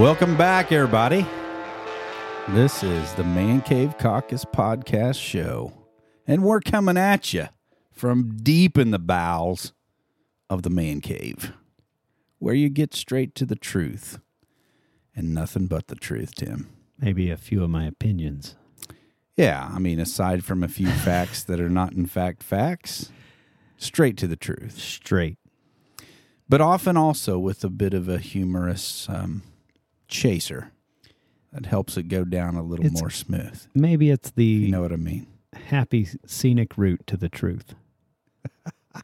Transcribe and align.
Welcome 0.00 0.38
back, 0.38 0.72
everybody. 0.72 1.26
This 2.48 2.82
is 2.82 3.12
the 3.12 3.22
Man 3.22 3.60
Cave 3.60 3.98
Caucus 3.98 4.46
podcast 4.46 5.20
show, 5.20 5.74
and 6.26 6.42
we're 6.42 6.62
coming 6.62 6.96
at 6.96 7.34
you 7.34 7.48
from 7.92 8.38
deep 8.38 8.78
in 8.78 8.92
the 8.92 8.98
bowels 8.98 9.74
of 10.48 10.62
the 10.62 10.70
man 10.70 11.02
cave, 11.02 11.52
where 12.38 12.54
you 12.54 12.70
get 12.70 12.94
straight 12.94 13.34
to 13.34 13.44
the 13.44 13.56
truth 13.56 14.18
and 15.14 15.34
nothing 15.34 15.66
but 15.66 15.88
the 15.88 15.96
truth, 15.96 16.34
Tim. 16.34 16.70
Maybe 16.98 17.30
a 17.30 17.36
few 17.36 17.62
of 17.62 17.68
my 17.68 17.84
opinions. 17.84 18.56
Yeah, 19.36 19.68
I 19.70 19.78
mean, 19.80 20.00
aside 20.00 20.46
from 20.46 20.62
a 20.62 20.68
few 20.68 20.88
facts 21.04 21.44
that 21.44 21.60
are 21.60 21.68
not 21.68 21.92
in 21.92 22.06
fact 22.06 22.42
facts, 22.42 23.12
straight 23.76 24.16
to 24.16 24.26
the 24.26 24.34
truth. 24.34 24.78
Straight. 24.78 25.36
But 26.48 26.62
often 26.62 26.96
also 26.96 27.38
with 27.38 27.62
a 27.64 27.68
bit 27.68 27.92
of 27.92 28.08
a 28.08 28.16
humorous 28.16 29.06
um, 29.10 29.42
chaser 30.10 30.72
that 31.52 31.66
helps 31.66 31.96
it 31.96 32.04
go 32.04 32.24
down 32.24 32.56
a 32.56 32.62
little 32.62 32.84
It's- 32.86 33.00
more 33.00 33.10
smooth. 33.10 33.66
Maybe 33.74 34.10
it's 34.10 34.30
the 34.30 34.44
You 34.44 34.68
know 34.70 34.82
what 34.82 34.92
I 34.92 34.96
mean? 34.96 35.26
happy 35.52 36.08
scenic 36.26 36.76
route 36.78 37.06
to 37.06 37.16
the 37.16 37.28
truth. 37.28 37.74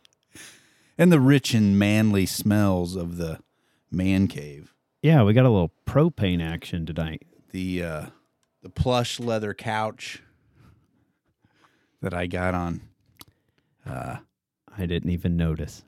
And 0.98 1.12
the 1.12 1.20
rich 1.20 1.52
and 1.52 1.78
manly 1.78 2.24
smells 2.24 2.96
of 2.96 3.18
the 3.18 3.40
man 3.90 4.28
cave. 4.28 4.72
Yeah, 5.02 5.24
we 5.24 5.34
got 5.34 5.44
a 5.44 5.50
little 5.50 5.72
propane 5.86 6.42
action 6.42 6.86
tonight. 6.86 7.22
The 7.50 7.82
uh, 7.82 8.06
the 8.62 8.70
plush 8.70 9.20
leather 9.20 9.52
couch 9.52 10.22
that 12.00 12.14
I 12.14 12.26
got 12.26 12.54
on 12.54 12.80
uh 13.84 14.16
I 14.78 14.86
didn't 14.86 15.10
even 15.10 15.36
notice. 15.36 15.84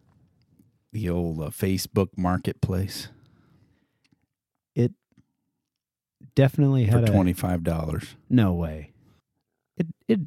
the 0.93 1.09
old 1.09 1.41
uh, 1.41 1.47
Facebook 1.49 2.09
marketplace 2.17 3.09
It 4.75 4.93
definitely 6.39 6.87
for 6.87 6.93
had 7.01 7.09
a 7.09 7.13
twenty 7.13 7.33
five 7.33 7.63
dollars. 7.65 8.15
no 8.31 8.53
way. 8.55 8.93
It 9.77 9.87
it 10.07 10.21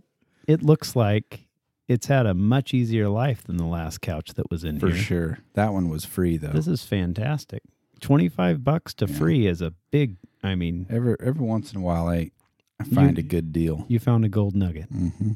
it 0.47 0.61
looks 0.61 0.95
like 0.95 1.47
it's 1.87 2.07
had 2.07 2.25
a 2.25 2.33
much 2.33 2.73
easier 2.73 3.07
life 3.09 3.43
than 3.43 3.57
the 3.57 3.65
last 3.65 4.01
couch 4.01 4.33
that 4.35 4.49
was 4.51 4.63
in 4.63 4.75
here. 4.79 4.89
For 4.89 4.95
here. 4.95 5.03
sure. 5.03 5.37
That 5.53 5.73
one 5.73 5.89
was 5.89 6.05
free 6.05 6.37
though. 6.37 6.51
This 6.53 6.67
is 6.67 6.83
fantastic. 6.83 7.63
25 8.01 8.63
bucks 8.63 8.93
to 8.95 9.05
Yeah. 9.07 9.15
free 9.17 9.47
is 9.47 9.61
a 9.61 9.73
big 9.91 10.17
I 10.43 10.55
mean, 10.55 10.85
every 10.89 11.15
every 11.19 11.45
once 11.45 11.71
in 11.73 11.79
a 11.79 11.83
while 11.83 12.07
I 12.07 12.31
I 12.79 12.83
find 12.83 13.17
a 13.19 13.21
good 13.23 13.51
deal. 13.53 13.85
you 13.87 13.99
found 13.99 14.25
a 14.25 14.29
gold 14.29 14.55
nugget. 14.55 14.89
hmm 14.89 15.33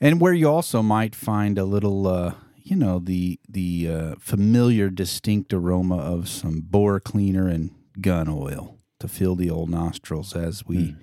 And 0.00 0.20
where 0.20 0.32
you 0.34 0.48
also 0.48 0.82
might 0.82 1.14
find 1.14 1.56
a 1.58 1.64
little, 1.64 2.06
uh, 2.06 2.34
you 2.62 2.76
know, 2.76 2.98
the 2.98 3.38
the 3.48 3.88
uh, 3.90 4.14
familiar, 4.18 4.90
distinct 4.90 5.52
aroma 5.54 5.96
of 5.98 6.28
some 6.28 6.60
bore 6.60 7.00
cleaner 7.00 7.48
and 7.48 7.70
gun 8.00 8.28
oil 8.28 8.75
to 9.00 9.08
fill 9.08 9.34
the 9.34 9.50
old 9.50 9.70
nostrils 9.70 10.34
as 10.34 10.66
we 10.66 10.96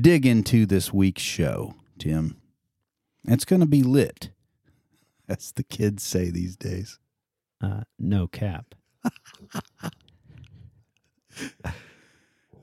dig 0.00 0.26
into 0.26 0.66
this 0.66 0.92
week's 0.92 1.22
show, 1.22 1.74
Tim. 1.98 2.40
It's 3.24 3.44
going 3.44 3.60
to 3.60 3.66
be 3.66 3.82
lit, 3.82 4.30
as 5.28 5.52
the 5.52 5.62
kids 5.62 6.02
say 6.02 6.30
these 6.30 6.56
days. 6.56 6.98
Uh, 7.60 7.82
no 7.98 8.26
cap. 8.26 8.74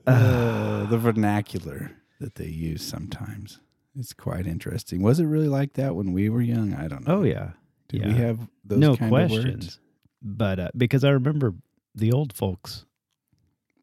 Uh, 0.06 0.86
the 0.86 0.96
vernacular 0.96 1.90
that 2.18 2.36
they 2.36 2.46
use 2.46 2.82
sometimes. 2.82 3.60
It's 3.94 4.14
quite 4.14 4.46
interesting. 4.46 5.02
Was 5.02 5.20
it 5.20 5.26
really 5.26 5.48
like 5.48 5.74
that 5.74 5.94
when 5.94 6.12
we 6.12 6.30
were 6.30 6.40
young? 6.40 6.72
I 6.72 6.88
don't 6.88 7.06
know. 7.06 7.16
Oh 7.16 7.22
yeah. 7.24 7.50
Did 7.88 8.00
yeah. 8.00 8.08
we 8.08 8.14
have 8.14 8.48
those 8.64 8.78
no 8.78 8.96
kind 8.96 9.06
of 9.06 9.12
words? 9.12 9.32
questions. 9.34 9.80
But 10.22 10.60
uh, 10.60 10.68
because 10.76 11.04
I 11.04 11.10
remember 11.10 11.54
the 11.94 12.12
old 12.12 12.32
folks 12.32 12.86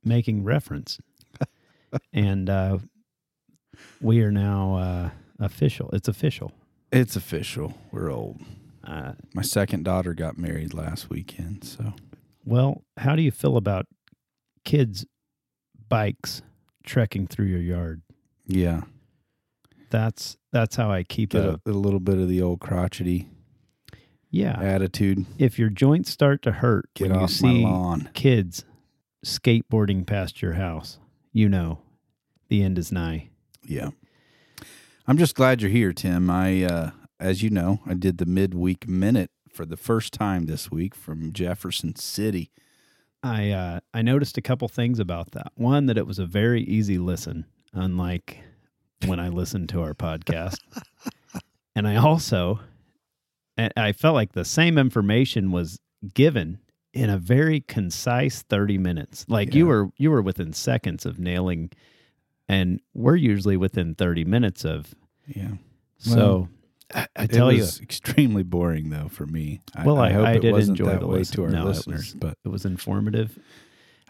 making 0.06 0.44
reference, 0.44 1.00
and 2.14 2.50
uh, 2.50 2.78
we 4.00 4.22
are 4.22 4.32
now 4.32 4.76
uh, 4.76 5.10
official. 5.40 5.90
It's 5.92 6.08
official. 6.08 6.52
It's 6.92 7.16
official. 7.16 7.74
We're 7.92 8.12
old. 8.12 8.40
Uh, 8.84 9.14
My 9.34 9.42
second 9.42 9.84
daughter 9.84 10.14
got 10.14 10.38
married 10.38 10.74
last 10.74 11.10
weekend, 11.10 11.64
so 11.64 11.94
well, 12.46 12.84
how 12.98 13.16
do 13.16 13.24
you 13.24 13.32
feel 13.32 13.58
about 13.58 13.88
kids' 14.64 15.06
bikes 15.90 16.42
trekking 16.84 17.26
through 17.28 17.48
your 17.48 17.60
yard? 17.62 18.02
yeah, 18.46 18.82
That's 19.90 20.38
that's 20.52 20.76
how 20.76 20.92
I 20.92 21.02
keep 21.04 21.32
get 21.32 21.46
it 21.46 21.60
a, 21.66 21.72
a 21.72 21.74
little 21.74 22.00
bit 22.00 22.20
of 22.20 22.30
the 22.30 22.42
old 22.44 22.60
crotchety 22.60 23.28
Yeah. 24.30 24.60
attitude. 24.62 25.26
If 25.40 25.58
your 25.58 25.70
joints 25.70 26.12
start 26.12 26.44
to 26.44 26.52
hurt 26.52 26.90
Get 26.94 27.10
when 27.10 27.18
you 27.18 27.24
off 27.24 27.42
my 27.42 27.50
see 27.54 27.64
lawn. 27.64 28.10
kids 28.14 28.64
skateboarding 29.26 30.06
past 30.06 30.42
your 30.42 30.54
house, 30.54 31.00
you 31.34 31.50
know 31.50 31.80
the 32.48 32.62
end 32.64 32.78
is 32.78 32.92
nigh. 32.92 33.30
Yeah, 33.64 33.90
I'm 35.08 35.18
just 35.18 35.36
glad 35.36 35.62
you're 35.62 35.72
here, 35.72 35.92
Tim. 35.94 36.30
I, 36.30 36.64
uh, 36.64 36.92
as 37.20 37.42
you 37.42 37.50
know, 37.50 37.80
I 37.88 37.96
did 37.96 38.20
the 38.20 38.26
midweek 38.28 38.88
minute 38.88 39.32
for 39.52 39.66
the 39.66 39.78
first 39.78 40.14
time 40.14 40.46
this 40.46 40.70
week 40.70 40.94
from 40.94 41.34
Jefferson 41.34 41.96
City. 41.96 42.52
I 43.24 43.50
uh, 43.50 43.80
I 43.94 44.02
noticed 44.04 44.38
a 44.38 44.42
couple 44.42 44.68
things 44.68 45.00
about 45.00 45.32
that. 45.32 45.52
One 45.56 45.88
that 45.88 45.98
it 45.98 46.06
was 46.06 46.20
a 46.20 46.26
very 46.28 46.62
easy 46.64 47.00
listen, 47.00 47.46
unlike 47.74 48.38
when 49.08 49.20
I 49.20 49.30
listened 49.30 49.70
to 49.70 49.82
our 49.82 49.96
podcast. 49.96 50.58
and 51.76 51.88
I 51.88 51.96
also 51.96 52.60
I- 53.58 53.72
I 53.76 53.92
felt 53.94 54.14
like 54.14 54.34
the 54.34 54.46
same 54.46 54.78
information 54.78 55.52
was 55.52 55.80
given 56.14 56.60
in 56.96 57.10
a 57.10 57.18
very 57.18 57.60
concise 57.60 58.42
30 58.44 58.78
minutes. 58.78 59.26
Like 59.28 59.54
you 59.54 59.68
were 59.68 59.90
you 59.98 60.10
were 60.10 60.22
within 60.22 60.54
seconds 60.54 61.06
of 61.06 61.20
nailing 61.20 61.70
and 62.48 62.80
we're 62.94 63.16
usually 63.18 63.58
within 63.58 63.96
30 63.96 64.24
minutes 64.26 64.64
of 64.66 64.96
Yeah, 65.28 65.52
so 65.98 66.48
I, 66.94 67.08
I 67.16 67.28
tell 67.28 67.50
it 67.50 67.56
you 67.56 67.62
was 67.62 67.82
extremely 67.82 68.44
boring 68.44 68.90
though 68.92 69.10
for 69.10 69.26
me. 69.26 69.62
Well, 69.84 69.98
I- 70.00 70.12
hope 70.14 70.26
I 70.28 70.34
it 70.34 70.40
did 70.42 70.54
wasn't 70.54 70.80
enjoy 70.80 70.92
that 70.92 71.00
the 71.02 71.08
way 71.08 71.20
listen. 71.20 71.36
to 71.38 71.44
our 71.44 71.50
No, 71.50 71.62
it 71.64 71.66
listeners, 71.66 71.98
was- 71.98 72.14
but 72.14 72.38
it 72.46 72.50
was 72.50 72.66
informative. 72.66 73.38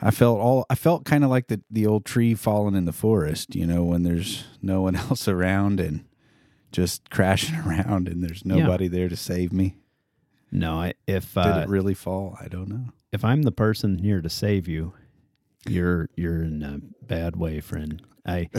I 0.01 0.11
felt 0.11 0.39
all 0.39 0.65
I 0.69 0.75
felt 0.75 1.05
kind 1.05 1.23
of 1.23 1.29
like 1.29 1.47
the 1.47 1.61
the 1.71 1.87
old 1.87 2.05
tree 2.05 2.35
falling 2.35 2.75
in 2.75 2.83
the 2.85 2.91
forest, 2.93 3.55
you 3.55 3.65
know, 3.65 3.83
when 3.83 4.03
there's 4.03 4.43
no 4.61 4.81
one 4.81 4.95
else 5.07 5.27
around 5.27 5.79
and 5.79 6.03
just 6.71 7.09
crashing 7.09 7.55
around 7.65 8.07
and 8.09 8.21
there's 8.23 8.43
Yeah. 8.45 8.57
nobody 8.57 8.87
there 8.89 9.07
to 9.09 9.15
save 9.15 9.51
me. 9.53 9.77
No, 10.55 10.79
I, 10.79 10.93
if 11.05 11.33
Did 11.33 11.45
uh, 11.45 11.59
it 11.63 11.69
really 11.69 11.93
fall? 11.93 12.37
I 12.39 12.47
don't 12.47 12.69
know. 12.69 12.85
if 13.11 13.25
I'm 13.25 13.43
the 13.43 13.51
person 13.51 13.99
here 13.99 14.21
to 14.21 14.29
save 14.29 14.67
you, 14.67 14.93
you're 15.67 16.09
you're 16.15 16.41
in 16.41 16.63
a 16.63 16.79
bad 17.05 17.35
way, 17.35 17.59
friend. 17.59 18.01
I 18.25 18.49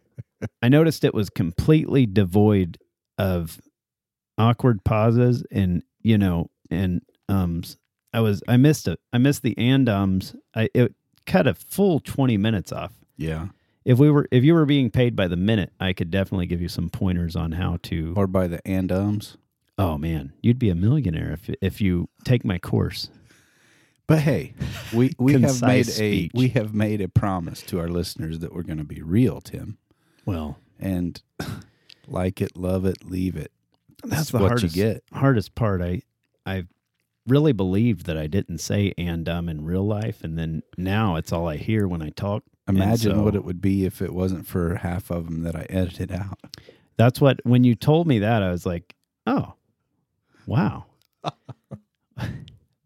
I 0.62 0.68
noticed 0.68 1.04
it 1.04 1.14
was 1.14 1.30
completely 1.30 2.06
devoid 2.06 2.78
of 3.18 3.60
awkward 4.38 4.84
pauses 4.84 5.44
and 5.50 5.82
you 6.02 6.18
know 6.18 6.50
and 6.70 7.02
ums. 7.28 7.76
I 8.12 8.20
was 8.20 8.42
I 8.48 8.56
missed 8.56 8.88
it. 8.88 8.98
I 9.12 9.18
missed 9.18 9.42
the 9.42 9.56
and 9.56 9.88
ums. 9.88 10.34
I 10.54 10.68
it 10.74 10.94
cut 11.26 11.46
a 11.46 11.54
full 11.54 12.00
twenty 12.00 12.36
minutes 12.36 12.72
off. 12.72 12.92
Yeah. 13.16 13.48
If 13.84 13.98
we 13.98 14.10
were 14.10 14.26
if 14.32 14.42
you 14.42 14.54
were 14.54 14.66
being 14.66 14.90
paid 14.90 15.14
by 15.14 15.28
the 15.28 15.36
minute, 15.36 15.72
I 15.78 15.92
could 15.92 16.10
definitely 16.10 16.46
give 16.46 16.60
you 16.60 16.68
some 16.68 16.90
pointers 16.90 17.36
on 17.36 17.52
how 17.52 17.78
to. 17.84 18.14
Or 18.16 18.26
by 18.26 18.48
the 18.48 18.66
and 18.66 18.90
ums. 18.90 19.36
Oh 19.78 19.98
man, 19.98 20.32
you'd 20.42 20.58
be 20.58 20.70
a 20.70 20.74
millionaire 20.74 21.32
if 21.32 21.50
if 21.60 21.80
you 21.80 22.08
take 22.24 22.44
my 22.44 22.58
course. 22.58 23.10
But 24.06 24.20
hey, 24.20 24.54
we 24.94 25.12
we 25.18 25.40
have 25.40 25.62
made 25.62 25.88
a 25.98 26.30
we 26.34 26.48
have 26.50 26.74
made 26.74 27.00
a 27.00 27.08
promise 27.08 27.62
to 27.62 27.80
our 27.80 27.88
listeners 27.88 28.38
that 28.40 28.54
we're 28.54 28.62
going 28.62 28.78
to 28.78 28.84
be 28.84 29.02
real, 29.02 29.40
Tim, 29.40 29.78
Well, 30.24 30.58
and 30.78 31.20
like 32.06 32.40
it, 32.40 32.56
love 32.56 32.84
it, 32.86 33.04
leave 33.04 33.36
it. 33.36 33.50
that's 34.04 34.32
what 34.32 34.40
the 34.40 34.48
hardest, 34.48 34.76
you 34.76 34.82
get. 34.82 35.02
hardest 35.12 35.54
part. 35.54 35.82
I 35.82 36.02
I 36.44 36.64
really 37.26 37.52
believed 37.52 38.06
that 38.06 38.16
I 38.16 38.28
didn't 38.28 38.58
say 38.58 38.94
and 38.96 39.28
um 39.28 39.48
in 39.48 39.64
real 39.64 39.86
life, 39.86 40.22
and 40.22 40.38
then 40.38 40.62
now 40.78 41.16
it's 41.16 41.32
all 41.32 41.48
I 41.48 41.56
hear 41.56 41.88
when 41.88 42.02
I 42.02 42.10
talk. 42.10 42.44
Imagine 42.68 43.24
what 43.24 43.36
it 43.36 43.44
would 43.44 43.60
be 43.60 43.84
if 43.84 44.02
it 44.02 44.12
wasn't 44.12 44.44
for 44.46 44.74
half 44.76 45.10
of 45.10 45.26
them 45.26 45.42
that 45.44 45.54
I 45.54 45.66
edited 45.70 46.10
out. 46.10 46.40
That's 46.96 47.20
what 47.20 47.40
when 47.44 47.62
you 47.62 47.74
told 47.76 48.08
me 48.08 48.18
that 48.20 48.42
I 48.42 48.50
was 48.50 48.66
like, 48.66 48.94
oh, 49.26 49.54
wow. 50.46 50.84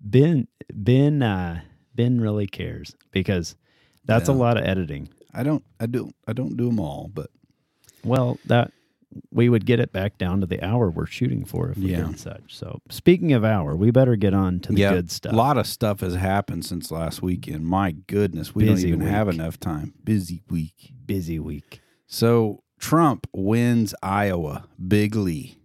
ben 0.01 0.49
Ben 0.73 1.23
uh, 1.23 1.61
Ben 1.95 2.21
really 2.21 2.47
cares 2.47 2.95
because 3.12 3.57
that's 4.05 4.29
a 4.29 4.33
lot 4.33 4.57
of 4.57 4.65
editing. 4.65 5.09
I 5.33 5.43
don't 5.43 5.65
I 5.79 5.87
do 5.87 6.11
I 6.27 6.33
don't 6.33 6.57
do 6.57 6.67
them 6.67 6.81
all, 6.81 7.11
but 7.12 7.31
Well, 8.05 8.39
that 8.47 8.73
we 9.33 9.49
would 9.49 9.67
get 9.67 9.81
it 9.81 9.93
back 9.93 10.19
down 10.19 10.41
to 10.41 10.47
the 10.47 10.65
hour 10.65 10.89
we're 10.91 11.07
shooting 11.07 11.45
for 11.45 11.71
if 11.71 11.77
we 11.79 11.91
Yeah. 11.91 12.07
did 12.07 12.19
such. 12.21 12.55
So 12.55 12.81
speaking 12.91 13.33
of 13.33 13.45
hour, 13.45 13.75
we 13.77 13.91
better 13.91 14.15
get 14.17 14.35
on 14.35 14.61
to 14.61 14.73
the 14.73 14.81
yeah, 14.81 14.95
good 14.95 15.11
stuff. 15.11 15.33
A 15.33 15.37
lot 15.37 15.59
of 15.59 15.67
stuff 15.67 16.01
has 16.01 16.15
happened 16.15 16.65
since 16.65 16.91
last 16.91 17.21
weekend. 17.21 17.67
My 17.67 17.91
goodness, 17.93 18.55
we 18.55 18.65
Busy 18.65 18.91
don't 18.91 18.99
even 19.01 19.09
have 19.09 19.29
enough 19.29 19.59
time. 19.59 19.95
Busy 20.05 20.43
week. 20.49 20.93
Busy 21.07 21.39
week. 21.41 21.81
So 22.07 22.62
Trump 22.79 23.27
wins 23.35 23.95
Iowa 24.03 24.65
bigly, 24.89 25.59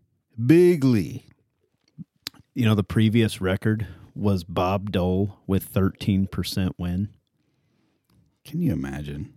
bigly. 0.43 1.25
You 2.55 2.63
know, 2.65 2.73
the 2.75 2.83
previous 2.83 3.41
record 3.41 3.85
was 4.15 4.45
Bob 4.45 4.91
Dole 4.91 5.39
with 5.45 5.71
13% 5.73 6.71
win. 6.77 7.09
Can 8.45 8.61
you 8.61 8.71
imagine? 8.71 9.33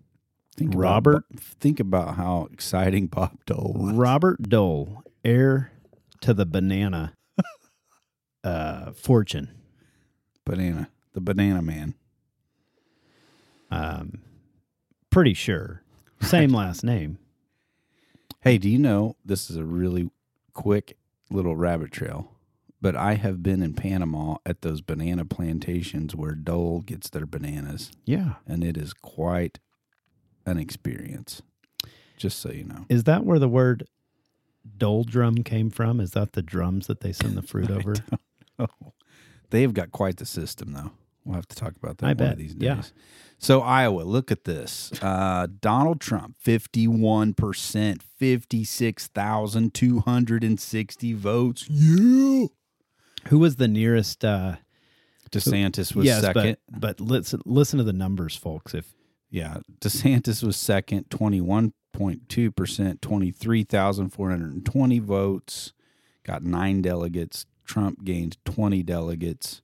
Think 0.56 0.72
Robert- 0.76 1.24
About, 1.30 1.40
think 1.40 1.80
about 1.80 2.14
how 2.14 2.48
exciting 2.52 3.08
Bob 3.08 3.44
Dole 3.44 3.74
was. 3.76 3.94
Robert 3.94 4.42
Dole, 4.48 5.02
heir 5.24 5.72
to 6.20 6.32
the 6.32 6.46
banana 6.46 7.14
uh, 8.44 8.92
fortune. 8.92 9.50
Banana, 10.44 10.88
the 11.12 11.20
Banana 11.20 11.60
Man. 11.60 11.94
Um, 13.70 14.20
pretty 15.10 15.34
sure. 15.34 15.82
Same 16.22 16.50
last 16.54 16.84
name. 16.84 17.18
Hey, 18.42 18.58
do 18.58 18.68
you 18.70 18.78
know 18.78 19.16
this 19.24 19.50
is 19.50 19.56
a 19.56 19.64
really 19.64 20.08
quick 20.54 20.96
little 21.30 21.56
rabbit 21.56 21.90
trail? 21.90 22.32
But 22.80 22.94
I 22.94 23.14
have 23.14 23.42
been 23.42 23.60
in 23.62 23.74
Panama 23.74 24.36
at 24.46 24.62
those 24.62 24.80
banana 24.80 25.24
plantations 25.24 26.14
where 26.14 26.34
Dole 26.36 26.80
gets 26.80 27.10
their 27.10 27.26
bananas, 27.26 27.90
Yeah. 28.04 28.34
and 28.46 28.62
it 28.62 28.76
is 28.76 28.92
quite 28.94 29.58
an 30.46 30.58
experience. 30.58 31.42
Just 32.16 32.38
so 32.40 32.50
you 32.52 32.64
know. 32.64 32.84
Is 32.88 33.04
that 33.04 33.24
where 33.24 33.38
the 33.40 33.48
word 33.48 33.86
doldrum 34.76 35.42
came 35.42 35.70
from? 35.70 36.00
Is 36.00 36.12
that 36.12 36.32
the 36.32 36.42
drums 36.42 36.86
that 36.86 37.00
they 37.00 37.12
send 37.12 37.36
the 37.36 37.42
fruit 37.46 37.70
over? 37.70 37.94
They've 39.50 39.72
got 39.72 39.90
quite 39.92 40.18
the 40.18 40.26
system, 40.26 40.72
though. 40.72 40.92
We'll 41.24 41.36
have 41.36 41.48
to 41.48 41.56
talk 41.56 41.74
about 41.76 41.98
that 41.98 42.06
I 42.06 42.08
one 42.10 42.16
bet. 42.16 42.32
of 42.32 42.38
these 42.38 42.54
days. 42.54 42.62
Yeah. 42.66 42.82
So 43.38 43.60
Iowa, 43.60 44.02
look 44.02 44.30
at 44.32 44.44
this. 44.44 44.90
Uh, 45.02 45.46
Donald 45.60 46.00
Trump, 46.00 46.36
fifty-one 46.40 47.34
percent, 47.34 48.02
fifty-six 48.02 49.08
thousand 49.08 49.74
two 49.74 50.00
hundred 50.00 50.42
and 50.42 50.58
sixty 50.58 51.12
votes. 51.12 51.66
Yeah. 51.68 52.46
Who 53.26 53.40
was 53.40 53.56
the 53.56 53.68
nearest? 53.68 54.24
Uh, 54.24 54.56
DeSantis 55.30 55.94
was 55.94 56.06
yes, 56.06 56.22
second. 56.22 56.56
but 56.70 56.80
but 56.80 57.00
listen 57.00 57.42
listen 57.44 57.78
to 57.78 57.84
the 57.84 57.92
numbers, 57.92 58.34
folks. 58.36 58.74
If 58.74 58.94
Yeah, 59.30 59.58
DeSantis 59.80 60.42
was 60.42 60.56
second, 60.56 61.10
twenty-one 61.10 61.74
point 61.92 62.28
two 62.28 62.50
percent, 62.50 63.02
twenty-three 63.02 63.64
thousand 63.64 64.10
four 64.10 64.30
hundred 64.30 64.52
and 64.54 64.64
twenty 64.64 64.98
votes. 65.00 65.72
Got 66.24 66.42
nine 66.44 66.80
delegates. 66.82 67.44
Trump 67.64 68.04
gained 68.04 68.38
twenty 68.44 68.82
delegates. 68.82 69.60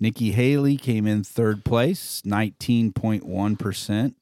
Nikki 0.00 0.32
Haley 0.32 0.76
came 0.76 1.06
in 1.06 1.22
third 1.24 1.64
place, 1.64 2.20
nineteen 2.24 2.92
point 2.92 3.24
one 3.24 3.56
percent, 3.56 4.16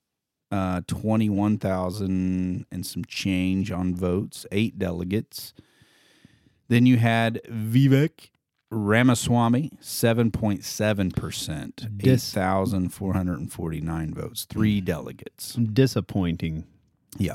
uh, 0.53 0.83
twenty-one 0.87 1.59
thousand 1.59 2.67
and 2.71 2.87
some 2.87 3.05
change 3.07 3.73
on 3.73 3.95
votes, 3.95 4.47
eight 4.53 4.79
delegates. 4.79 5.55
Then 6.69 6.87
you 6.87 6.99
had 6.99 7.41
Vivek 7.51 8.31
Ramaswamy, 8.73 9.71
seven 9.81 10.31
point 10.31 10.65
seven 10.65 11.11
percent, 11.11 11.85
eight 11.87 11.99
Dis- 11.99 12.33
thousand 12.33 12.91
four 12.91 13.13
hundred 13.13 13.39
and 13.39 13.53
forty-nine 13.53 14.15
votes, 14.15 14.47
three 14.49 14.81
delegates. 14.81 15.55
disappointing, 15.55 16.65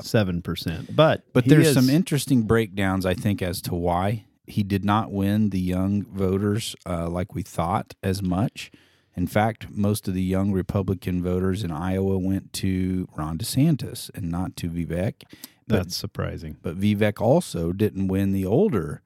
seven 0.00 0.42
percent. 0.42 0.94
But 0.94 1.24
But 1.32 1.44
there's 1.46 1.68
is- 1.68 1.74
some 1.74 1.88
interesting 1.88 2.42
breakdowns, 2.42 3.06
I 3.06 3.14
think, 3.14 3.40
as 3.40 3.62
to 3.62 3.74
why 3.74 4.24
he 4.46 4.62
did 4.62 4.84
not 4.84 5.12
win 5.12 5.50
the 5.50 5.60
young 5.60 6.04
voters 6.04 6.74
uh, 6.86 7.08
like 7.08 7.34
we 7.34 7.42
thought 7.42 7.94
as 8.02 8.22
much. 8.22 8.70
In 9.16 9.26
fact, 9.26 9.68
most 9.70 10.06
of 10.08 10.14
the 10.14 10.22
young 10.22 10.52
Republican 10.52 11.22
voters 11.22 11.62
in 11.64 11.70
Iowa 11.72 12.18
went 12.18 12.52
to 12.54 13.08
Ron 13.16 13.36
DeSantis 13.38 14.10
and 14.14 14.30
not 14.30 14.56
to 14.56 14.68
Vivek. 14.70 15.22
But, 15.66 15.76
That's 15.76 15.96
surprising. 15.96 16.56
but 16.62 16.78
Vivek 16.80 17.20
also 17.20 17.72
didn't 17.72 18.08
win 18.08 18.32
the 18.32 18.46
older 18.46 19.02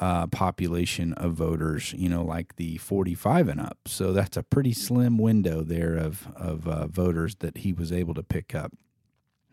uh, 0.00 0.26
population 0.26 1.12
of 1.14 1.34
voters, 1.34 1.94
you 1.96 2.08
know, 2.08 2.22
like 2.24 2.56
the 2.56 2.76
45 2.78 3.48
and 3.48 3.60
up. 3.60 3.78
So 3.86 4.12
that's 4.12 4.36
a 4.36 4.42
pretty 4.42 4.72
slim 4.72 5.18
window 5.18 5.62
there 5.62 5.96
of, 5.96 6.28
of 6.36 6.66
uh, 6.68 6.86
voters 6.86 7.36
that 7.36 7.58
he 7.58 7.72
was 7.72 7.92
able 7.92 8.14
to 8.14 8.22
pick 8.22 8.54
up. 8.54 8.72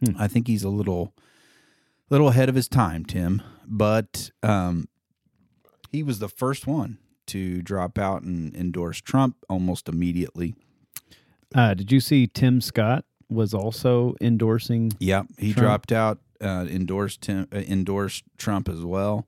Hmm. 0.03 0.15
I 0.17 0.27
think 0.27 0.47
he's 0.47 0.63
a 0.63 0.69
little 0.69 1.13
little 2.09 2.27
ahead 2.27 2.49
of 2.49 2.55
his 2.55 2.67
time, 2.67 3.05
Tim, 3.05 3.41
but 3.65 4.29
um, 4.43 4.87
he 5.91 6.03
was 6.03 6.19
the 6.19 6.29
first 6.29 6.67
one 6.67 6.99
to 7.27 7.61
drop 7.61 7.97
out 7.97 8.21
and 8.23 8.55
endorse 8.55 9.01
Trump 9.01 9.37
almost 9.49 9.89
immediately. 9.89 10.53
Uh, 11.55 11.73
did 11.73 11.91
you 11.91 11.99
see 11.99 12.27
Tim 12.27 12.61
Scott 12.61 13.05
was 13.29 13.53
also 13.53 14.15
endorsing? 14.21 14.91
Yep, 14.99 15.27
he 15.37 15.53
Trump. 15.53 15.65
dropped 15.65 15.91
out, 15.91 16.19
uh, 16.41 16.67
endorsed 16.69 17.21
Tim, 17.21 17.47
uh, 17.51 17.57
endorsed 17.57 18.23
Trump 18.37 18.67
as 18.69 18.81
well. 18.83 19.27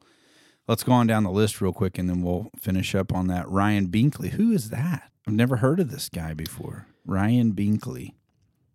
Let's 0.68 0.84
go 0.84 0.94
on 0.94 1.08
down 1.08 1.24
the 1.24 1.32
list 1.32 1.62
real 1.62 1.74
quick, 1.74 1.98
and 1.98 2.10
then 2.10 2.22
we'll 2.22 2.50
finish 2.58 2.96
up 2.96 3.14
on 3.14 3.28
that. 3.28 3.48
Ryan 3.50 3.88
Binkley, 3.88 4.30
who 4.32 4.52
is 4.52 4.70
that? 4.72 5.12
I've 5.28 5.34
never 5.34 5.58
heard 5.58 5.80
of 5.80 5.92
this 5.92 6.10
guy 6.10 6.34
before. 6.34 6.88
Ryan 7.06 7.54
Binkley. 7.54 8.14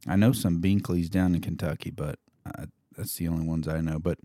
I 0.06 0.16
know 0.16 0.32
some 0.32 0.60
Binkleys 0.60 1.10
down 1.10 1.34
in 1.34 1.40
Kentucky, 1.40 1.90
but 1.90 2.18
uh, 2.46 2.66
that's 2.96 3.16
the 3.16 3.28
only 3.28 3.46
ones 3.46 3.66
I 3.68 3.80
know. 3.80 3.98
But 3.98 4.18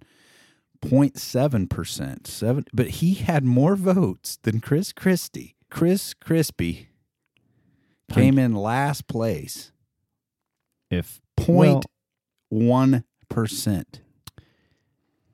0.7 0.81 1.69
percent, 1.69 2.27
seven. 2.27 2.65
But 2.73 2.87
he 2.87 3.15
had 3.15 3.43
more 3.43 3.75
votes 3.75 4.37
than 4.43 4.61
Chris 4.61 4.93
Christie. 4.93 5.55
Chris 5.69 6.13
Crispy 6.13 6.89
came 8.11 8.37
in 8.37 8.53
last 8.53 9.07
place. 9.07 9.71
If 10.91 11.19
Point 11.35 11.85
well, 12.49 12.61
one 12.67 13.03
percent. 13.27 14.01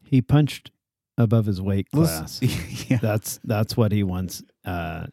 he 0.03 0.21
punched 0.21 0.71
above 1.17 1.45
his 1.45 1.61
weight 1.61 1.89
class, 1.91 2.39
yeah. 2.89 2.97
that's 3.01 3.39
that's 3.43 3.75
what 3.75 3.91
he 3.91 4.03
wants 4.03 4.43
uh, 4.65 5.07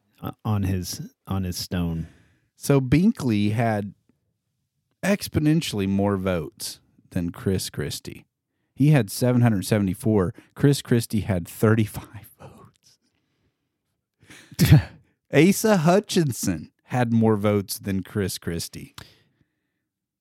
on 0.44 0.62
his 0.62 1.02
on 1.26 1.44
his 1.44 1.56
stone. 1.56 2.08
So 2.56 2.80
Binkley 2.80 3.52
had 3.52 3.94
exponentially 5.02 5.88
more 5.88 6.16
votes 6.16 6.80
than 7.10 7.30
Chris 7.30 7.70
Christie. 7.70 8.26
He 8.74 8.90
had 8.90 9.10
774. 9.10 10.34
Chris 10.54 10.82
Christie 10.82 11.20
had 11.20 11.48
35 11.48 12.05
votes. 12.40 12.98
Asa 15.34 15.78
Hutchinson 15.78 16.70
had 16.84 17.12
more 17.12 17.36
votes 17.36 17.78
than 17.78 18.02
Chris 18.02 18.38
Christie. 18.38 18.94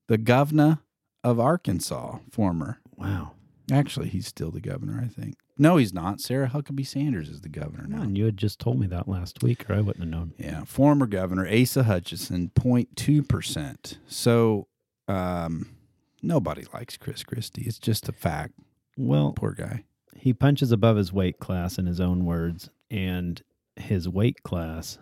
The 0.08 0.18
governor 0.18 0.80
of 1.24 1.40
Arkansas, 1.40 2.20
former. 2.32 2.80
Wow. 2.96 3.34
Actually, 3.72 4.08
he's 4.10 4.28
still 4.28 4.50
the 4.52 4.62
governor, 4.62 5.02
I 5.04 5.08
think. 5.08 5.36
No, 5.58 5.76
he's 5.78 5.94
not. 5.94 6.22
Sarah 6.22 6.48
Huckabee 6.50 6.86
Sanders 6.88 7.28
is 7.28 7.42
the 7.42 7.50
governor 7.50 7.84
Come 7.84 7.92
now. 7.92 8.02
on, 8.02 8.16
you 8.16 8.26
had 8.26 8.38
just 8.38 8.60
told 8.60 8.80
me 8.80 8.88
that 8.88 9.08
last 9.10 9.44
week, 9.44 9.70
or 9.70 9.74
I 9.74 9.82
wouldn't 9.82 10.00
have 10.04 10.10
known. 10.10 10.34
Yeah, 10.38 10.64
former 10.64 11.06
governor 11.06 11.48
Asa 11.48 11.84
Hutchinson, 11.84 12.52
0.2 12.56 13.28
percent. 13.28 13.98
So, 14.08 14.68
um, 15.10 15.70
nobody 16.24 16.66
likes 16.74 16.96
Chris 16.96 17.24
Christie. 17.24 17.64
It's 17.64 17.80
just 17.80 18.08
a 18.08 18.12
fact. 18.14 18.54
Well, 18.96 19.34
Poor 19.34 19.52
guy. 19.52 19.84
he 20.16 20.32
punches 20.34 20.72
above 20.72 20.96
his 20.98 21.12
weight 21.12 21.40
class 21.40 21.78
in 21.78 21.88
his 21.88 22.00
own 22.00 22.24
words, 22.26 22.70
and 22.90 23.42
his 23.76 24.08
weight 24.08 24.44
class 24.44 24.98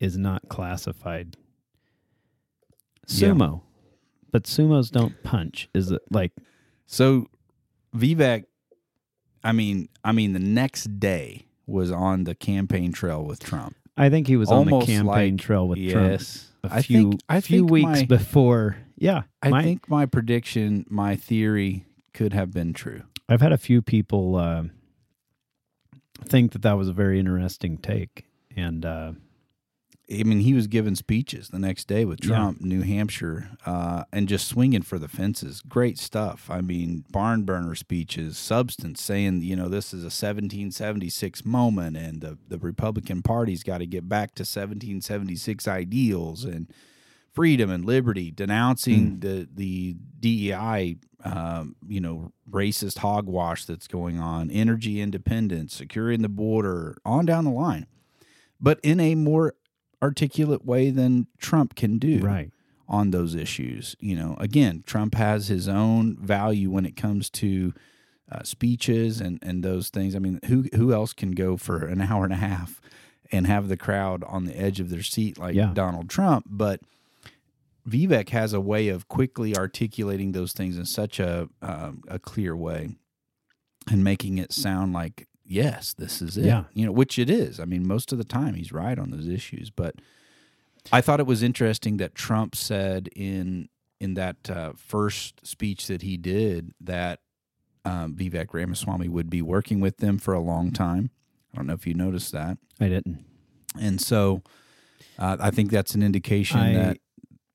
is 0.00 0.18
not 0.18 0.48
classified 0.48 1.36
Yeah. 3.08 3.28
sumo. 3.30 3.62
But 4.32 4.44
sumos 4.44 4.90
don't 4.90 5.22
punch. 5.22 5.68
Is 5.72 5.90
it 5.92 6.02
like 6.10 6.32
So, 6.86 7.26
Vivek, 7.96 8.44
I 9.42 9.52
mean, 9.52 9.88
I 10.04 10.12
mean, 10.12 10.32
the 10.32 10.38
next 10.38 10.98
day 11.00 11.46
was 11.66 11.90
on 11.90 12.24
the 12.24 12.34
campaign 12.34 12.92
trail 12.92 13.24
with 13.24 13.40
Trump. 13.40 13.74
I 13.96 14.10
think 14.10 14.26
he 14.26 14.36
was 14.36 14.50
on 14.50 14.66
the 14.66 14.80
campaign 14.80 15.04
like- 15.06 15.38
trail 15.38 15.66
with 15.66 15.78
Trump 15.90 16.10
yes, 16.10 16.50
a 16.62 16.68
I 16.74 16.82
few 16.82 17.10
think, 17.10 17.20
I 17.28 17.40
few 17.40 17.64
weeks 17.64 17.86
my, 18.00 18.04
before. 18.04 18.76
Yeah, 18.98 19.22
I 19.42 19.48
my- 19.50 19.62
think 19.62 19.88
my 19.88 20.06
prediction, 20.06 20.84
my 20.88 21.16
theory, 21.16 21.86
could 22.12 22.32
have 22.32 22.52
been 22.52 22.72
true. 22.72 23.02
I've 23.28 23.40
had 23.40 23.52
a 23.52 23.58
few 23.58 23.82
people 23.82 24.36
uh, 24.36 24.64
think 26.24 26.52
that 26.52 26.62
that 26.62 26.74
was 26.74 26.88
a 26.88 26.92
very 26.92 27.18
interesting 27.18 27.78
take, 27.78 28.26
and 28.54 28.84
uh, 28.84 29.12
I 30.08 30.22
mean, 30.22 30.38
he 30.40 30.54
was 30.54 30.68
giving 30.68 30.94
speeches 30.94 31.48
the 31.48 31.58
next 31.58 31.88
day 31.88 32.04
with 32.04 32.20
Yeah. 32.22 32.28
Trump, 32.28 32.60
New 32.60 32.82
Hampshire, 32.82 33.50
uh, 33.66 34.04
and 34.12 34.28
just 34.28 34.46
swinging 34.46 34.82
for 34.82 35.00
the 35.00 35.08
fences. 35.08 35.60
Great 35.68 35.98
stuff. 35.98 36.48
I 36.48 36.60
mean, 36.60 37.04
barn 37.10 37.42
burner 37.42 37.74
speeches, 37.74 38.38
substance, 38.38 39.02
saying, 39.02 39.42
you 39.42 39.56
know, 39.56 39.68
this 39.68 39.92
is 39.92 40.02
a 40.02 40.14
1776 40.14 41.44
moment, 41.44 41.96
and 41.96 42.20
the, 42.20 42.38
the 42.48 42.58
Republican 42.58 43.22
Party's 43.22 43.64
got 43.64 43.78
to 43.78 43.86
get 43.86 44.08
back 44.08 44.36
to 44.36 44.42
1776 44.42 45.66
ideals 45.66 46.44
and 46.44 46.72
freedom 47.32 47.68
and 47.68 47.84
liberty, 47.84 48.30
denouncing 48.30 49.18
the 49.20 49.48
the 49.52 49.96
DEI, 50.20 50.96
um, 51.24 51.74
you 51.86 52.00
know, 52.00 52.32
racist 52.48 52.98
hogwash 52.98 53.64
that's 53.64 53.88
going 53.88 54.20
on, 54.20 54.50
energy 54.50 55.00
independence, 55.00 55.74
securing 55.74 56.22
the 56.22 56.28
border, 56.28 56.96
on 57.04 57.26
down 57.26 57.44
the 57.44 57.50
line, 57.50 57.86
but 58.60 58.78
in 58.84 59.00
a 59.00 59.14
more 59.16 59.54
articulate 60.02 60.64
way 60.64 60.90
than 60.90 61.26
Trump 61.38 61.74
can 61.74 61.98
do 61.98 62.18
right, 62.20 62.50
on 62.88 63.10
those 63.10 63.34
issues. 63.34 63.96
You 64.00 64.16
know, 64.16 64.36
again, 64.38 64.82
Trump 64.86 65.14
has 65.14 65.48
his 65.48 65.68
own 65.68 66.16
value 66.16 66.70
when 66.70 66.86
it 66.86 66.96
comes 66.96 67.30
to 67.30 67.72
uh, 68.30 68.42
speeches 68.42 69.20
and, 69.20 69.38
and 69.42 69.62
those 69.62 69.88
things. 69.88 70.14
I 70.16 70.18
mean, 70.18 70.40
who 70.46 70.66
who 70.74 70.92
else 70.92 71.12
can 71.12 71.32
go 71.32 71.56
for 71.56 71.86
an 71.86 72.00
hour 72.00 72.24
and 72.24 72.32
a 72.32 72.36
half 72.36 72.80
and 73.32 73.46
have 73.46 73.68
the 73.68 73.76
crowd 73.76 74.22
on 74.24 74.44
the 74.44 74.58
edge 74.58 74.80
of 74.80 74.90
their 74.90 75.02
seat 75.02 75.38
like 75.38 75.54
Yeah. 75.54 75.72
Donald 75.74 76.08
Trump? 76.08 76.46
But 76.48 76.80
Vivek 77.88 78.30
has 78.30 78.52
a 78.52 78.60
way 78.60 78.88
of 78.88 79.06
quickly 79.08 79.56
articulating 79.56 80.32
those 80.32 80.52
things 80.52 80.76
in 80.76 80.86
such 80.86 81.20
a 81.20 81.48
um, 81.62 82.02
a 82.08 82.18
clear 82.18 82.56
way 82.56 82.96
and 83.88 84.02
making 84.02 84.38
it 84.38 84.52
sound 84.52 84.92
like 84.92 85.28
yes, 85.46 85.94
this 85.94 86.20
is 86.20 86.36
it. 86.36 86.44
Yeah. 86.44 86.64
You 86.74 86.86
know, 86.86 86.92
which 86.92 87.18
it 87.18 87.30
is. 87.30 87.58
I 87.60 87.64
mean, 87.64 87.86
most 87.86 88.12
of 88.12 88.18
the 88.18 88.24
time 88.24 88.54
he's 88.54 88.72
right 88.72 88.98
on 88.98 89.10
those 89.10 89.28
issues, 89.28 89.70
but 89.70 89.94
I 90.92 91.00
thought 91.00 91.20
it 91.20 91.26
was 91.26 91.42
interesting 91.42 91.96
that 91.98 92.14
Trump 92.14 92.54
said 92.54 93.08
in 93.16 93.68
in 94.00 94.14
that 94.14 94.50
uh, 94.50 94.72
first 94.76 95.46
speech 95.46 95.86
that 95.86 96.02
he 96.02 96.16
did 96.16 96.72
that 96.80 97.20
um, 97.84 98.14
Vivek 98.14 98.52
Ramaswamy 98.52 99.08
would 99.08 99.30
be 99.30 99.40
working 99.40 99.80
with 99.80 99.98
them 99.98 100.18
for 100.18 100.34
a 100.34 100.40
long 100.40 100.70
time. 100.70 101.10
I 101.52 101.56
don't 101.56 101.66
know 101.66 101.72
if 101.74 101.86
you 101.86 101.94
noticed 101.94 102.32
that, 102.32 102.58
I 102.80 102.88
didn't. 102.88 103.24
and 103.80 104.00
so 104.00 104.42
uh, 105.18 105.38
I 105.40 105.50
think 105.50 105.70
that's 105.70 105.94
an 105.94 106.02
indication 106.02 106.58
I- 106.60 106.72
that 106.74 106.98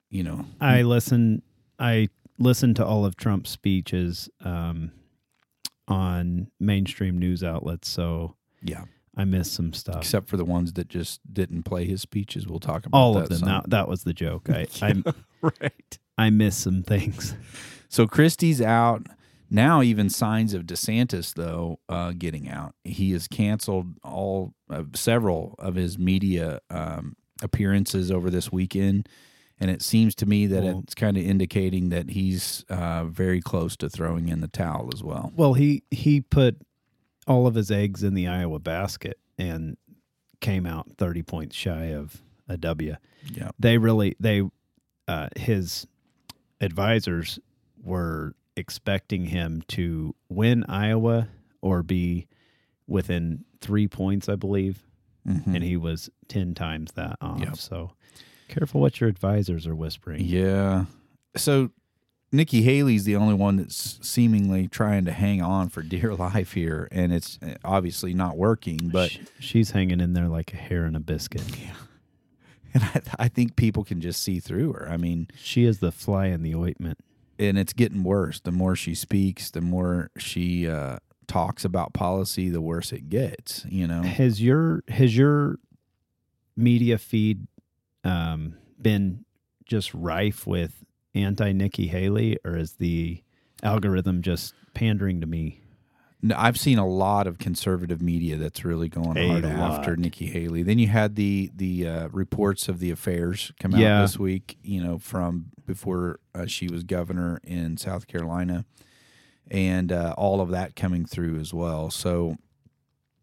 you 0.09 0.23
know 0.23 0.45
I 0.59 0.81
listen. 0.81 1.41
I 1.79 2.09
listened 2.37 2.75
to 2.77 2.85
all 2.85 3.05
of 3.05 3.15
Trump's 3.15 3.49
speeches 3.51 4.29
um, 4.43 4.91
on 5.87 6.49
mainstream 6.59 7.17
news 7.17 7.43
outlets, 7.43 7.89
so 7.89 8.35
yeah, 8.61 8.85
I 9.15 9.25
missed 9.25 9.53
some 9.53 9.73
stuff. 9.73 9.97
except 9.97 10.29
for 10.29 10.37
the 10.37 10.45
ones 10.45 10.73
that 10.73 10.87
just 10.87 11.21
didn't 11.33 11.63
play 11.63 11.85
his 11.85 12.01
speeches. 12.01 12.47
We'll 12.47 12.59
talk 12.59 12.85
about 12.85 12.97
all 12.97 13.17
of 13.17 13.29
them. 13.29 13.39
some. 13.39 13.47
That, 13.49 13.69
that 13.69 13.87
was 13.87 14.03
the 14.03 14.13
joke. 14.13 14.49
I, 14.49 14.67
I 14.81 15.03
right. 15.41 15.99
I 16.17 16.29
missed 16.29 16.61
some 16.61 16.83
things. 16.83 17.35
So 17.89 18.07
Christie's 18.07 18.61
out 18.61 19.07
now. 19.49 19.81
Even 19.81 20.09
signs 20.09 20.53
of 20.53 20.63
DeSantis 20.63 21.33
though 21.33 21.79
uh, 21.89 22.13
getting 22.17 22.47
out. 22.47 22.73
He 22.85 23.11
has 23.11 23.27
canceled 23.27 23.97
all 24.01 24.53
uh, 24.69 24.83
several 24.93 25.55
of 25.59 25.75
his 25.75 25.97
media 25.99 26.61
um, 26.69 27.17
appearances 27.41 28.09
over 28.09 28.29
this 28.29 28.49
weekend, 28.49 29.09
and 29.61 29.71
it 29.71 29.81
seems 29.81 30.13
to 30.15 30.25
me 30.25 30.47
that 30.47 30.63
Well- 30.63 30.79
it's 30.83 30.93
kind 30.95 31.15
of 31.15 31.23
indicating 31.23 31.87
that 31.89 32.09
he's 32.09 32.65
uh, 32.69 33.05
very 33.05 33.39
close 33.39 33.77
to 33.77 33.89
throwing 33.89 34.27
in 34.27 34.41
the 34.41 34.47
towel 34.49 34.89
as 34.93 35.01
well. 35.03 35.31
Well, 35.35 35.53
he 35.53 35.83
he 35.91 36.19
put 36.21 36.57
all 37.27 37.47
of 37.47 37.55
his 37.55 37.71
eggs 37.71 38.03
in 38.03 38.13
the 38.15 38.27
Iowa 38.27 38.59
basket 38.59 39.17
and 39.37 39.77
came 40.41 40.65
out 40.65 40.87
thirty 40.97 41.21
points 41.23 41.55
shy 41.55 41.85
of 41.93 42.21
a 42.49 42.57
W. 42.57 42.95
Yeah. 43.33 43.51
They 43.59 43.77
really 43.77 44.15
they 44.19 44.41
uh, 45.07 45.29
his 45.37 45.85
advisors 46.59 47.39
were 47.83 48.35
expecting 48.55 49.25
him 49.25 49.63
to 49.69 50.13
win 50.29 50.63
Iowa 50.65 51.29
or 51.61 51.83
be 51.83 52.27
within 52.87 53.45
three 53.61 53.87
points, 53.87 54.27
I 54.27 54.35
believe, 54.35 54.83
Mhm. 55.27 55.55
and 55.55 55.63
he 55.63 55.77
was 55.77 56.09
ten 56.27 56.53
times 56.53 56.91
that 56.93 57.17
off. 57.21 57.39
Yep. 57.39 57.55
So 57.57 57.91
careful 58.51 58.79
what 58.81 58.99
your 59.01 59.09
advisors 59.09 59.65
are 59.65 59.75
whispering. 59.75 60.21
Yeah. 60.23 60.85
So 61.35 61.71
Nikki 62.31 62.61
Haley's 62.61 63.03
the 63.05 63.15
only 63.15 63.33
one 63.33 63.57
that's 63.57 63.99
seemingly 64.07 64.67
trying 64.67 65.05
to 65.05 65.11
hang 65.11 65.41
on 65.41 65.69
for 65.69 65.81
dear 65.81 66.13
life 66.27 66.53
here, 66.53 66.87
and 66.91 67.11
it's 67.13 67.39
uh, 67.41 67.55
obviously 67.63 68.13
not 68.13 68.37
working. 68.37 68.77
But 68.91 69.11
Sh- 69.11 69.19
she's 69.39 69.71
hanging 69.71 69.99
in 69.99 70.13
there 70.13 70.27
like 70.27 70.53
a 70.53 70.57
hair 70.57 70.85
in 70.85 70.95
a 70.95 70.99
biscuit. 70.99 71.43
Yeah. 71.59 71.73
and 72.73 72.83
I, 72.83 73.01
I 73.25 73.27
think 73.27 73.55
people 73.55 73.83
can 73.83 73.99
just 73.99 74.21
see 74.21 74.39
through 74.39 74.73
her. 74.73 74.87
I 74.89 74.97
mean, 74.97 75.27
She 75.35 75.65
is 75.65 75.79
the 75.79 75.91
fly 75.91 76.27
in 76.27 76.41
the 76.43 76.55
ointment. 76.55 76.99
and 77.39 77.57
it's 77.57 77.73
getting 77.73 78.03
worse. 78.03 78.39
The 78.39 78.51
more 78.51 78.75
she 78.77 78.95
speaks, 78.95 79.49
the 79.51 79.59
more 79.61 80.09
she 80.17 80.67
uh, 80.69 80.99
talks 81.27 81.65
about 81.65 81.93
policy, 81.93 82.49
the 82.49 82.61
worse 82.61 82.91
it 82.93 83.09
gets. 83.09 83.65
You 83.67 83.87
know. 83.87 84.03
Has 84.03 84.41
your 84.41 84.83
has 84.87 85.17
your 85.17 85.57
media 86.55 86.97
feed 86.97 87.47
um, 88.03 88.55
been 88.81 89.25
just 89.65 89.93
rife 89.93 90.45
with 90.47 90.83
anti 91.13 91.51
Nikki 91.51 91.87
Haley, 91.87 92.37
or 92.43 92.57
is 92.57 92.73
the 92.73 93.21
algorithm 93.63 94.21
just 94.21 94.53
pandering 94.73 95.21
to 95.21 95.27
me? 95.27 95.59
No, 96.23 96.35
I've 96.37 96.59
seen 96.59 96.77
a 96.77 96.87
lot 96.87 97.25
of 97.25 97.39
conservative 97.39 97.99
media 98.01 98.37
that's 98.37 98.63
really 98.63 98.87
going 98.89 99.17
A 99.17 99.27
hard 99.27 99.45
after. 99.45 99.95
Nikki 99.95 100.27
Haley. 100.27 100.61
Then 100.61 100.77
you 100.77 100.87
had 100.87 101.15
the 101.15 101.49
the 101.55 101.87
uh, 101.87 102.07
reports 102.09 102.69
of 102.69 102.77
the 102.79 102.91
affairs 102.91 103.51
come 103.59 103.73
out 103.73 103.79
Yeah. 103.79 104.01
this 104.01 104.19
week. 104.19 104.57
You 104.63 104.83
know, 104.83 104.99
from 104.99 105.47
before 105.65 106.19
uh, 106.35 106.45
she 106.45 106.67
was 106.67 106.83
governor 106.83 107.39
in 107.43 107.77
South 107.77 108.05
Carolina, 108.07 108.65
and 109.49 109.91
uh, 109.91 110.13
all 110.17 110.41
of 110.41 110.49
that 110.49 110.75
coming 110.75 111.05
through 111.05 111.39
as 111.39 111.53
well. 111.55 111.89
So 111.89 112.37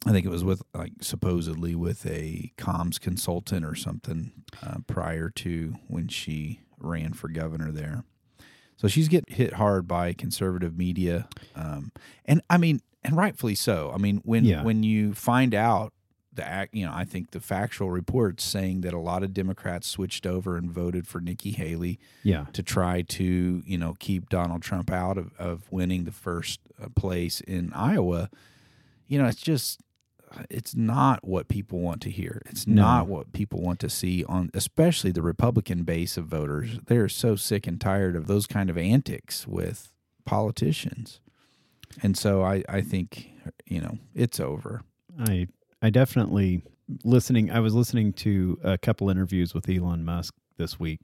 I 0.06 0.12
think 0.12 0.24
it 0.24 0.30
was 0.30 0.44
with 0.44 0.62
like 0.74 0.92
supposedly 1.00 1.74
with 1.74 2.06
a 2.06 2.52
comms 2.56 3.00
consultant 3.00 3.64
or 3.64 3.74
something 3.74 4.32
uh, 4.62 4.76
prior 4.86 5.28
to 5.30 5.74
when 5.88 6.08
she 6.08 6.60
ran 6.78 7.12
for 7.12 7.28
governor 7.28 7.72
there. 7.72 8.04
So 8.76 8.86
she's 8.86 9.08
getting 9.08 9.34
hit 9.34 9.54
hard 9.54 9.88
by 9.88 10.12
conservative 10.12 10.78
media, 10.78 11.28
um, 11.56 11.90
and 12.24 12.40
I 12.48 12.58
mean, 12.58 12.80
and 13.02 13.16
rightfully 13.16 13.56
so. 13.56 13.90
I 13.92 13.98
mean, 13.98 14.18
when 14.24 14.44
Yeah. 14.44 14.62
when 14.62 14.84
you 14.84 15.14
find 15.14 15.52
out 15.52 15.92
the 16.32 16.46
act, 16.46 16.72
you 16.72 16.86
know, 16.86 16.92
I 16.94 17.04
think 17.04 17.32
the 17.32 17.40
factual 17.40 17.90
reports 17.90 18.44
saying 18.44 18.82
that 18.82 18.94
a 18.94 18.98
lot 19.00 19.24
of 19.24 19.34
Democrats 19.34 19.88
switched 19.88 20.24
over 20.26 20.56
and 20.56 20.70
voted 20.70 21.08
for 21.08 21.20
Nikki 21.20 21.50
Haley 21.50 21.98
Yeah, 22.22 22.46
to 22.52 22.62
try 22.62 23.02
to 23.02 23.62
you 23.66 23.76
know 23.78 23.96
keep 23.98 24.28
Donald 24.28 24.62
Trump 24.62 24.92
out 24.92 25.18
of, 25.18 25.32
of 25.40 25.64
winning 25.72 26.04
the 26.04 26.12
first 26.12 26.60
uh, 26.80 26.86
place 26.94 27.40
in 27.40 27.72
Iowa. 27.72 28.30
You 29.08 29.18
know, 29.18 29.26
it's 29.26 29.40
just 29.40 29.80
it's 30.50 30.74
not 30.74 31.26
what 31.26 31.48
people 31.48 31.80
want 31.80 32.00
to 32.02 32.10
hear. 32.10 32.42
It's 32.46 32.66
No. 32.66 32.82
not 32.82 33.08
what 33.08 33.32
people 33.32 33.60
want 33.62 33.80
to 33.80 33.88
see 33.88 34.24
on 34.24 34.50
especially 34.54 35.10
the 35.10 35.22
Republican 35.22 35.84
base 35.84 36.16
of 36.16 36.26
voters. 36.26 36.78
They're 36.86 37.08
so 37.08 37.36
sick 37.36 37.66
and 37.66 37.80
tired 37.80 38.14
of 38.16 38.26
those 38.26 38.46
kind 38.46 38.68
of 38.70 38.76
antics 38.78 39.46
with 39.46 39.92
politicians. 40.24 41.20
And 42.02 42.16
so 42.16 42.42
I, 42.44 42.62
I 42.68 42.80
think, 42.82 43.30
you 43.66 43.80
know, 43.80 43.98
it's 44.14 44.38
over. 44.40 44.82
I 45.18 45.48
I 45.82 45.90
definitely 45.90 46.62
listening. 47.04 47.50
I 47.50 47.60
was 47.60 47.74
listening 47.74 48.12
to 48.14 48.58
a 48.62 48.78
couple 48.78 49.10
interviews 49.10 49.54
with 49.54 49.68
Elon 49.68 50.04
Musk 50.04 50.34
this 50.56 50.78
week, 50.78 51.00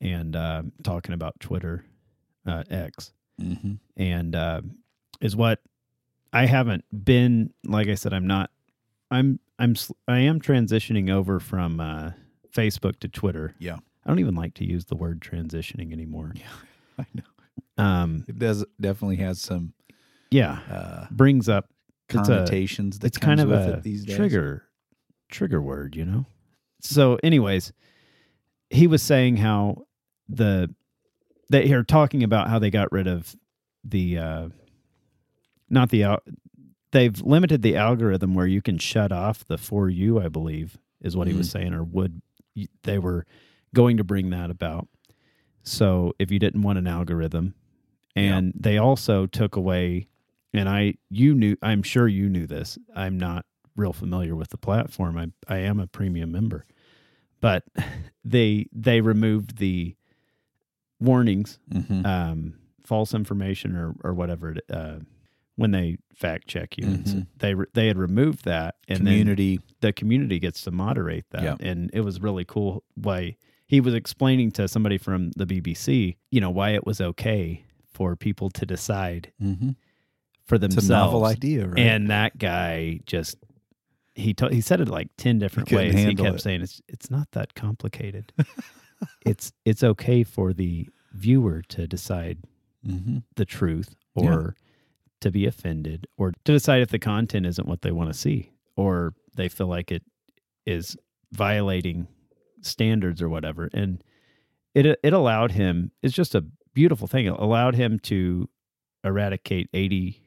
and 0.00 0.34
uh, 0.34 0.62
talking 0.82 1.14
about 1.14 1.38
Twitter 1.40 1.84
uh, 2.46 2.64
X. 2.70 3.12
Mm-hmm. 3.40 3.72
and 3.96 4.36
uh, 4.36 4.60
is 5.20 5.34
what 5.34 5.60
I 6.32 6.46
haven't 6.46 6.84
been. 7.04 7.52
Like 7.64 7.88
I 7.88 7.94
said, 7.94 8.12
I'm 8.12 8.26
not. 8.26 8.50
I'm 9.10 9.38
I'm 9.58 9.74
I 10.08 10.20
am 10.20 10.40
transitioning 10.40 11.10
over 11.10 11.38
from 11.40 11.80
uh, 11.80 12.12
Facebook 12.54 12.98
to 13.00 13.08
Twitter. 13.08 13.54
Yeah. 13.58 13.78
I 14.04 14.08
don't 14.08 14.18
even 14.18 14.34
like 14.34 14.54
to 14.54 14.64
use 14.64 14.86
the 14.86 14.96
word 14.96 15.20
transitioning 15.20 15.92
anymore. 15.92 16.32
Yeah. 16.34 16.42
I 16.98 17.06
know. 17.14 17.84
Um, 17.84 18.24
It 18.28 18.38
does 18.38 18.64
definitely 18.80 19.16
has 19.16 19.40
some 19.40 19.74
yeah, 20.30 20.60
uh, 20.70 21.06
brings 21.10 21.48
up 21.48 21.68
it's 22.08 22.14
a 22.28 22.32
connotations 22.32 22.98
that 23.00 23.08
it's 23.08 23.18
kind 23.18 23.40
of 23.40 23.48
with 23.50 23.60
a 23.60 23.72
it 23.74 23.82
these 23.82 24.04
days. 24.04 24.16
trigger 24.16 24.64
trigger 25.30 25.60
word, 25.60 25.94
you 25.94 26.04
know. 26.04 26.26
So, 26.80 27.18
anyways, 27.22 27.72
he 28.70 28.86
was 28.86 29.02
saying 29.02 29.36
how 29.36 29.84
the 30.28 30.74
they 31.50 31.70
are 31.72 31.84
talking 31.84 32.22
about 32.22 32.48
how 32.48 32.58
they 32.58 32.70
got 32.70 32.90
rid 32.90 33.06
of 33.06 33.36
the 33.84 34.18
uh 34.18 34.48
not 35.72 35.90
the 35.90 36.04
al- 36.04 36.22
they've 36.92 37.20
limited 37.22 37.62
the 37.62 37.76
algorithm 37.76 38.34
where 38.34 38.46
you 38.46 38.62
can 38.62 38.78
shut 38.78 39.10
off 39.10 39.44
the 39.46 39.58
for 39.58 39.88
you, 39.88 40.20
I 40.20 40.28
believe, 40.28 40.78
is 41.00 41.16
what 41.16 41.26
he 41.26 41.34
was 41.34 41.50
saying, 41.50 41.72
or 41.74 41.82
would 41.82 42.22
they 42.84 42.98
were 42.98 43.24
going 43.74 43.96
to 43.96 44.04
bring 44.04 44.30
that 44.30 44.50
about. 44.50 44.86
So 45.64 46.12
if 46.18 46.30
you 46.30 46.38
didn't 46.38 46.62
want 46.62 46.78
an 46.78 46.86
algorithm, 46.86 47.54
and 48.14 48.52
they 48.54 48.76
also 48.78 49.26
took 49.26 49.56
away, 49.56 50.06
and 50.52 50.68
I 50.68 50.94
you 51.08 51.34
knew 51.34 51.56
I'm 51.62 51.82
sure 51.82 52.06
you 52.06 52.28
knew 52.28 52.46
this. 52.46 52.78
I'm 52.94 53.18
not 53.18 53.46
real 53.74 53.94
familiar 53.94 54.36
with 54.36 54.50
the 54.50 54.58
platform. 54.58 55.16
I 55.16 55.28
I 55.48 55.58
am 55.60 55.80
a 55.80 55.86
premium 55.86 56.30
member, 56.30 56.66
but 57.40 57.64
they 58.24 58.66
they 58.72 59.00
removed 59.00 59.56
the 59.56 59.96
warnings 61.00 61.58
Mhm. 61.72 62.04
um, 62.06 62.54
false 62.84 63.14
information 63.14 63.76
or 63.76 63.94
or 64.04 64.12
whatever 64.14 64.50
it, 64.52 64.64
uh, 64.70 64.98
when 65.56 65.70
they 65.70 65.98
fact 66.14 66.46
check 66.48 66.76
you. 66.78 66.84
So 67.04 67.16
Mhm. 67.16 67.26
they 67.38 67.54
re- 67.54 67.66
they 67.74 67.86
had 67.88 67.98
removed 67.98 68.44
that, 68.44 68.76
and 68.88 68.98
community. 68.98 69.60
the 69.80 69.92
community 69.92 70.38
gets 70.38 70.62
to 70.62 70.70
moderate 70.70 71.28
that, 71.30 71.42
Yeah. 71.42 71.56
and 71.60 71.90
it 71.92 72.00
was 72.00 72.20
really 72.20 72.44
cool. 72.44 72.84
way 72.96 73.36
he 73.66 73.80
was 73.80 73.94
explaining 73.94 74.50
to 74.52 74.68
somebody 74.68 74.98
from 74.98 75.30
the 75.36 75.46
BBC, 75.46 76.16
you 76.30 76.40
know, 76.40 76.50
why 76.50 76.70
it 76.70 76.86
was 76.86 77.00
okay 77.00 77.64
for 77.86 78.16
people 78.16 78.50
to 78.50 78.64
decide 78.66 79.32
Mm-hmm. 79.42 79.70
for 80.44 80.54
It's 80.56 80.62
themselves. 80.62 80.88
a 80.88 80.92
novel 80.92 81.24
idea, 81.26 81.66
right? 81.68 81.78
And 81.78 82.08
that 82.10 82.38
guy 82.38 83.00
just 83.06 83.36
he 84.14 84.34
to, 84.34 84.48
he 84.48 84.60
said 84.60 84.80
it 84.80 84.88
like 84.88 85.08
ten 85.16 85.38
different 85.38 85.68
couldn't 85.70 85.94
ways. 85.94 86.04
He 86.06 86.14
kept 86.14 86.36
it. 86.36 86.42
saying 86.42 86.60
it's 86.62 86.80
it's 86.88 87.10
not 87.10 87.30
that 87.32 87.54
complicated. 87.54 88.32
it's 89.26 89.52
it's 89.64 89.82
okay 89.82 90.22
for 90.22 90.52
the 90.52 90.88
viewer 91.12 91.62
to 91.68 91.86
decide 91.86 92.38
mm-hmm. 92.86 93.18
the 93.36 93.44
truth 93.44 93.94
or 94.14 94.54
to 95.22 95.30
be 95.30 95.46
offended 95.46 96.06
or 96.16 96.32
to 96.44 96.52
decide 96.52 96.82
if 96.82 96.90
the 96.90 96.98
content 96.98 97.46
isn't 97.46 97.68
what 97.68 97.82
they 97.82 97.90
want 97.92 98.12
to 98.12 98.18
see 98.18 98.50
or 98.76 99.14
they 99.36 99.48
feel 99.48 99.66
like 99.66 99.90
it 99.90 100.02
is 100.66 100.96
violating 101.32 102.06
standards 102.60 103.20
or 103.22 103.28
whatever 103.28 103.68
and 103.72 104.02
it 104.74 104.98
it 105.02 105.12
allowed 105.12 105.52
him. 105.52 105.90
It's 106.02 106.14
just 106.14 106.34
a 106.34 106.44
beautiful 106.72 107.06
thing. 107.06 107.26
It 107.26 107.34
allowed 107.38 107.74
him 107.74 107.98
to 108.04 108.48
eradicate 109.04 109.68
eighty 109.74 110.22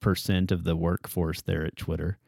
percent 0.00 0.52
of 0.52 0.64
the 0.64 0.76
workforce 0.76 1.40
there 1.42 1.64
at 1.64 1.76
Twitter. 1.76 2.18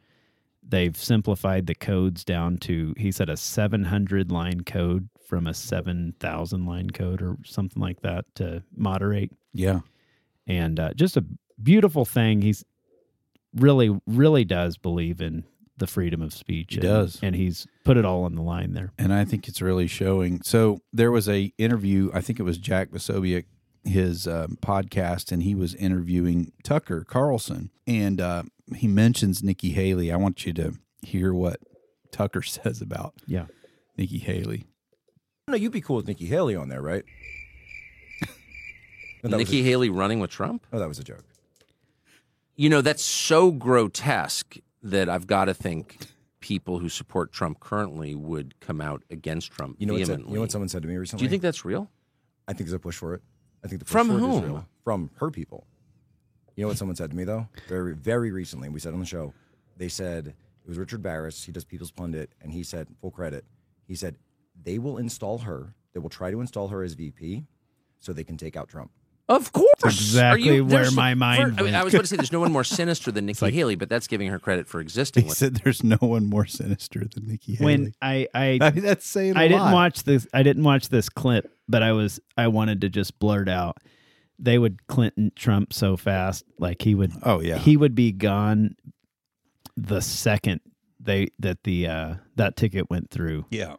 They've 0.66 0.96
simplified 0.96 1.66
the 1.66 1.74
codes 1.74 2.24
down 2.24 2.56
to 2.58 2.94
he 2.96 3.12
said 3.12 3.28
a 3.28 3.36
seven 3.36 3.84
hundred 3.84 4.30
line 4.32 4.62
code 4.62 5.08
from 5.26 5.46
a 5.46 5.52
seven 5.54 6.14
thousand 6.20 6.64
line 6.66 6.88
code 6.90 7.20
or 7.20 7.36
something 7.44 7.82
like 7.82 8.00
that 8.00 8.24
to 8.36 8.62
moderate, 8.74 9.32
Yeah. 9.52 9.80
and 10.46 10.80
uh, 10.80 10.94
just 10.94 11.16
a 11.18 11.24
beautiful 11.62 12.04
thing. 12.04 12.42
He's 12.42 12.64
really 13.54 13.98
really 14.06 14.44
does 14.44 14.76
believe 14.76 15.20
in 15.20 15.44
the 15.76 15.86
freedom 15.86 16.20
of 16.22 16.32
speech. 16.34 16.70
He 16.74 16.76
and, 16.78 16.82
does. 16.82 17.20
and 17.22 17.34
he's 17.36 17.66
put 17.84 17.96
it 17.96 18.04
all 18.04 18.24
on 18.24 18.34
the 18.34 18.42
line 18.42 18.72
there. 18.74 18.92
and 18.98 19.12
I 19.12 19.24
think 19.24 19.46
it's 19.48 19.62
really 19.62 19.86
showing. 19.86 20.42
So 20.42 20.80
there 20.92 21.10
was 21.12 21.28
a 21.28 21.52
interview. 21.58 22.10
I 22.12 22.20
think 22.20 22.38
it 22.40 22.42
was 22.42 22.58
Jack 22.58 22.90
Posobiec, 22.90 23.44
his 23.84 24.26
um, 24.26 24.58
podcast, 24.60 25.30
and 25.32 25.42
he 25.42 25.54
was 25.54 25.74
interviewing 25.76 26.52
Tucker 26.64 27.04
Carlson, 27.04 27.70
and 27.86 28.20
uh, 28.20 28.42
he 28.74 28.88
mentions 28.88 29.42
Nikki 29.42 29.70
Haley. 29.70 30.10
I 30.12 30.16
want 30.16 30.44
you 30.46 30.52
to 30.54 30.74
hear 31.02 31.32
what 31.32 31.60
Tucker 32.10 32.42
says 32.42 32.80
about 32.82 33.14
Yeah. 33.26 33.46
Nikki 33.96 34.18
Haley. 34.18 34.64
No, 35.48 35.54
you'd 35.54 35.72
be 35.72 35.80
cool 35.80 35.96
with 35.96 36.06
Nikki 36.08 36.26
Haley 36.26 36.54
on 36.56 36.68
there, 36.68 36.82
right? 36.82 37.04
No, 38.20 38.26
that 39.30 39.36
was 39.36 39.38
Nikki 39.38 39.62
Haley 39.62 39.88
running 39.90 40.20
with 40.20 40.30
Trump? 40.30 40.66
oh, 40.72 40.78
that 40.78 40.88
was 40.88 40.98
a 40.98 41.04
joke. 41.04 41.24
You 42.58 42.68
know, 42.68 42.80
that's 42.80 43.04
so 43.04 43.52
grotesque 43.52 44.56
that 44.82 45.08
I've 45.08 45.28
got 45.28 45.44
to 45.44 45.54
think 45.54 45.98
people 46.40 46.80
who 46.80 46.88
support 46.88 47.32
Trump 47.32 47.60
currently 47.60 48.16
would 48.16 48.58
come 48.58 48.80
out 48.80 49.04
against 49.10 49.52
Trump 49.52 49.76
You 49.78 49.86
know, 49.86 49.92
what, 49.92 50.00
vehemently. 50.00 50.30
you 50.32 50.34
know 50.34 50.40
what 50.40 50.50
someone 50.50 50.68
said 50.68 50.82
to 50.82 50.88
me 50.88 50.96
recently? 50.96 51.20
Do 51.20 51.24
you 51.24 51.30
think 51.30 51.42
that's 51.42 51.64
real? 51.64 51.88
I 52.48 52.52
think 52.54 52.68
there's 52.68 52.72
a 52.72 52.80
push 52.80 52.96
for 52.96 53.14
it. 53.14 53.22
I 53.64 53.68
think 53.68 53.78
the 53.78 53.84
push 53.84 53.92
From 53.92 54.08
for 54.08 54.14
it 54.14 54.16
is 54.16 54.22
whom? 54.22 54.42
real. 54.42 54.68
From 54.82 55.10
her 55.20 55.30
people. 55.30 55.68
You 56.56 56.62
know 56.64 56.68
what 56.68 56.78
someone 56.78 56.96
said 56.96 57.10
to 57.10 57.16
me 57.16 57.22
though? 57.22 57.46
Very, 57.68 57.94
very 57.94 58.32
recently, 58.32 58.68
we 58.68 58.80
said 58.80 58.92
on 58.92 58.98
the 58.98 59.06
show. 59.06 59.32
They 59.76 59.88
said 59.88 60.26
it 60.26 60.68
was 60.68 60.78
Richard 60.78 61.00
Baris. 61.00 61.44
He 61.44 61.52
does 61.52 61.64
People's 61.64 61.92
Pundit, 61.92 62.30
and 62.42 62.52
he 62.52 62.64
said 62.64 62.88
full 63.00 63.12
credit. 63.12 63.44
He 63.86 63.94
said 63.94 64.16
they 64.64 64.78
will 64.80 64.98
install 64.98 65.38
her. 65.38 65.74
They 65.92 66.00
will 66.00 66.10
try 66.10 66.32
to 66.32 66.40
install 66.40 66.66
her 66.68 66.82
as 66.82 66.94
VP, 66.94 67.44
so 68.00 68.12
they 68.12 68.24
can 68.24 68.36
take 68.36 68.56
out 68.56 68.68
Trump. 68.68 68.90
Of 69.28 69.52
course. 69.52 69.68
exactly 69.84 70.48
Are 70.48 70.52
you- 70.54 70.64
where 70.64 70.90
my 70.90 71.14
mind 71.14 71.56
for- 71.56 71.60
I, 71.60 71.64
mean. 71.66 71.74
I 71.74 71.84
was 71.84 71.92
going 71.92 72.02
to 72.02 72.08
say 72.08 72.16
there's 72.16 72.32
no 72.32 72.40
one 72.40 72.50
more 72.52 72.64
sinister 72.64 73.12
than 73.12 73.26
Nikki 73.26 73.50
Haley, 73.50 73.74
but 73.74 73.88
that's 73.90 74.06
giving 74.06 74.28
her 74.28 74.38
credit 74.38 74.66
for 74.68 74.80
existing. 74.80 75.24
He 75.24 75.30
said 75.30 75.56
there's 75.64 75.84
no 75.84 75.98
one 76.00 76.26
more 76.26 76.46
sinister 76.46 77.04
than 77.14 77.26
Nikki 77.26 77.56
Haley. 77.56 77.64
When 77.64 77.92
I 78.00 78.26
I 78.34 78.58
I 78.62 78.70
mean, 78.70 78.84
that's 78.84 79.06
saying 79.06 79.36
I 79.36 79.44
I 79.44 79.48
didn't 79.48 79.72
watch 79.72 80.04
this. 80.04 80.26
I 80.32 80.42
didn't 80.42 80.64
watch 80.64 80.88
this 80.88 81.08
clip, 81.08 81.52
but 81.68 81.82
I 81.82 81.92
was. 81.92 82.20
I 82.36 82.48
wanted 82.48 82.80
to 82.82 82.88
just 82.88 83.18
blurt 83.18 83.48
out. 83.48 83.76
They 84.38 84.56
would 84.58 84.86
Clinton 84.86 85.32
Trump 85.36 85.72
so 85.72 85.96
fast, 85.96 86.44
like 86.58 86.80
he 86.82 86.94
would. 86.94 87.12
Oh 87.22 87.40
yeah, 87.40 87.58
He 87.58 87.76
would 87.76 87.94
be 87.94 88.12
gone 88.12 88.76
the 89.76 90.00
second 90.00 90.60
they 91.00 91.28
that 91.38 91.62
the 91.64 91.86
uh 91.86 92.14
that 92.36 92.56
ticket 92.56 92.88
went 92.90 93.10
through. 93.10 93.44
yeah. 93.50 93.76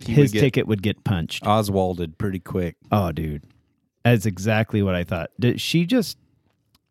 He 0.00 0.12
His 0.12 0.30
would 0.30 0.32
get 0.32 0.40
ticket 0.40 0.66
would 0.66 0.82
get 0.82 1.04
punched. 1.04 1.44
Oswalded 1.44 2.18
pretty 2.18 2.40
quick. 2.40 2.76
Oh, 2.90 3.12
dude, 3.12 3.44
that's 4.04 4.26
exactly 4.26 4.82
what 4.82 4.94
I 4.94 5.04
thought. 5.04 5.30
Did 5.40 5.60
she 5.60 5.86
just? 5.86 6.18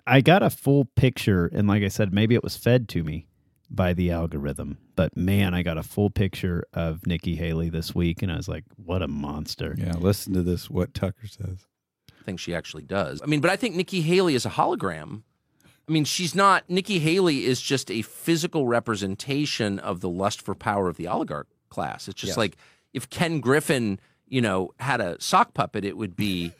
I 0.05 0.19
got 0.21 0.43
a 0.43 0.49
full 0.49 0.85
picture, 0.95 1.49
and 1.53 1.67
like 1.67 1.83
I 1.83 1.87
said, 1.87 2.13
maybe 2.13 2.35
it 2.35 2.43
was 2.43 2.57
fed 2.57 2.89
to 2.89 3.03
me 3.03 3.27
by 3.69 3.93
the 3.93 4.11
algorithm. 4.11 4.77
But 4.95 5.15
man, 5.15 5.53
I 5.53 5.63
got 5.63 5.77
a 5.77 5.83
full 5.83 6.09
picture 6.09 6.65
of 6.73 7.07
Nikki 7.07 7.35
Haley 7.35 7.69
this 7.69 7.95
week, 7.95 8.21
and 8.21 8.31
I 8.31 8.35
was 8.35 8.47
like, 8.49 8.65
"What 8.75 9.01
a 9.01 9.07
monster!" 9.07 9.75
Yeah, 9.77 9.93
listen 9.93 10.33
to 10.33 10.43
this. 10.43 10.69
What 10.69 10.93
Tucker 10.93 11.27
says. 11.27 11.65
I 12.11 12.25
think 12.25 12.39
she 12.39 12.53
actually 12.55 12.83
does. 12.83 13.21
I 13.21 13.25
mean, 13.25 13.41
but 13.41 13.49
I 13.51 13.55
think 13.55 13.75
Nikki 13.75 14.01
Haley 14.01 14.35
is 14.35 14.45
a 14.45 14.49
hologram. 14.49 15.23
I 15.87 15.91
mean, 15.91 16.05
she's 16.05 16.33
not. 16.33 16.63
Nikki 16.69 16.99
Haley 16.99 17.45
is 17.45 17.61
just 17.61 17.91
a 17.91 18.01
physical 18.01 18.65
representation 18.67 19.79
of 19.79 19.99
the 19.99 20.07
lust 20.09 20.41
for 20.41 20.55
power 20.55 20.87
of 20.87 20.95
the 20.97 21.07
oligarch 21.07 21.47
class. 21.69 22.07
It's 22.07 22.19
just 22.19 22.31
Yes. 22.31 22.37
like 22.37 22.57
if 22.93 23.09
Ken 23.09 23.39
Griffin, 23.41 23.99
you 24.27 24.39
know, 24.41 24.71
had 24.79 25.01
a 25.01 25.19
sock 25.21 25.53
puppet, 25.53 25.83
it 25.83 25.97
would 25.97 26.15
be 26.15 26.51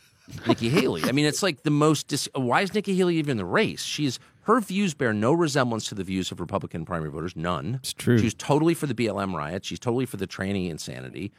Nikki 0.47 0.69
Haley. 0.69 1.03
I 1.05 1.11
mean, 1.11 1.25
it's 1.25 1.43
like 1.43 1.63
the 1.63 1.69
most. 1.71 2.07
Dis- 2.07 2.29
Why 2.33 2.61
is 2.61 2.73
Nikki 2.73 2.95
Haley 2.95 3.17
even 3.17 3.31
in 3.31 3.37
the 3.37 3.45
race? 3.45 3.83
She's 3.83 4.19
her 4.43 4.59
views 4.59 4.93
bear 4.93 5.13
no 5.13 5.33
resemblance 5.33 5.87
to 5.87 5.95
the 5.95 6.03
views 6.03 6.31
of 6.31 6.39
Republican 6.39 6.85
primary 6.85 7.11
voters. 7.11 7.35
None. 7.35 7.75
It's 7.75 7.93
true. 7.93 8.17
She's 8.17 8.33
totally 8.33 8.73
for 8.73 8.87
the 8.87 8.93
BLM 8.93 9.33
riot. 9.33 9.65
She's 9.65 9.79
totally 9.79 10.05
for 10.05 10.17
the 10.17 10.27
tranny 10.27 10.69
insanity. 10.69 11.31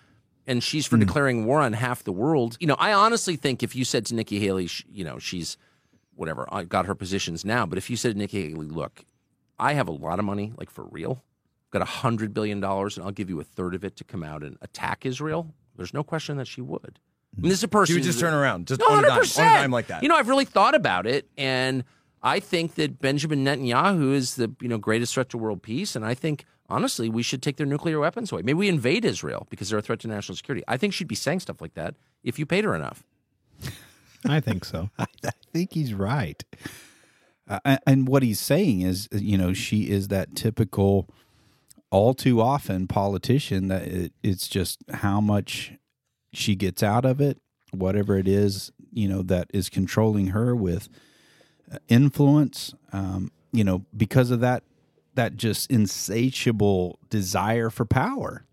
And 0.46 0.62
she's 0.62 0.86
for 0.86 0.96
hmm. 0.96 1.04
declaring 1.04 1.46
war 1.46 1.60
on 1.60 1.72
half 1.72 2.04
the 2.04 2.12
world. 2.12 2.56
You 2.60 2.66
know, 2.66 2.76
I 2.78 2.92
honestly 2.92 3.36
think 3.36 3.62
if 3.62 3.74
you 3.74 3.84
said 3.84 4.06
to 4.06 4.14
Nikki 4.14 4.38
Haley, 4.40 4.66
sh- 4.66 4.84
you 4.90 5.04
know, 5.04 5.18
she's 5.18 5.56
whatever, 6.14 6.46
I 6.50 6.64
got 6.64 6.86
her 6.86 6.94
positions 6.94 7.44
now, 7.44 7.66
but 7.66 7.78
if 7.78 7.90
you 7.90 7.96
said 7.96 8.12
to 8.12 8.18
Nikki 8.18 8.50
Haley, 8.50 8.68
look, 8.68 9.04
I 9.58 9.74
have 9.74 9.88
a 9.88 9.92
lot 9.92 10.18
of 10.18 10.24
money, 10.24 10.52
like 10.56 10.70
for 10.70 10.84
real, 10.84 11.22
got 11.70 11.82
a 11.82 11.86
hundred 11.86 12.34
billion 12.34 12.60
dollars, 12.60 12.96
and 12.96 13.04
I'll 13.04 13.12
give 13.12 13.30
you 13.30 13.40
a 13.40 13.44
third 13.44 13.74
of 13.74 13.84
it 13.84 13.96
to 13.96 14.04
come 14.04 14.22
out 14.22 14.42
and 14.42 14.56
attack 14.62 15.04
Israel. 15.04 15.54
There's 15.76 15.94
no 15.94 16.02
question 16.02 16.36
that 16.36 16.46
she 16.46 16.60
would. 16.60 17.00
I 17.36 17.40
mean, 17.40 17.48
this 17.50 17.58
is 17.58 17.64
a 17.64 17.68
person 17.68 17.92
She 17.92 17.98
would 17.98 18.04
just 18.04 18.20
turn 18.20 18.34
around, 18.34 18.66
just 18.68 18.80
no, 18.80 18.86
on 18.88 19.04
a 19.04 19.08
dime, 19.08 19.12
on 19.12 19.18
a 19.18 19.22
100%. 19.22 19.36
dime 19.36 19.70
like 19.72 19.86
that. 19.88 20.02
You 20.02 20.08
know, 20.08 20.16
I've 20.16 20.28
really 20.28 20.44
thought 20.44 20.74
about 20.74 21.06
it, 21.06 21.28
and 21.36 21.84
I 22.22 22.40
think 22.40 22.76
that 22.76 23.00
Benjamin 23.00 23.44
Netanyahu 23.44 24.12
is 24.14 24.36
the 24.36 24.52
you 24.60 24.68
know 24.68 24.78
greatest 24.78 25.14
threat 25.14 25.28
to 25.30 25.38
world 25.38 25.62
peace, 25.62 25.96
and 25.96 26.04
I 26.04 26.14
think 26.14 26.44
honestly 26.70 27.08
we 27.10 27.22
should 27.22 27.42
take 27.42 27.56
their 27.56 27.66
nuclear 27.66 27.98
weapons 28.00 28.32
away. 28.32 28.42
Maybe 28.42 28.54
we 28.54 28.68
invade 28.68 29.04
Israel 29.04 29.46
because 29.50 29.68
they're 29.68 29.78
a 29.78 29.82
threat 29.82 30.00
to 30.00 30.08
national 30.08 30.36
security. 30.36 30.64
I 30.68 30.76
think 30.76 30.94
she'd 30.94 31.08
be 31.08 31.14
saying 31.14 31.40
stuff 31.40 31.60
like 31.60 31.74
that 31.74 31.94
if 32.22 32.38
you 32.38 32.46
paid 32.46 32.64
her 32.64 32.74
enough. 32.74 33.04
I 34.26 34.40
think 34.40 34.64
so. 34.64 34.90
I 34.98 35.06
think 35.52 35.72
he's 35.74 35.92
right. 35.92 36.42
Uh, 37.46 37.60
and- 37.64 37.80
and 37.86 38.08
what 38.08 38.22
he's 38.22 38.40
saying 38.40 38.80
is, 38.80 39.08
you 39.12 39.36
know, 39.36 39.52
she 39.52 39.90
is 39.90 40.08
that 40.08 40.34
typical, 40.34 41.06
all 41.90 42.14
too 42.14 42.40
often 42.40 42.86
politician 42.86 43.68
that 43.68 43.82
it, 43.82 44.12
it's 44.22 44.48
just 44.48 44.78
how 44.90 45.20
much 45.20 45.72
she 46.36 46.54
gets 46.54 46.82
out 46.82 47.04
of 47.04 47.20
it, 47.20 47.38
whatever 47.72 48.18
it 48.18 48.28
is, 48.28 48.72
you 48.92 49.08
know, 49.08 49.22
that 49.22 49.48
is 49.52 49.68
controlling 49.68 50.28
her 50.28 50.54
with 50.54 50.88
uh, 51.72 51.78
influence. 51.88 52.74
Um, 52.92 53.30
you 53.52 53.64
know, 53.64 53.84
because 53.96 54.30
of 54.30 54.40
that, 54.40 54.64
that 55.14 55.36
just 55.36 55.70
insatiable 55.70 56.98
desire 57.08 57.70
for 57.70 57.84
power. 57.84 58.44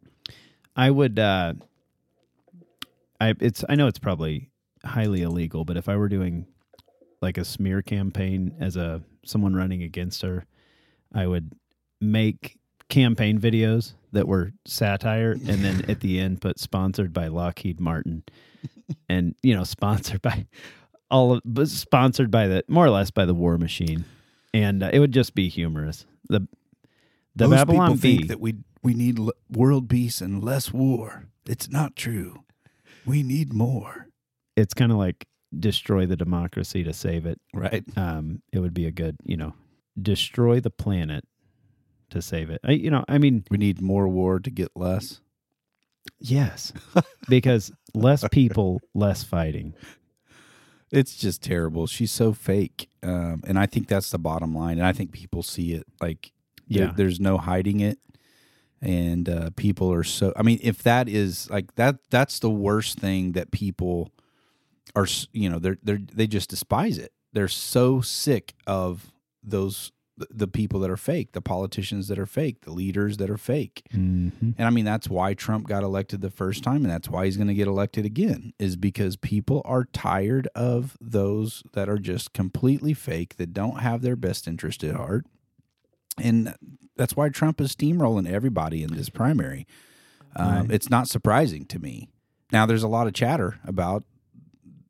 I 0.76 0.92
would. 0.92 1.20
uh 1.20 1.54
I 3.20 3.36
it's. 3.40 3.64
I 3.68 3.76
know 3.76 3.88
it's 3.88 4.00
probably 4.00 4.50
highly 4.84 5.22
illegal, 5.22 5.66
but 5.66 5.78
if 5.78 5.90
I 5.90 5.96
were 5.96 6.10
doing 6.10 6.48
like 7.22 7.38
a 7.38 7.46
smear 7.46 7.82
campaign 7.82 8.56
as 8.60 8.76
a 8.76 9.02
someone 9.26 9.56
running 9.56 9.84
against 9.84 10.22
her, 10.22 10.46
I 11.14 11.28
would 11.28 11.54
make 12.00 12.58
campaign 12.92 13.40
videos 13.40 13.94
that 14.12 14.28
were 14.28 14.52
satire, 14.66 15.32
and 15.32 15.66
then 15.66 15.84
at 15.90 16.02
the 16.02 16.20
end 16.20 16.42
put 16.42 16.60
sponsored 16.60 17.12
by 17.14 17.28
Lockheed 17.28 17.80
Martin, 17.80 18.24
and 19.10 19.34
you 19.42 19.56
know 19.56 19.64
sponsored 19.64 20.22
by 20.22 20.46
all 21.10 21.34
of, 21.34 21.42
but 21.44 21.68
sponsored 21.70 22.30
by 22.30 22.46
the 22.48 22.64
more 22.68 22.86
or 22.86 22.92
less 22.92 23.10
by 23.10 23.26
the 23.26 23.34
War 23.34 23.58
Machine, 23.58 24.06
and 24.54 24.84
uh, 24.84 24.92
it 24.94 25.00
would 25.00 25.12
just 25.14 25.34
be 25.34 25.50
humorous. 25.50 26.06
The 26.30 26.48
the 27.36 27.48
Most 27.48 27.58
Babylon 27.58 27.88
people 27.94 28.02
Bee. 28.02 28.18
think 28.18 28.28
that 28.28 28.40
we 28.40 28.56
we 28.84 28.94
need 28.94 29.18
l- 29.20 29.32
world 29.50 29.90
peace 29.90 30.22
and 30.22 30.44
less 30.44 30.72
war. 30.72 31.26
It's 31.48 31.70
not 31.70 31.96
true. 31.96 32.44
We 33.06 33.24
need 33.24 33.52
more. 33.54 34.08
it's 34.56 34.74
kind 34.76 34.92
of 34.92 34.98
like 35.00 35.26
destroy 35.58 36.06
the 36.06 36.16
democracy 36.16 36.84
to 36.84 36.94
save 36.94 37.26
it. 37.26 37.40
Right. 37.54 37.84
Um, 37.98 38.42
it 38.54 38.60
would 38.60 38.74
be 38.74 38.86
a 38.86 38.92
good, 38.92 39.18
you 39.24 39.36
know, 39.38 39.54
destroy 40.00 40.60
the 40.60 40.70
planet 40.70 41.26
to 42.12 42.22
save 42.22 42.50
it. 42.50 42.62
I, 42.64 42.72
you 42.74 42.90
know, 42.92 43.04
I 43.08 43.18
mean, 43.18 43.44
We 43.50 43.58
need 43.58 43.82
more 43.82 44.08
war 44.08 44.40
to 44.40 44.50
get 44.50 44.72
less. 44.76 45.20
yes, 46.20 46.72
because 47.30 47.72
less 47.94 48.26
people, 48.32 48.82
less 48.94 49.24
fighting. 49.24 49.74
It's 50.92 51.16
just 51.16 51.42
terrible. 51.42 51.88
She's 51.88 52.12
so 52.12 52.34
fake, 52.34 52.90
um, 53.02 53.42
and 53.48 53.58
I 53.58 53.66
think 53.66 53.88
that's 53.88 54.12
the 54.12 54.20
bottom 54.20 54.54
line. 54.54 54.78
And 54.78 54.86
I 54.86 54.92
think 54.92 55.12
people 55.14 55.42
see 55.42 55.74
it 55.74 55.86
like 56.02 56.32
there- 56.68 56.88
Yeah. 56.88 56.94
there's 56.96 57.20
no 57.20 57.38
hiding 57.38 57.80
it, 57.80 57.98
and 58.82 59.30
uh, 59.30 59.50
people 59.56 59.92
are 59.94 60.04
so. 60.04 60.34
I 60.36 60.42
mean, 60.44 60.60
if 60.62 60.84
that 60.84 61.08
is 61.08 61.50
like 61.50 61.76
that, 61.76 61.98
that's 62.10 62.40
the 62.40 62.50
worst 62.50 63.00
thing 63.00 63.32
that 63.34 63.52
people 63.52 64.12
are. 64.96 65.08
You 65.32 65.50
know, 65.50 65.60
they're 65.60 65.78
they 65.82 65.94
are 65.94 66.00
they 66.14 66.28
just 66.28 66.50
despise 66.50 66.98
it. 66.98 67.14
They're 67.32 67.48
so 67.48 68.02
sick 68.02 68.54
of 68.68 69.14
those 69.42 69.94
the- 70.30 70.48
people 70.48 70.80
that 70.82 70.90
are 70.90 70.98
fake, 70.98 71.32
the 71.32 71.42
politicians 71.42 72.08
that 72.10 72.20
are 72.20 72.26
fake, 72.26 72.62
the 72.62 72.72
leaders 72.72 73.18
that 73.18 73.30
are 73.30 73.38
fake. 73.38 73.84
Mm-hmm. 73.94 74.52
And 74.58 74.68
I 74.68 74.70
mean, 74.70 74.86
that's 74.86 75.10
why 75.10 75.34
Trump 75.34 75.68
got 75.68 75.84
elected 75.84 76.22
the 76.22 76.30
first 76.30 76.64
time, 76.64 76.84
and 76.84 76.90
that's 76.90 77.10
why 77.10 77.26
he's 77.26 77.38
going 77.38 77.48
to 77.48 77.54
get 77.54 77.68
elected 77.68 78.06
again, 78.06 78.54
is 78.60 78.76
because 78.76 79.16
people 79.16 79.62
are 79.66 79.86
tired 79.86 80.48
of 80.56 80.98
those 81.02 81.64
that 81.74 81.88
are 81.90 81.98
just 82.00 82.34
completely 82.34 82.94
fake, 82.94 83.38
that 83.38 83.54
don't 83.54 83.80
have 83.80 84.02
their 84.02 84.16
best 84.16 84.48
interest 84.48 84.84
at 84.84 84.96
heart. 84.96 85.26
And 86.18 86.54
that's 86.98 87.16
why 87.16 87.30
Trump 87.30 87.62
is 87.62 87.74
steamrolling 87.76 88.30
everybody 88.30 88.84
in 88.84 88.94
this 88.94 89.10
primary. 89.10 89.66
Um, 90.36 90.68
Right. 90.68 90.72
It's 90.72 90.90
not 90.90 91.08
surprising 91.08 91.66
to 91.66 91.80
me. 91.80 92.10
now 92.52 92.66
there's 92.66 92.84
a 92.84 92.88
lot 92.90 93.08
of 93.08 93.14
chatter 93.14 93.60
about 93.66 94.04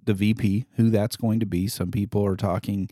the 0.04 0.14
VP, 0.16 0.66
who 0.78 0.90
that's 0.90 1.16
going 1.16 1.40
to 1.40 1.46
be. 1.46 1.68
Some 1.68 1.92
people 1.92 2.26
are 2.26 2.36
talking 2.36 2.90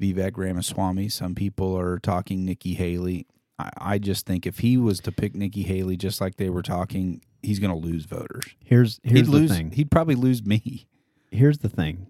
Vivek 0.00 0.36
Ramaswamy. 0.36 1.08
Some 1.08 1.34
people 1.34 1.78
are 1.78 1.98
talking 1.98 2.44
Nikki 2.44 2.74
Haley. 2.74 3.26
I, 3.58 3.70
I 3.78 3.98
just 3.98 4.26
think 4.26 4.46
if 4.46 4.60
he 4.60 4.76
was 4.76 5.00
to 5.00 5.12
pick 5.12 5.34
Nikki 5.34 5.62
Haley, 5.62 5.96
just 5.96 6.20
like 6.20 6.36
they 6.36 6.50
were 6.50 6.62
talking, 6.62 7.22
he's 7.42 7.58
going 7.58 7.72
to 7.72 7.86
lose 7.86 8.04
voters. 8.04 8.44
Here's 8.64 9.00
here's 9.02 9.20
he'd 9.20 9.26
the 9.26 9.30
lose. 9.30 9.50
thing. 9.50 9.70
He'd 9.72 9.90
probably 9.90 10.14
lose 10.14 10.44
me. 10.44 10.86
here's 11.30 11.58
the 11.58 11.68
thing. 11.68 12.08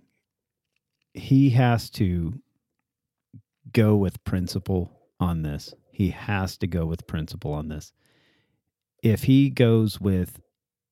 He 1.15 1.51
has 1.51 1.91
to 1.91 2.41
go 3.73 3.97
with 3.97 4.23
principle 4.25 4.93
on 5.19 5.43
this. 5.43 5.75
He 5.91 6.11
has 6.11 6.57
to 6.59 6.67
go 6.67 6.87
with 6.87 7.07
principle 7.07 7.53
on 7.53 7.69
this. 7.69 7.93
If 9.03 9.25
he 9.25 9.51
goes 9.51 10.01
with 10.01 10.41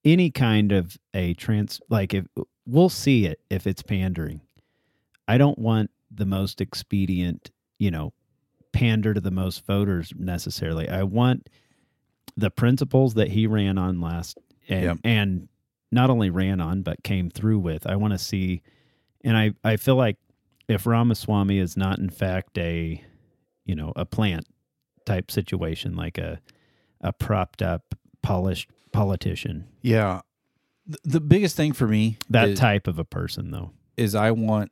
any 0.05 0.31
kind 0.31 0.71
of 0.71 0.97
a 1.13 1.35
trans 1.35 1.81
like 1.91 2.15
if 2.15 2.27
we'll 2.65 2.89
see 2.89 3.27
it 3.27 3.41
if 3.51 3.67
it's 3.67 3.83
pandering. 3.83 4.41
I 5.29 5.37
don't 5.37 5.59
want 5.59 5.91
the 6.11 6.27
most 6.27 6.61
expedient, 6.61 7.51
you 7.79 7.90
know, 7.90 8.12
pander 8.73 9.14
to 9.14 9.21
the 9.21 9.31
most 9.31 9.64
voters 9.66 10.12
necessarily. 10.16 10.88
I 10.88 11.03
want 11.03 11.49
the 12.37 12.51
principles 12.51 13.14
that 13.14 13.29
he 13.29 13.47
ran 13.47 13.79
on 13.79 14.01
last 14.01 14.38
and 14.69 14.83
Yep. 14.85 14.99
and 15.05 15.49
not 15.92 16.11
only 16.11 16.29
ran 16.31 16.61
on 16.61 16.83
but 16.83 17.03
came 17.03 17.31
through 17.31 17.59
with. 17.61 17.87
I 17.87 17.97
want 17.97 18.12
to 18.12 18.19
see 18.19 18.62
and 19.25 19.37
I 19.37 19.53
I 19.64 19.77
feel 19.77 19.97
like 19.97 20.16
if 20.69 20.87
Ramaswamy 20.87 21.59
is 21.59 21.77
not 21.77 21.99
in 21.99 22.11
fact 22.11 22.59
a 22.59 23.03
you 23.64 23.75
know, 23.75 23.92
a 23.97 24.05
plant 24.05 24.47
type 25.07 25.31
situation 25.31 25.97
like 25.97 26.19
a 26.19 26.40
a 27.01 27.12
propped 27.12 27.62
up 27.62 27.95
polished 28.23 28.69
politician. 28.92 29.66
Yeah. 29.83 30.21
The, 31.05 31.21
biggest 31.21 31.57
thing 31.57 31.73
for 31.73 31.87
me 31.88 32.16
That 32.31 32.51
is, 32.51 32.59
type 32.61 32.87
of 32.87 32.99
a 33.01 33.05
person 33.05 33.51
though. 33.51 33.73
is 33.97 34.14
I 34.14 34.31
want 34.31 34.71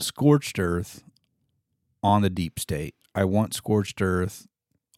scorched 0.00 0.58
earth 0.58 1.02
on 2.02 2.22
the 2.22 2.30
deep 2.30 2.58
state. 2.58 2.94
I 3.14 3.24
want 3.24 3.54
scorched 3.54 4.00
earth 4.02 4.46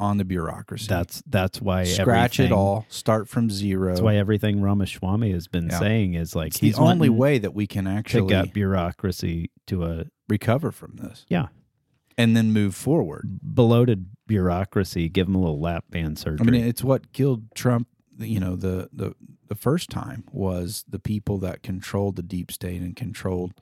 on 0.00 0.16
the 0.18 0.24
bureaucracy. 0.24 0.86
That's 0.88 1.22
that's 1.26 1.60
why 1.60 1.84
scratch 1.84 2.38
it 2.38 2.52
all, 2.52 2.86
start 2.88 3.28
from 3.28 3.50
zero. 3.50 3.88
That's 3.88 4.00
why 4.00 4.16
everything 4.16 4.60
Ramaswamy 4.60 5.32
has 5.32 5.48
been 5.48 5.68
Yeah. 5.70 5.78
saying 5.78 6.14
is 6.14 6.36
like 6.36 6.48
it's 6.48 6.60
the 6.60 6.74
only 6.82 7.08
way 7.08 7.38
that 7.38 7.52
we 7.54 7.66
can 7.66 7.86
actually 7.86 8.28
get 8.28 8.52
bureaucracy 8.52 9.50
to 9.66 9.84
a 9.84 10.04
recover 10.28 10.70
from 10.70 10.96
this. 10.96 11.24
Yeah. 11.28 11.48
And 12.16 12.36
then 12.36 12.52
move 12.52 12.74
forward. 12.74 13.38
bloated 13.42 14.06
bureaucracy. 14.26 15.08
Give 15.08 15.28
him 15.28 15.34
a 15.36 15.38
little 15.40 15.60
lap 15.60 15.84
band 15.90 16.18
surgery. 16.18 16.46
I 16.46 16.50
mean, 16.50 16.64
it's 16.64 16.82
what 16.84 17.12
killed 17.12 17.54
Trump. 17.54 17.88
You 18.18 18.40
know, 18.40 18.56
the 18.56 18.88
the 18.92 19.14
the 19.48 19.54
first 19.54 19.90
time 19.90 20.24
was 20.32 20.84
the 20.88 20.98
people 20.98 21.38
that 21.38 21.62
controlled 21.62 22.16
the 22.16 22.22
deep 22.22 22.50
state 22.52 22.80
and 22.82 22.94
controlled 22.96 23.52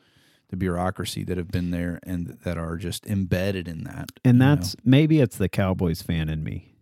the 0.48 0.56
bureaucracy 0.56 1.24
that 1.24 1.36
have 1.36 1.48
been 1.50 1.70
there 1.70 1.98
and 2.04 2.38
that 2.44 2.56
are 2.56 2.76
just 2.76 3.06
embedded 3.06 3.66
in 3.68 3.84
that. 3.84 4.10
and 4.24 4.36
you 4.36 4.38
know. 4.38 4.54
that's 4.54 4.76
maybe 4.84 5.20
it's 5.20 5.36
the 5.36 5.48
Cowboys 5.48 6.02
fan 6.02 6.28
in 6.28 6.44
me, 6.44 6.74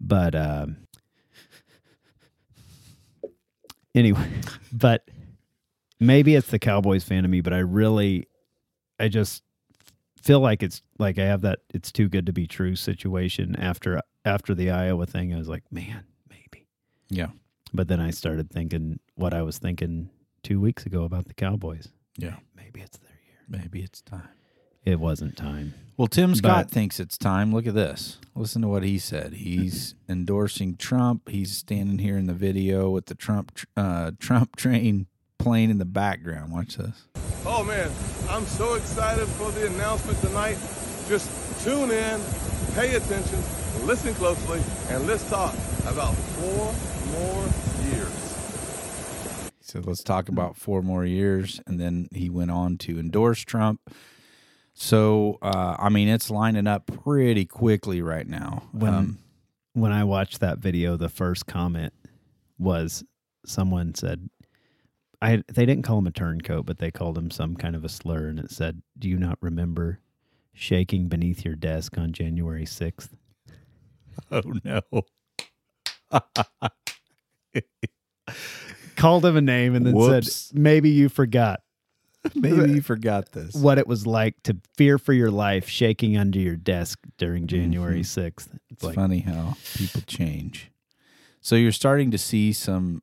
but 0.00 0.34
um, 0.34 0.78
anyway, 3.94 4.28
but 4.72 5.08
maybe 5.98 6.34
it's 6.34 6.48
the 6.50 6.58
Cowboys 6.58 7.04
fan 7.04 7.24
in 7.24 7.30
me. 7.30 7.40
But 7.40 7.52
I 7.52 7.58
really, 7.58 8.26
I 8.98 9.08
just 9.08 9.42
feel 10.20 10.40
like 10.40 10.62
it's 10.62 10.82
like 10.98 11.18
I 11.18 11.24
have 11.24 11.42
that 11.42 11.60
it's 11.72 11.92
too 11.92 12.08
good 12.08 12.26
to 12.26 12.32
be 12.32 12.46
true 12.46 12.76
situation 12.76 13.56
after 13.56 14.02
after 14.24 14.54
the 14.54 14.70
Iowa 14.70 15.06
thing. 15.06 15.32
I 15.32 15.38
was 15.38 15.48
like, 15.48 15.62
man, 15.70 16.04
maybe. 16.28 16.66
yeah, 17.08 17.28
But 17.72 17.88
then 17.88 18.00
I 18.00 18.10
started 18.10 18.50
thinking 18.50 18.98
what 19.14 19.32
I 19.32 19.42
was 19.42 19.58
thinking 19.58 20.10
two 20.42 20.60
weeks 20.60 20.84
ago 20.86 21.04
about 21.04 21.26
the 21.26 21.34
Cowboys. 21.34 21.88
Yeah. 22.16 22.36
Maybe 22.56 22.80
it's 22.80 22.98
their 22.98 23.10
year. 23.26 23.38
Maybe 23.48 23.82
it's 23.82 24.02
time. 24.02 24.28
It 24.84 24.98
wasn't 24.98 25.36
time. 25.36 25.74
Well, 25.96 26.08
Tim 26.08 26.34
Scott 26.34 26.66
But- 26.66 26.70
thinks 26.72 26.98
it's 27.00 27.18
time. 27.18 27.52
Look 27.52 27.66
at 27.66 27.74
this. 27.74 28.18
Listen 28.34 28.62
to 28.62 28.68
what 28.68 28.82
he 28.82 28.98
said. 28.98 29.34
He's 29.34 29.94
endorsing 30.08 30.76
Trump. 30.76 31.28
He's 31.28 31.54
standing 31.56 31.98
here 31.98 32.16
in 32.16 32.26
the 32.26 32.32
video 32.34 32.88
with 32.90 33.06
the 33.06 33.14
Trump 33.14 33.58
uh, 33.76 34.12
Trump 34.18 34.56
train 34.64 35.06
playing 35.38 35.68
in 35.70 35.78
the 35.78 35.84
background. 35.84 36.52
Watch 36.52 36.76
this. 36.76 37.06
Oh 37.44 37.62
man, 37.64 37.90
I'm 38.30 38.44
so 38.46 38.74
excited 38.74 39.26
for 39.28 39.50
the 39.52 39.66
announcement 39.66 40.18
tonight. 40.20 40.56
Just 41.08 41.28
tune 41.64 41.90
in, 41.90 42.20
pay 42.74 42.94
attention, 42.94 43.38
listen 43.84 44.14
closely, 44.14 44.60
and 44.88 45.06
let's 45.06 45.28
talk 45.28 45.52
about 45.86 46.14
four 46.14 46.72
more 47.12 47.44
years. 47.92 48.29
"Let's 49.78 50.02
talk 50.02 50.28
about 50.28 50.56
four 50.56 50.82
more 50.82 51.04
years," 51.04 51.60
and 51.66 51.78
then 51.78 52.08
he 52.12 52.28
went 52.28 52.50
on 52.50 52.78
to 52.78 52.98
endorse 52.98 53.40
Trump. 53.40 53.80
So, 54.74 55.38
uh, 55.42 55.76
I 55.78 55.88
mean, 55.88 56.08
it's 56.08 56.30
lining 56.30 56.66
up 56.66 56.86
pretty 56.86 57.44
quickly 57.44 58.02
right 58.02 58.26
now. 58.26 58.64
When 58.72 58.94
Um, 58.94 59.18
when 59.74 59.92
I 59.92 60.04
watched 60.04 60.40
that 60.40 60.58
video, 60.58 60.96
the 60.96 61.08
first 61.08 61.46
comment 61.46 61.92
was 62.58 63.04
someone 63.46 63.94
said, 63.94 64.28
"I." 65.22 65.42
They 65.48 65.66
didn't 65.66 65.84
call 65.84 65.98
him 65.98 66.06
a 66.06 66.10
turncoat, 66.12 66.66
but 66.66 66.78
they 66.78 66.90
called 66.90 67.18
him 67.18 67.30
some 67.30 67.56
kind 67.56 67.76
of 67.76 67.84
a 67.84 67.88
slur, 67.88 68.28
and 68.28 68.38
it 68.38 68.50
said, 68.50 68.82
"Do 68.98 69.08
you 69.08 69.18
not 69.18 69.38
remember 69.40 70.00
shaking 70.52 71.08
beneath 71.08 71.44
your 71.44 71.56
desk 71.56 71.96
on 71.98 72.12
January 72.12 72.66
sixth? 72.66 73.16
oh 74.30 74.42
no! 74.64 74.82
Called 79.00 79.24
him 79.24 79.36
a 79.36 79.40
name 79.40 79.74
and 79.74 79.86
then 79.86 79.94
Whoops. 79.94 80.32
said, 80.32 80.58
"Maybe 80.58 80.90
you 80.90 81.08
forgot 81.08 81.60
Maybe 82.34 82.70
you 82.72 82.82
forgot 82.82 83.32
this. 83.32 83.54
what 83.54 83.78
it 83.78 83.86
was 83.86 84.06
like 84.06 84.42
to 84.44 84.56
fear 84.76 84.98
for 84.98 85.12
your 85.12 85.30
life 85.30 85.68
shaking 85.68 86.16
under 86.18 86.38
your 86.38 86.56
desk 86.56 86.98
during 87.16 87.46
January 87.46 88.02
6th. 88.02 88.26
It's 88.26 88.48
It's 88.70 88.84
like, 88.84 88.94
funny 88.94 89.20
how 89.20 89.56
people 89.74 90.02
change. 90.06 90.70
So 91.40 91.56
you're 91.56 91.72
starting 91.72 92.10
to 92.10 92.18
see 92.18 92.52
some 92.52 93.02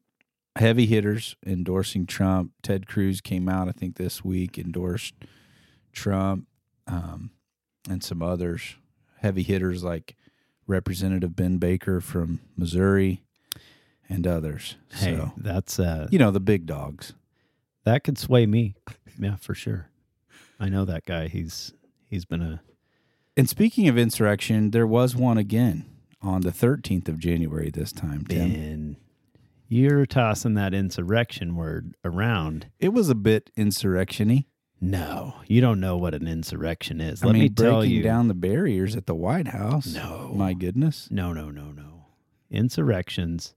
heavy 0.55 0.85
hitters 0.85 1.35
endorsing 1.45 2.05
Trump. 2.05 2.51
Ted 2.61 2.87
Cruz 2.87 3.19
came 3.21 3.49
out, 3.49 3.67
I 3.67 3.71
think, 3.71 3.95
this 3.97 4.23
week, 4.23 4.59
endorsed 4.59 5.15
Trump, 5.93 6.45
um, 6.85 7.31
and 7.89 8.03
some 8.03 8.21
others. 8.21 8.75
Heavy 9.21 9.41
hitters 9.41 9.83
like 9.83 10.15
Representative 10.67 11.35
Ben 11.35 11.57
Baker 11.57 12.01
from 12.01 12.39
Missouri 12.55 13.23
and 14.09 14.25
others. 14.27 14.75
hey, 14.93 15.15
so, 15.15 15.31
that's 15.37 15.79
uh, 15.79 16.07
you 16.11 16.19
know, 16.19 16.31
the 16.31 16.39
big 16.39 16.65
dogs. 16.65 17.13
that 17.85 18.03
could 18.03 18.17
sway 18.17 18.45
me. 18.45 18.75
Yeah, 19.19 19.35
for 19.35 19.53
sure. 19.55 19.89
I 20.59 20.69
know 20.69 20.85
that 20.85 21.05
guy. 21.05 21.27
He's 21.27 21.73
he's 22.09 22.25
been 22.25 22.41
a 22.41 22.61
And 23.35 23.49
speaking 23.49 23.87
of 23.87 23.97
insurrection, 23.97 24.71
there 24.71 24.87
was 24.87 25.15
one 25.15 25.37
again 25.37 25.85
on 26.21 26.41
the 26.41 26.51
13th 26.51 27.07
of 27.09 27.19
January 27.19 27.69
this 27.69 27.91
time, 27.91 28.25
Tim. 28.25 28.97
You're 29.69 30.05
tossing 30.05 30.53
that 30.53 30.73
insurrection 30.73 31.55
word 31.55 31.95
around. 32.05 32.67
It 32.79 32.89
was 32.93 33.09
a 33.09 33.15
bit 33.15 33.49
insurrection-y. 33.57 34.45
No, 34.79 35.35
you 35.47 35.59
don't 35.59 35.79
know 35.79 35.97
what 35.97 36.13
an 36.13 36.27
insurrection 36.27 37.01
is. 37.01 37.21
I 37.21 37.27
Let 37.27 37.33
mean, 37.33 37.41
me 37.43 37.49
tell 37.49 37.79
breaking 37.79 37.97
you. 37.97 38.03
down 38.03 38.27
the 38.29 38.33
barriers 38.33 38.95
at 38.95 39.07
the 39.07 39.15
White 39.15 39.47
House. 39.49 39.87
No. 39.87 40.31
my 40.35 40.53
goodness. 40.53 41.09
No, 41.11 41.33
no, 41.33 41.49
no, 41.49 41.71
no. 41.71 42.05
Insurrections 42.49 43.55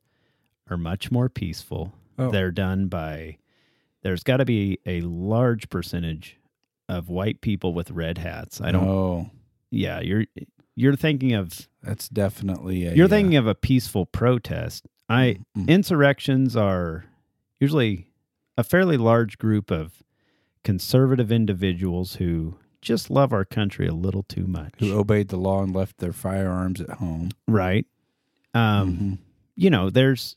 are 0.70 0.76
much 0.76 1.10
more 1.10 1.28
peaceful. 1.28 1.92
Oh. 2.18 2.30
They're 2.30 2.50
done 2.50 2.86
by 2.88 3.38
there's 4.02 4.22
got 4.22 4.38
to 4.38 4.44
be 4.44 4.78
a 4.86 5.00
large 5.02 5.68
percentage 5.68 6.38
of 6.88 7.08
white 7.08 7.40
people 7.40 7.72
with 7.74 7.90
red 7.90 8.18
hats. 8.18 8.60
I 8.60 8.72
don't 8.72 8.88
Oh, 8.88 9.30
Yeah, 9.70 10.00
you're 10.00 10.24
you're 10.76 10.96
thinking 10.96 11.32
of 11.34 11.68
that's 11.82 12.08
definitely 12.08 12.86
a. 12.86 12.94
you're 12.94 13.06
uh, 13.06 13.08
thinking 13.08 13.36
of 13.36 13.46
a 13.46 13.54
peaceful 13.54 14.06
protest. 14.06 14.86
I 15.08 15.38
mm. 15.56 15.68
insurrections 15.68 16.56
are 16.56 17.04
usually 17.58 18.08
a 18.56 18.62
fairly 18.64 18.96
large 18.96 19.38
group 19.38 19.70
of 19.70 20.02
conservative 20.64 21.32
individuals 21.32 22.14
who 22.16 22.56
just 22.82 23.10
love 23.10 23.32
our 23.32 23.44
country 23.44 23.86
a 23.86 23.92
little 23.94 24.22
too 24.22 24.46
much. 24.46 24.74
who 24.78 24.96
obeyed 24.98 25.28
the 25.28 25.36
law 25.36 25.62
and 25.62 25.74
left 25.74 25.98
their 25.98 26.12
firearms 26.12 26.80
at 26.80 26.90
home. 26.90 27.30
right? 27.48 27.86
Um 28.54 28.96
Mhm. 28.96 29.18
you 29.56 29.70
know, 29.70 29.90
there's 29.90 30.36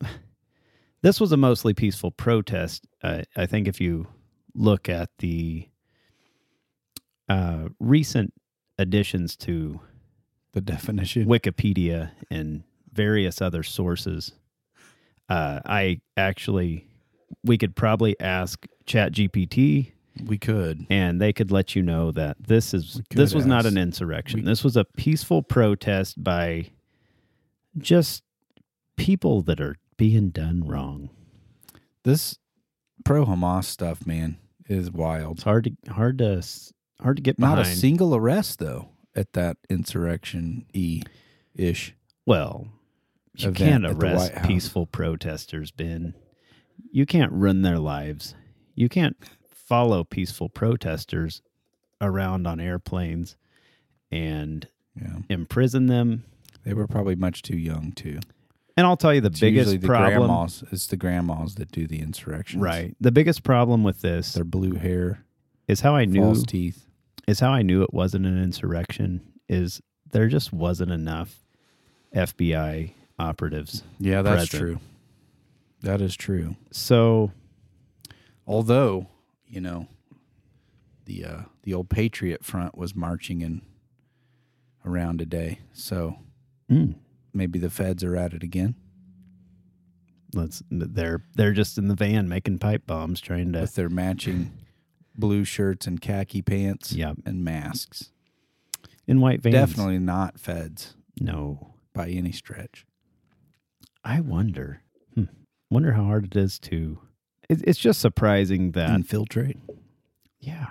this 1.02 1.20
was 1.20 1.32
a 1.32 1.36
mostly 1.36 1.74
peaceful 1.74 2.10
protest. 2.10 2.86
Uh, 3.02 3.22
I 3.36 3.46
think 3.46 3.68
if 3.68 3.80
you 3.80 4.06
look 4.54 4.88
at 4.88 5.10
the 5.18 5.68
uh, 7.28 7.68
recent 7.78 8.32
additions 8.78 9.36
to 9.36 9.80
The 10.52 10.60
definition. 10.60 11.26
Wikipedia 11.26 12.10
and 12.30 12.64
various 12.92 13.40
other 13.40 13.62
sources, 13.62 14.32
uh, 15.28 15.60
I 15.64 16.00
actually 16.16 16.86
we 17.44 17.56
could 17.56 17.76
probably 17.76 18.18
ask 18.20 18.66
ChatGPT 18.86 19.92
we 20.26 20.36
could. 20.36 20.84
and 20.90 21.20
they 21.20 21.32
could 21.32 21.52
let 21.52 21.76
you 21.76 21.82
know 21.82 22.10
that 22.10 22.36
this 22.40 22.74
is 22.74 23.00
this 23.10 23.32
was 23.32 23.46
not 23.46 23.64
an 23.64 23.78
insurrection. 23.78 24.40
We- 24.40 24.46
this 24.46 24.64
was 24.64 24.76
a 24.76 24.84
peaceful 24.84 25.42
protest 25.42 26.22
by 26.22 26.70
just 27.78 28.24
people 29.00 29.42
that 29.42 29.60
are 29.60 29.76
being 29.96 30.30
done 30.30 30.64
wrong. 30.66 31.10
This 32.04 32.38
pro 33.04 33.24
Hamas 33.26 33.64
stuff, 33.64 34.06
man, 34.06 34.38
is 34.66 34.90
wild. 34.90 35.36
It's 35.38 35.42
hard 35.44 35.64
to 35.64 35.92
hard 35.92 36.18
to 36.18 36.42
hard 37.00 37.16
to 37.16 37.22
get 37.22 37.38
Not 37.38 37.58
a 37.58 37.64
single 37.64 38.14
arrest 38.14 38.58
though 38.58 38.88
at 39.14 39.32
that 39.34 39.56
insurrection 39.68 40.66
e 40.72 41.02
ish. 41.54 41.94
well, 42.26 42.68
you 43.36 43.52
can't 43.52 43.84
arrest 43.86 44.32
peaceful 44.44 44.86
protesters, 44.86 45.70
Ben. 45.70 46.14
You 46.92 47.06
can't 47.06 47.32
run 47.32 47.62
their 47.62 47.78
lives. 47.78 48.34
You 48.74 48.88
can't 48.88 49.16
follow 49.48 50.04
peaceful 50.04 50.48
protesters 50.48 51.42
around 52.00 52.46
on 52.46 52.58
airplanes 52.60 53.36
and 54.10 54.66
Yeah, 55.00 55.18
imprison 55.28 55.86
them. 55.86 56.24
they 56.64 56.74
were 56.74 56.86
probably 56.88 57.14
much 57.14 57.42
too 57.42 57.56
young 57.58 57.92
too. 57.92 58.18
And 58.80 58.86
I'll 58.86 58.96
tell 58.96 59.12
you 59.12 59.20
the 59.20 59.26
It's 59.28 59.40
biggest 59.40 59.70
the 59.72 59.78
problem. 59.86 60.26
grandmas. 60.28 60.64
It's 60.72 60.86
the 60.86 60.96
grandmas 60.96 61.56
that 61.56 61.70
do 61.70 61.86
the 61.86 62.00
insurrections. 62.00 62.62
Right. 62.62 62.96
The 62.98 63.12
biggest 63.12 63.42
problem 63.42 63.84
with 63.84 64.00
this 64.00 64.32
Their 64.32 64.42
blue 64.44 64.72
hair, 64.76 65.22
is 65.68 65.82
how 65.82 65.94
I 65.94 66.06
knew 66.06 66.22
false 66.22 66.44
teeth. 66.44 66.86
is 67.28 67.40
how 67.40 67.50
I 67.50 67.60
knew 67.60 67.82
it 67.82 67.92
wasn't 67.92 68.24
an 68.24 68.42
insurrection 68.42 69.20
is 69.50 69.82
there 70.12 70.28
just 70.28 70.50
wasn't 70.50 70.92
enough 70.92 71.44
FBI 72.16 72.92
operatives. 73.18 73.82
Yeah, 73.98 74.22
that's 74.22 74.48
present. 74.48 74.62
true. 74.62 74.80
That 75.82 76.00
is 76.00 76.16
true. 76.16 76.56
So 76.70 77.32
Although, 78.46 79.08
you 79.46 79.60
know, 79.60 79.88
the 81.04 81.24
uh, 81.26 81.40
the 81.64 81.74
old 81.74 81.90
Patriot 81.90 82.46
Front 82.46 82.78
was 82.78 82.94
marching 82.96 83.42
in 83.42 83.60
around 84.86 85.18
today, 85.18 85.58
so 85.74 86.16
mm, 86.70 86.94
maybe 87.32 87.58
the 87.58 87.70
feds 87.70 88.02
are 88.04 88.16
at 88.16 88.32
it 88.32 88.42
again 88.42 88.74
let's 90.34 90.62
they're 90.70 91.22
they're 91.34 91.52
just 91.52 91.76
in 91.78 91.88
the 91.88 91.94
van 91.94 92.28
making 92.28 92.58
pipe 92.58 92.86
bombs 92.86 93.20
trying 93.20 93.52
to 93.52 93.60
with 93.60 93.74
their 93.74 93.88
matching 93.88 94.52
blue 95.16 95.44
shirts 95.44 95.86
and 95.86 96.00
khaki 96.00 96.40
pants 96.40 96.92
yeah 96.92 97.12
and 97.26 97.44
masks. 97.44 98.10
in 99.06 99.20
white 99.20 99.42
vans. 99.42 99.54
Definitely 99.54 99.98
not 99.98 100.38
feds 100.38 100.94
no. 101.20 101.74
by 101.92 102.08
any 102.08 102.30
stretch. 102.32 102.86
I 104.04 104.20
wonder. 104.20 104.82
Hmm, 105.14 105.24
wonder 105.68 105.92
how 105.92 106.04
hard 106.04 106.26
it 106.26 106.36
is 106.36 106.58
to. 106.60 107.00
It, 107.48 107.60
it's 107.66 107.78
just 107.78 108.00
surprising 108.00 108.70
that 108.72 108.90
Infiltrate. 108.90 109.58
yeah, 110.38 110.68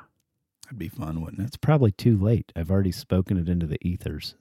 That'd 0.64 0.80
be 0.80 0.88
fun, 0.88 1.22
wouldn't 1.22 1.42
it? 1.42 1.48
it's 1.48 1.58
probably 1.58 1.92
too 1.92 2.18
late. 2.18 2.52
I've 2.56 2.72
already 2.72 2.94
spoken 2.94 3.38
it 3.38 3.50
into 3.50 3.68
the 3.68 3.78
ethers, 3.86 4.36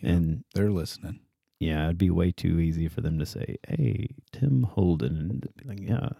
Yeah, 0.00 0.10
and 0.12 0.44
they're 0.54 0.70
listening. 0.70 1.20
yeah, 1.60 1.86
it'd 1.86 1.98
be 1.98 2.10
way 2.10 2.30
too 2.32 2.60
easy 2.60 2.88
for 2.88 3.00
them 3.00 3.18
to 3.18 3.26
say, 3.26 3.56
"Hey, 3.68 4.10
Tim 4.32 4.62
Holden," 4.62 5.42
like, 5.64 5.80
"Yeah, 5.80 6.10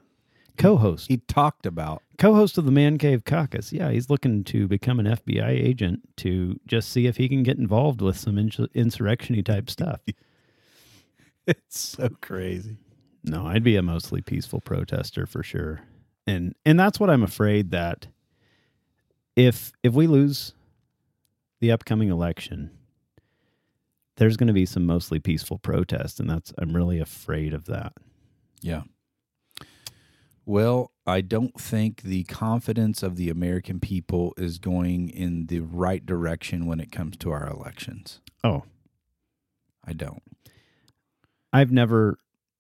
co-host, 0.57 1.09
He 1.09 1.19
talked 1.19 1.65
about 1.67 2.03
co-host 2.19 2.59
of 2.59 2.65
the 2.65 2.73
Man 2.73 2.99
Cave 2.99 3.25
Caucus. 3.25 3.73
Yeah, 3.73 3.91
he's 3.91 4.11
looking 4.11 4.43
to 4.45 4.67
become 4.67 4.99
an 4.99 5.07
FBI 5.07 5.49
agent 5.51 6.01
to 6.19 6.59
just 6.67 6.89
see 6.91 7.07
if 7.07 7.17
he 7.17 7.29
can 7.29 7.43
get 7.45 7.59
involved 7.59 8.01
with 8.01 8.17
some 8.19 8.35
insur- 8.37 8.73
insurrection 8.75 9.43
type 9.45 9.71
stuff." 9.79 10.01
it's 11.47 11.79
so 11.79 12.09
crazy. 12.21 12.77
No, 13.25 13.47
I'd 13.47 13.63
be 13.65 13.77
a 13.77 13.83
mostly 13.83 14.21
peaceful 14.21 14.61
protester 14.61 15.27
for 15.27 15.43
sure. 15.43 15.81
And 16.27 16.55
and 16.67 16.79
that's 16.79 17.01
what 17.01 17.11
I'm 17.11 17.23
afraid 17.23 17.71
that 17.71 18.07
if 19.37 19.73
if 19.83 19.95
we 19.95 20.07
lose 20.07 20.53
the 21.61 21.71
upcoming 21.73 22.11
election, 22.11 22.71
there's 24.19 24.37
going 24.37 24.49
to 24.49 24.53
be 24.53 24.67
some 24.67 24.85
mostly 24.85 25.19
peaceful 25.19 25.59
protest 25.59 26.21
and 26.21 26.29
that's 26.29 26.53
I'm 26.59 26.75
really 26.77 26.99
afraid 27.01 27.55
of 27.55 27.65
that. 27.67 27.95
Yeah. 28.61 28.83
Well, 30.45 30.93
I 31.07 31.21
don't 31.21 31.59
think 31.61 32.03
the 32.03 32.25
confidence 32.25 33.03
of 33.03 33.17
the 33.17 33.29
American 33.31 33.81
people 33.81 34.35
is 34.37 34.59
going 34.59 35.11
in 35.11 35.47
the 35.47 35.61
right 35.61 36.05
direction 36.05 36.67
when 36.67 36.81
it 36.81 36.91
comes 36.91 37.17
to 37.19 37.31
our 37.31 37.47
elections. 37.49 38.21
Oh, 38.43 38.65
I 39.85 39.93
don't. 39.93 40.23
I've 41.53 41.71
never 41.71 42.19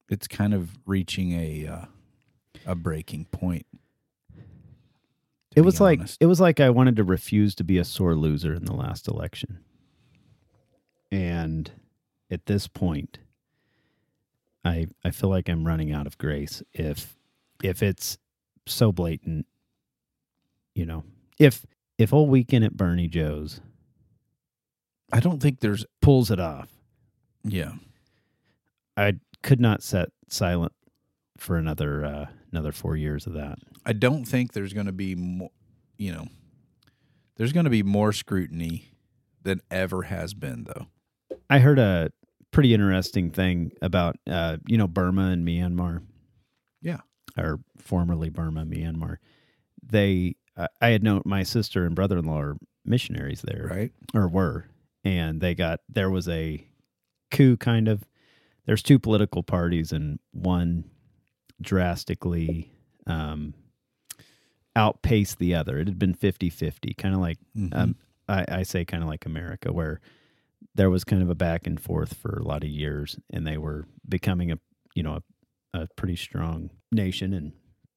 It's 0.09 0.29
kind 0.29 0.55
of 0.55 0.79
reaching 0.87 1.33
a 1.33 1.67
uh, 1.67 1.85
a 2.67 2.75
breaking 2.75 3.27
point. 3.27 3.67
it 5.57 5.63
was 5.63 5.81
like 5.81 6.01
it 6.21 6.27
was 6.27 6.41
like 6.41 6.61
I 6.61 6.71
wanted 6.71 6.97
to 6.97 7.05
refuse 7.05 7.55
to 7.57 7.65
be 7.65 7.79
a 7.79 7.85
sore 7.85 8.15
loser 8.15 8.55
in 8.55 8.65
the 8.65 8.75
last 8.75 9.09
election. 9.09 9.59
And 11.11 11.71
at 12.31 12.47
this 12.47 12.69
point 12.69 13.19
I 14.65 14.87
I 15.05 15.11
feel 15.11 15.31
like 15.31 15.49
I'm 15.49 15.67
running 15.67 15.93
out 15.93 16.07
of 16.07 16.19
grace 16.19 16.63
if 16.73 17.17
if 17.63 17.83
it's 17.83 18.19
so 18.67 18.93
blatant 18.93 19.47
you 20.75 20.87
know. 20.87 21.05
If 21.39 21.65
if 21.97 22.13
all 22.13 22.29
weekend 22.29 22.65
at 22.65 22.77
Bernie 22.77 23.09
Joe's 23.09 23.61
I 25.13 25.21
don't 25.21 25.41
think 25.41 25.61
there's 25.61 25.87
pulls 26.03 26.31
it 26.31 26.39
off, 26.39 26.69
yeah. 27.43 27.73
I 28.97 29.15
could 29.43 29.61
not 29.61 29.83
set 29.83 30.11
silent 30.29 30.73
for 31.39 31.57
another 31.57 32.05
uh 32.05 32.27
another 32.53 32.73
4 32.73 32.97
years 32.97 33.27
of 33.27 33.33
that. 33.35 33.59
I 33.87 33.93
don't 33.93 34.25
think 34.25 34.53
there's 34.53 34.73
going 34.73 34.87
to 34.87 34.93
be 34.93 35.15
more, 35.15 35.51
you 35.97 36.13
know, 36.13 36.27
there's 37.37 37.53
going 37.53 37.65
to 37.65 37.71
be 37.71 37.83
more 37.83 38.13
scrutiny 38.13 38.91
than 39.43 39.63
ever 39.71 40.03
has 40.03 40.35
been 40.35 40.65
though. 40.65 40.87
I 41.51 41.59
heard 41.61 41.79
a 41.79 42.11
pretty 42.51 42.75
interesting 42.75 43.31
thing 43.31 43.73
about 43.83 44.17
uh, 44.27 44.57
you 44.67 44.77
know 44.79 44.87
Burma 44.89 45.29
and 45.29 45.47
Myanmar. 45.47 46.03
Yeah. 46.83 46.99
or 47.37 47.61
formerly 47.79 48.29
Burma, 48.31 48.65
Myanmar. 48.65 49.17
They, 49.83 50.37
I 50.57 50.69
I 50.81 50.89
had 50.89 51.03
known 51.03 51.23
my 51.25 51.43
sister 51.43 51.85
and 51.87 51.95
brother 51.95 52.19
in 52.19 52.25
law 52.25 52.41
are 52.41 52.57
missionaries 52.85 53.43
there, 53.43 53.67
Right? 53.71 53.93
or 54.15 54.29
were, 54.29 54.67
and 55.05 55.41
they 55.41 55.55
got 55.55 55.81
there 55.89 56.11
was 56.11 56.29
a 56.29 56.67
coup 57.31 57.57
kind 57.57 57.89
of. 57.89 58.05
There's 58.67 58.83
two 58.83 58.99
political 58.99 59.43
parties, 59.43 59.93
and 59.93 60.19
one 60.33 60.85
drastically 61.61 62.71
um, 63.07 63.55
outpaced 64.77 65.39
the 65.39 65.55
other. 65.55 65.79
It 65.79 65.89
had 65.89 65.99
been 65.99 66.15
50 66.15 66.51
50, 66.51 66.95
kind 66.95 67.15
of 67.15 67.21
like 67.21 67.39
Mhm. 67.57 67.75
um, 67.77 67.97
I, 68.29 68.45
I 68.49 68.63
say 68.63 68.85
kind 68.85 69.03
of 69.03 69.09
like 69.09 69.27
America, 69.27 69.73
where 69.73 70.01
there 70.79 70.89
was 70.91 71.03
kind 71.03 71.21
of 71.23 71.29
a 71.29 71.35
back 71.35 71.67
and 71.67 71.81
forth 71.81 72.15
for 72.15 72.39
a 72.39 72.45
lot 72.45 72.63
of 72.63 72.71
years, 72.71 73.19
and 73.31 73.45
they 73.45 73.59
were 73.59 73.85
becoming 74.09 74.53
a 74.53 74.59
you 74.95 75.03
know 75.03 75.19
a, 75.75 75.81
a 75.81 75.89
pretty 75.97 76.15
strong 76.17 76.71
nation, 76.93 77.35
and 77.35 77.53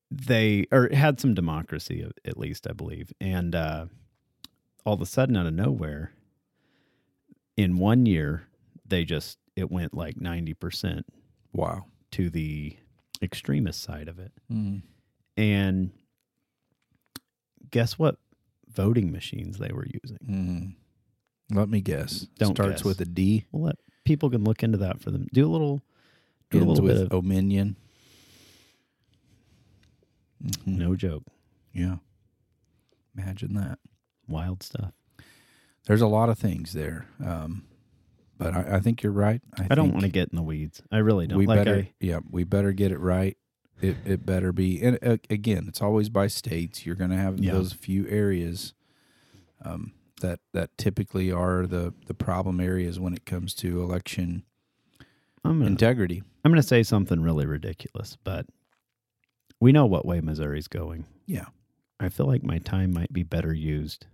they 0.09 0.65
or 0.71 0.89
had 0.91 1.19
some 1.19 1.35
democracy 1.35 2.03
at 2.25 2.37
least, 2.37 2.67
I 2.67 2.73
believe, 2.73 3.13
and 3.21 3.53
uh, 3.55 3.85
all 4.83 4.95
of 4.95 5.01
a 5.01 5.05
sudden, 5.05 5.37
out 5.37 5.45
of 5.45 5.53
nowhere, 5.53 6.11
in 7.55 7.77
one 7.77 8.07
year, 8.07 8.47
they 8.83 9.05
just 9.05 9.37
it 9.55 9.69
went 9.71 9.93
like 9.93 10.19
ninety 10.19 10.55
percent 10.55 11.05
wow. 11.53 11.85
to 12.13 12.31
the 12.31 12.75
extremist 13.21 13.83
side 13.83 14.07
of 14.07 14.17
it, 14.17 14.31
Mm. 14.51 14.81
and 15.37 15.91
guess 17.69 17.99
what? 17.99 18.15
Voting 18.73 19.11
machines 19.11 19.59
they 19.59 19.71
were 19.71 19.85
using. 19.85 20.17
Mm. 20.27 20.75
Let 21.51 21.69
me 21.69 21.81
guess. 21.81 22.27
Don't 22.37 22.55
Starts 22.55 22.81
guess. 22.81 22.83
with 22.85 23.01
a 23.01 23.05
D. 23.05 23.45
Well, 23.51 23.63
let 23.63 23.75
people 24.05 24.29
can 24.29 24.43
look 24.43 24.63
into 24.63 24.77
that 24.79 25.01
for 25.01 25.11
them. 25.11 25.27
Do 25.33 25.45
a 25.45 25.51
little, 25.51 25.81
do 26.49 26.59
a 26.59 26.65
little 26.65 26.83
with 26.83 26.95
bit 26.97 27.05
of 27.07 27.13
Ominion. 27.13 27.75
Mhm. 30.43 30.65
no 30.77 30.95
joke, 30.95 31.23
Yeah. 31.73 31.97
Imagine 33.15 33.53
that. 33.55 33.77
wild 34.27 34.63
stuff. 34.63 34.93
There's 35.85 36.01
a 36.01 36.07
lot 36.07 36.29
of 36.29 36.39
things 36.39 36.73
there. 36.73 37.05
Um, 37.23 37.65
but 38.37 38.55
I, 38.55 38.77
I 38.77 38.79
think 38.79 39.03
you're 39.03 39.11
right. 39.11 39.41
I, 39.59 39.67
I, 39.71 39.75
don't 39.75 39.91
want 39.91 40.03
to 40.03 40.09
get 40.09 40.29
in 40.29 40.35
the 40.37 40.41
weeds. 40.41 40.81
I 40.91 40.97
really 40.99 41.27
don't. 41.27 41.37
We 41.37 41.45
like 41.45 41.59
better, 41.59 41.75
I, 41.79 41.93
yeah, 41.99 42.19
we 42.29 42.43
better 42.43 42.71
get 42.71 42.91
it 42.91 42.99
right. 42.99 43.37
It 43.81 43.97
it 44.05 44.25
better 44.25 44.51
be, 44.51 44.81
and 44.81 44.97
uh, 45.03 45.17
again, 45.29 45.65
it's 45.67 45.81
always 45.81 46.07
by 46.09 46.27
states. 46.27 46.85
You're 46.85 46.95
going 46.95 47.09
to 47.09 47.17
have 47.17 47.39
Yeah. 47.39 47.51
those 47.53 47.73
few 47.73 48.07
areas 48.07 48.73
um, 49.65 49.91
that 50.21 50.39
that 50.53 50.77
typically 50.77 51.31
are 51.31 51.67
the 51.67 51.93
the 52.07 52.13
problem 52.13 52.59
areas 52.59 52.99
when 52.99 53.13
it 53.13 53.25
comes 53.25 53.53
to 53.55 53.81
election 53.81 54.43
I'm 55.43 55.59
gonna, 55.59 55.71
integrity. 55.71 56.23
I'm 56.43 56.51
gonna 56.51 56.63
say 56.63 56.83
something 56.83 57.21
really 57.21 57.45
ridiculous, 57.45 58.17
but 58.23 58.45
we 59.59 59.71
know 59.71 59.85
what 59.85 60.05
way 60.05 60.21
Missouri's 60.21 60.67
going. 60.67 61.05
Yeah. 61.25 61.45
I 61.99 62.09
feel 62.09 62.25
like 62.25 62.43
my 62.43 62.57
time 62.57 62.93
might 62.93 63.13
be 63.13 63.21
better 63.23 63.53
used. 63.53 64.07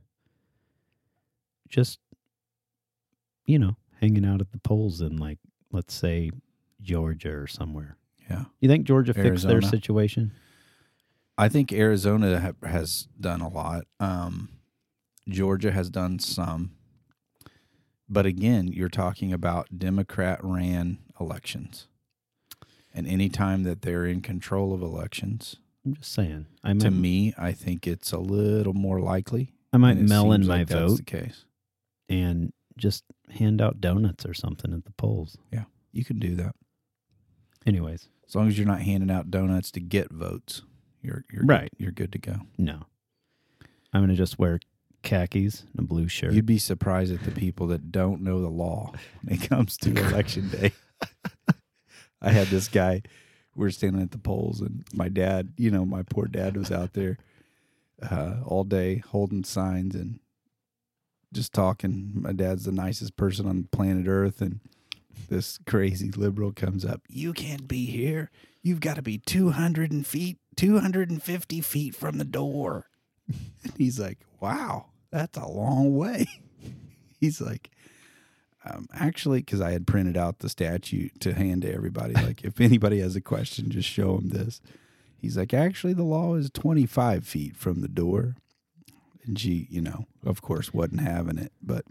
Just, 1.69 1.99
you 3.45 3.57
know, 3.57 3.77
hanging 4.01 4.25
out 4.25 4.41
at 4.41 4.51
the 4.51 4.59
polls 4.59 4.99
in 4.99 5.17
like, 5.17 5.39
let's 5.71 5.93
say, 5.93 6.31
Georgia 6.81 7.31
or 7.35 7.47
somewhere. 7.47 7.97
Yeah, 8.29 8.45
You 8.59 8.67
think 8.67 8.85
Georgia 8.85 9.13
fixed 9.13 9.47
their 9.47 9.61
situation? 9.61 10.31
I 11.37 11.47
think 11.47 11.71
Arizona 11.71 12.39
ha- 12.41 12.67
has 12.67 13.07
done 13.19 13.39
a 13.39 13.47
lot. 13.47 13.85
Um, 14.01 14.49
Georgia 15.27 15.71
has 15.71 15.89
done 15.89 16.19
some, 16.19 16.71
but 18.09 18.25
again, 18.25 18.67
you're 18.67 18.89
talking 18.89 19.33
about 19.33 19.77
Democrat 19.77 20.39
ran 20.41 20.99
elections. 21.19 21.87
And 22.93 23.05
anytime 23.07 23.63
that 23.63 23.81
they're 23.81 24.05
in 24.05 24.21
control 24.21 24.73
of 24.73 24.81
elections, 24.81 25.57
I'm 25.85 25.93
just 25.95 26.11
saying. 26.13 26.47
I 26.63 26.73
might, 26.73 26.81
to 26.81 26.91
me, 26.91 27.33
I 27.37 27.51
think 27.51 27.85
it's 27.85 28.11
a 28.11 28.17
little 28.17 28.73
more 28.73 28.99
likely. 28.99 29.53
I 29.71 29.77
might 29.77 29.91
and 29.97 30.01
it 30.01 30.09
mail 30.09 30.31
in 30.31 30.47
my 30.47 30.59
like 30.59 30.67
that's 30.67 30.79
vote 30.79 30.97
the 30.97 31.03
case. 31.03 31.45
and 32.09 32.53
just 32.77 33.03
hand 33.31 33.61
out 33.61 33.81
donuts 33.81 34.25
or 34.25 34.33
something 34.33 34.73
at 34.73 34.85
the 34.85 34.91
polls. 34.93 35.37
Yeah, 35.51 35.65
you 35.91 36.05
can 36.05 36.19
do 36.19 36.35
that 36.35 36.55
Anyways, 37.67 38.07
as 38.25 38.33
long 38.33 38.47
as 38.47 38.57
you're 38.57 38.65
not 38.65 38.81
handing 38.81 39.11
out 39.11 39.29
donuts 39.29 39.71
to 39.71 39.81
get 39.81 40.09
votes. 40.09 40.61
You're 41.01 41.25
you're 41.31 41.43
Right. 41.45 41.69
You're 41.77 41.91
good 41.91 42.13
to 42.13 42.17
go. 42.19 42.41
no. 42.57 42.83
I'm 43.93 44.01
going 44.01 44.09
to 44.09 44.15
just 44.15 44.37
wear 44.37 44.59
khakis 45.03 45.63
and 45.71 45.79
a 45.79 45.87
blue 45.87 46.07
shirt. 46.07 46.33
You'd 46.33 46.45
be 46.45 46.57
surprised 46.57 47.13
at 47.13 47.23
the 47.23 47.31
people 47.31 47.67
that 47.67 47.91
don't 47.91 48.21
know 48.21 48.41
the 48.41 48.49
law 48.49 48.91
when 49.21 49.35
it 49.35 49.49
comes 49.49 49.77
to 49.77 49.91
election 49.91 50.49
day. 50.49 50.73
I 52.21 52.31
had 52.31 52.47
this 52.47 52.67
guy. 52.67 53.03
We 53.55 53.65
were 53.65 53.71
standing 53.71 54.01
at 54.01 54.11
the 54.11 54.17
polls, 54.17 54.61
and 54.61 54.83
my 54.93 55.09
dad, 55.09 55.53
you 55.57 55.71
know, 55.71 55.85
my 55.85 56.03
poor 56.03 56.25
dad 56.25 56.55
was 56.55 56.71
out 56.71 56.93
there 56.93 57.17
uh, 58.01 58.35
all 58.45 58.63
day 58.63 58.97
holding 58.97 59.43
signs 59.43 59.95
and 59.95 60.19
just 61.33 61.53
talking. 61.53 62.11
My 62.15 62.33
dad's 62.33 62.65
the 62.65 62.71
nicest 62.71 63.17
person 63.17 63.47
on 63.47 63.67
planet 63.71 64.07
Earth, 64.07 64.41
and 64.41 64.59
this 65.29 65.59
crazy 65.65 66.11
liberal 66.11 66.51
comes 66.51 66.85
up. 66.85 67.01
You 67.07 67.33
can't 67.33 67.67
be 67.67 67.85
here. 67.85 68.31
You've 68.61 68.79
got 68.79 68.95
to 68.95 69.01
be 69.01 69.17
two 69.17 69.51
hundred 69.51 69.91
and 69.91 70.05
feet, 70.05 70.37
two 70.55 70.79
hundred 70.79 71.09
and 71.09 71.21
fifty 71.21 71.61
feet 71.61 71.95
from 71.95 72.17
the 72.17 72.25
door. 72.25 72.87
And 73.63 73.73
he's 73.77 73.99
like, 73.99 74.19
"Wow, 74.39 74.87
that's 75.11 75.37
a 75.37 75.47
long 75.47 75.95
way." 75.97 76.27
He's 77.19 77.41
like, 77.41 77.71
um, 78.63 78.87
"Actually, 78.93 79.39
because 79.39 79.59
I 79.59 79.71
had 79.71 79.87
printed 79.87 80.15
out 80.15 80.39
the 80.39 80.49
statute 80.49 81.19
to 81.21 81.33
hand 81.33 81.63
to 81.63 81.73
everybody. 81.73 82.13
Like, 82.23 82.43
if 82.43 82.61
anybody 82.61 82.99
has 82.99 83.15
a 83.15 83.21
question, 83.21 83.69
just 83.71 83.89
show 83.89 84.17
them 84.17 84.29
this." 84.29 84.61
He's 85.19 85.35
like, 85.35 85.53
"Actually, 85.53 85.93
the 85.93 86.03
law 86.03 86.35
is 86.35 86.49
twenty-five 86.51 87.25
feet 87.25 87.55
from 87.57 87.81
the 87.81 87.87
door." 87.87 88.35
And 89.25 89.37
she, 89.37 89.67
you 89.69 89.81
know, 89.81 90.05
of 90.25 90.41
course, 90.41 90.73
wasn't 90.73 91.01
having 91.01 91.37
it, 91.37 91.51
but 91.61 91.83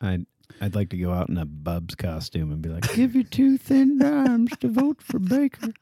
I'd, 0.00 0.24
I'd 0.60 0.74
like 0.74 0.88
to 0.90 0.96
go 0.96 1.12
out 1.12 1.28
in 1.28 1.36
a 1.36 1.44
Bubs 1.44 1.94
costume 1.94 2.50
and 2.50 2.62
be 2.62 2.70
like, 2.70 2.94
give 2.94 3.14
you 3.14 3.24
two 3.24 3.58
thin 3.58 3.98
dimes 3.98 4.56
to 4.60 4.68
vote 4.68 5.02
for 5.02 5.18
Baker. 5.18 5.72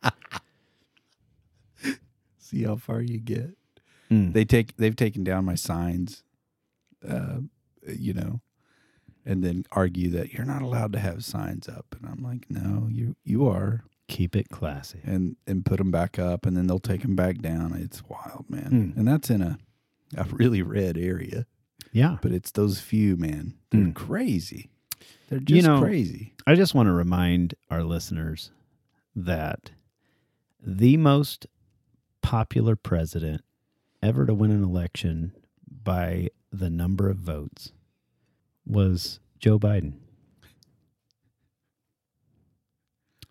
see 2.38 2.64
how 2.64 2.74
far 2.76 3.00
you 3.00 3.18
get. 3.18 3.50
Mm. 4.10 4.32
They 4.32 4.44
take 4.44 4.76
they've 4.76 4.94
taken 4.96 5.24
down 5.24 5.44
my 5.44 5.54
signs, 5.56 6.22
uh, 7.06 7.40
you 7.86 8.12
know, 8.12 8.40
and 9.24 9.42
then 9.42 9.64
argue 9.72 10.10
that 10.10 10.32
you're 10.32 10.46
not 10.46 10.62
allowed 10.62 10.92
to 10.92 10.98
have 11.00 11.24
signs 11.24 11.68
up, 11.68 11.86
and 11.98 12.08
I'm 12.08 12.22
like, 12.22 12.48
no, 12.50 12.88
you 12.90 13.16
you 13.24 13.46
are, 13.48 13.82
Keep 14.08 14.36
it 14.36 14.48
classy. 14.48 15.00
and 15.04 15.36
and 15.46 15.64
put 15.64 15.78
them 15.78 15.90
back 15.90 16.18
up, 16.18 16.46
and 16.46 16.56
then 16.56 16.66
they'll 16.66 16.78
take 16.78 17.02
them 17.02 17.16
back 17.16 17.38
down. 17.38 17.72
It's 17.74 18.02
wild, 18.08 18.46
man, 18.48 18.92
Hmm. 18.92 18.98
and 18.98 19.08
that's 19.08 19.30
in 19.30 19.42
a 19.42 19.58
a 20.16 20.24
really 20.24 20.62
red 20.62 20.96
area, 20.96 21.46
Yeah. 21.92 22.18
but 22.22 22.30
it's 22.30 22.52
those 22.52 22.80
few, 22.80 23.16
man. 23.16 23.54
They're 23.70 23.86
Hmm. 23.86 23.90
crazy. 23.90 24.70
They're 25.28 25.40
You 25.40 25.44
just 25.56 25.66
know- 25.66 25.80
crazy. 25.80 26.32
I 26.46 26.54
just 26.54 26.74
want 26.76 26.86
to 26.86 26.92
remind 26.92 27.54
our 27.70 27.82
listeners 27.82 28.52
that 29.16 29.72
the 30.64 30.96
most 30.96 31.48
popular 32.22 32.76
president 32.76 33.42
ever 34.02 34.26
to 34.26 34.34
win 34.34 34.50
an 34.50 34.62
election 34.62 35.32
by 35.84 36.28
the 36.52 36.70
number 36.70 37.08
of 37.10 37.16
votes 37.18 37.72
was 38.66 39.20
Joe 39.38 39.58
Biden. 39.58 39.94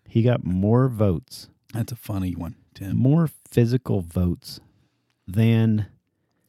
He 0.08 0.22
got 0.22 0.44
more 0.44 0.88
votes, 0.88 1.48
That's 1.74 1.92
a 1.92 1.96
funny 1.96 2.34
one, 2.34 2.56
Tim. 2.74 2.96
more 2.96 3.28
physical 3.50 4.00
votes 4.00 4.60
than, 5.26 5.86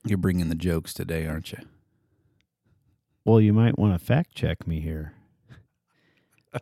You're 0.06 0.18
bringing 0.18 0.50
the 0.50 0.56
jokes 0.56 0.94
today, 0.94 1.26
aren't 1.28 1.52
you? 1.52 1.60
well, 3.26 3.42
you 3.42 3.52
might 3.52 3.78
want 3.78 3.94
to 4.00 4.06
fact 4.06 4.34
check 4.36 4.66
me 4.68 4.80
here. 4.80 5.14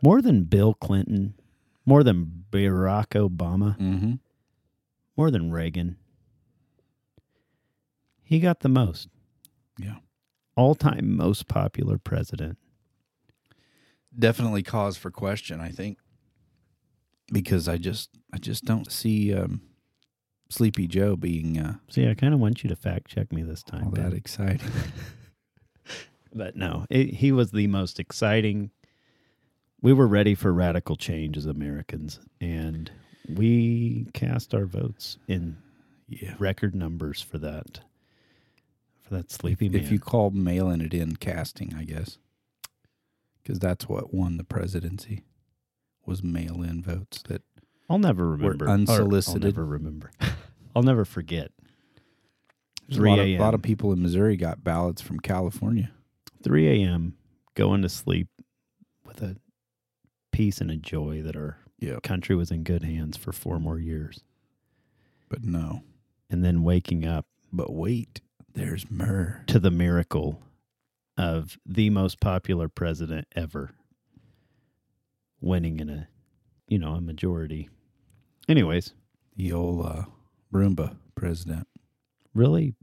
More 0.02 0.20
than 0.20 0.42
Bill 0.44 0.74
Clinton, 0.74 1.34
more 1.84 2.02
than 2.02 2.44
Barack 2.50 3.08
Obama. 3.10 3.78
Mm-hmm. 3.78 4.14
more 5.16 5.30
than 5.30 5.52
Reagan. 5.52 5.96
He 8.26 8.40
got 8.40 8.60
the 8.60 8.68
most. 8.68 9.08
Yeah. 9.78 9.96
All 10.56 10.74
time 10.74 11.16
most 11.16 11.48
popular 11.48 11.98
president. 11.98 12.58
definitely 14.18 14.62
cause 14.62 14.96
for 14.96 15.10
question. 15.10 15.60
I 15.60 15.70
think 15.70 15.98
because 17.32 17.68
I 17.68 17.76
just 17.76 18.10
I 18.32 18.38
just 18.38 18.64
don't 18.64 18.90
see 18.90 19.34
um, 19.34 19.60
Sleepy 20.48 20.86
Joe 20.86 21.16
being 21.16 21.58
uh, 21.58 21.74
See, 21.88 22.08
I 22.08 22.14
kind 22.14 22.34
of 22.34 22.40
want 22.40 22.64
you 22.64 22.68
to 22.68 22.76
fact 22.76 23.08
check 23.08 23.32
me 23.32 23.42
this 23.42 23.62
time. 23.62 23.84
all 23.84 23.90
that 23.90 24.12
exciting. 24.12 24.70
But 26.36 26.54
no, 26.54 26.84
it, 26.90 27.14
he 27.14 27.32
was 27.32 27.50
the 27.50 27.66
most 27.66 27.98
exciting. 27.98 28.70
We 29.80 29.94
were 29.94 30.06
ready 30.06 30.34
for 30.34 30.52
radical 30.52 30.94
change 30.94 31.38
as 31.38 31.46
Americans, 31.46 32.20
and 32.40 32.90
we 33.28 34.08
cast 34.12 34.54
our 34.54 34.66
votes 34.66 35.16
in 35.28 35.56
yeah. 36.08 36.34
record 36.38 36.74
numbers 36.74 37.22
for 37.22 37.38
that. 37.38 37.80
For 39.06 39.14
that 39.14 39.30
sleepy 39.30 39.68
man. 39.68 39.80
If 39.80 39.90
you 39.92 39.98
call 40.00 40.30
mailing 40.30 40.80
it 40.80 40.92
in 40.92 41.16
casting, 41.16 41.74
I 41.74 41.84
guess, 41.84 42.18
because 43.42 43.58
that's 43.58 43.88
what 43.88 44.12
won 44.12 44.36
the 44.36 44.44
presidency 44.44 45.24
was 46.04 46.22
mail 46.22 46.62
in 46.62 46.82
votes. 46.82 47.22
That 47.28 47.42
I'll 47.88 47.98
never 47.98 48.28
remember. 48.28 48.64
or 48.66 48.70
unsolicited. 48.70 49.44
I'll 49.44 49.50
never 49.50 49.64
remember. 49.64 50.10
I'll 50.74 50.82
never 50.82 51.04
forget. 51.04 51.52
there's 52.88 52.98
a 52.98 53.02
lot, 53.02 53.18
of, 53.20 53.24
3 53.24 53.38
lot 53.38 53.54
of 53.54 53.62
people 53.62 53.92
in 53.92 54.02
Missouri 54.02 54.36
got 54.36 54.64
ballots 54.64 55.00
from 55.00 55.20
California. 55.20 55.90
3 56.42 56.84
a.m., 56.84 57.14
going 57.54 57.82
to 57.82 57.88
sleep 57.88 58.28
with 59.04 59.22
a 59.22 59.36
peace 60.32 60.60
and 60.60 60.70
a 60.70 60.76
joy 60.76 61.22
that 61.22 61.34
our 61.36 61.58
country 62.02 62.34
was 62.36 62.50
in 62.50 62.62
good 62.64 62.82
hands 62.82 63.16
for 63.16 63.32
four 63.32 63.58
more 63.60 63.78
years. 63.78 64.20
but 65.28 65.44
no. 65.44 65.82
And 66.28 66.44
then 66.44 66.62
waking 66.64 67.04
up 67.04 67.26
But 67.52 67.72
wait, 67.72 68.20
there's 68.56 68.90
myrrh. 68.90 69.42
to 69.46 69.58
the 69.58 69.70
miracle 69.70 70.42
of 71.16 71.58
the 71.64 71.88
most 71.90 72.20
popular 72.20 72.68
president 72.68 73.26
ever 73.36 73.70
winning 75.40 75.78
in 75.80 75.88
a, 75.88 76.08
you 76.68 76.78
know, 76.78 76.92
a 76.94 77.00
majority. 77.00 77.68
Anyways, 78.48 78.92
The 79.36 79.52
old 79.52 79.86
uh, 79.86 80.02
Roomba 80.52 80.96
president. 81.14 81.66
really, 82.34 82.74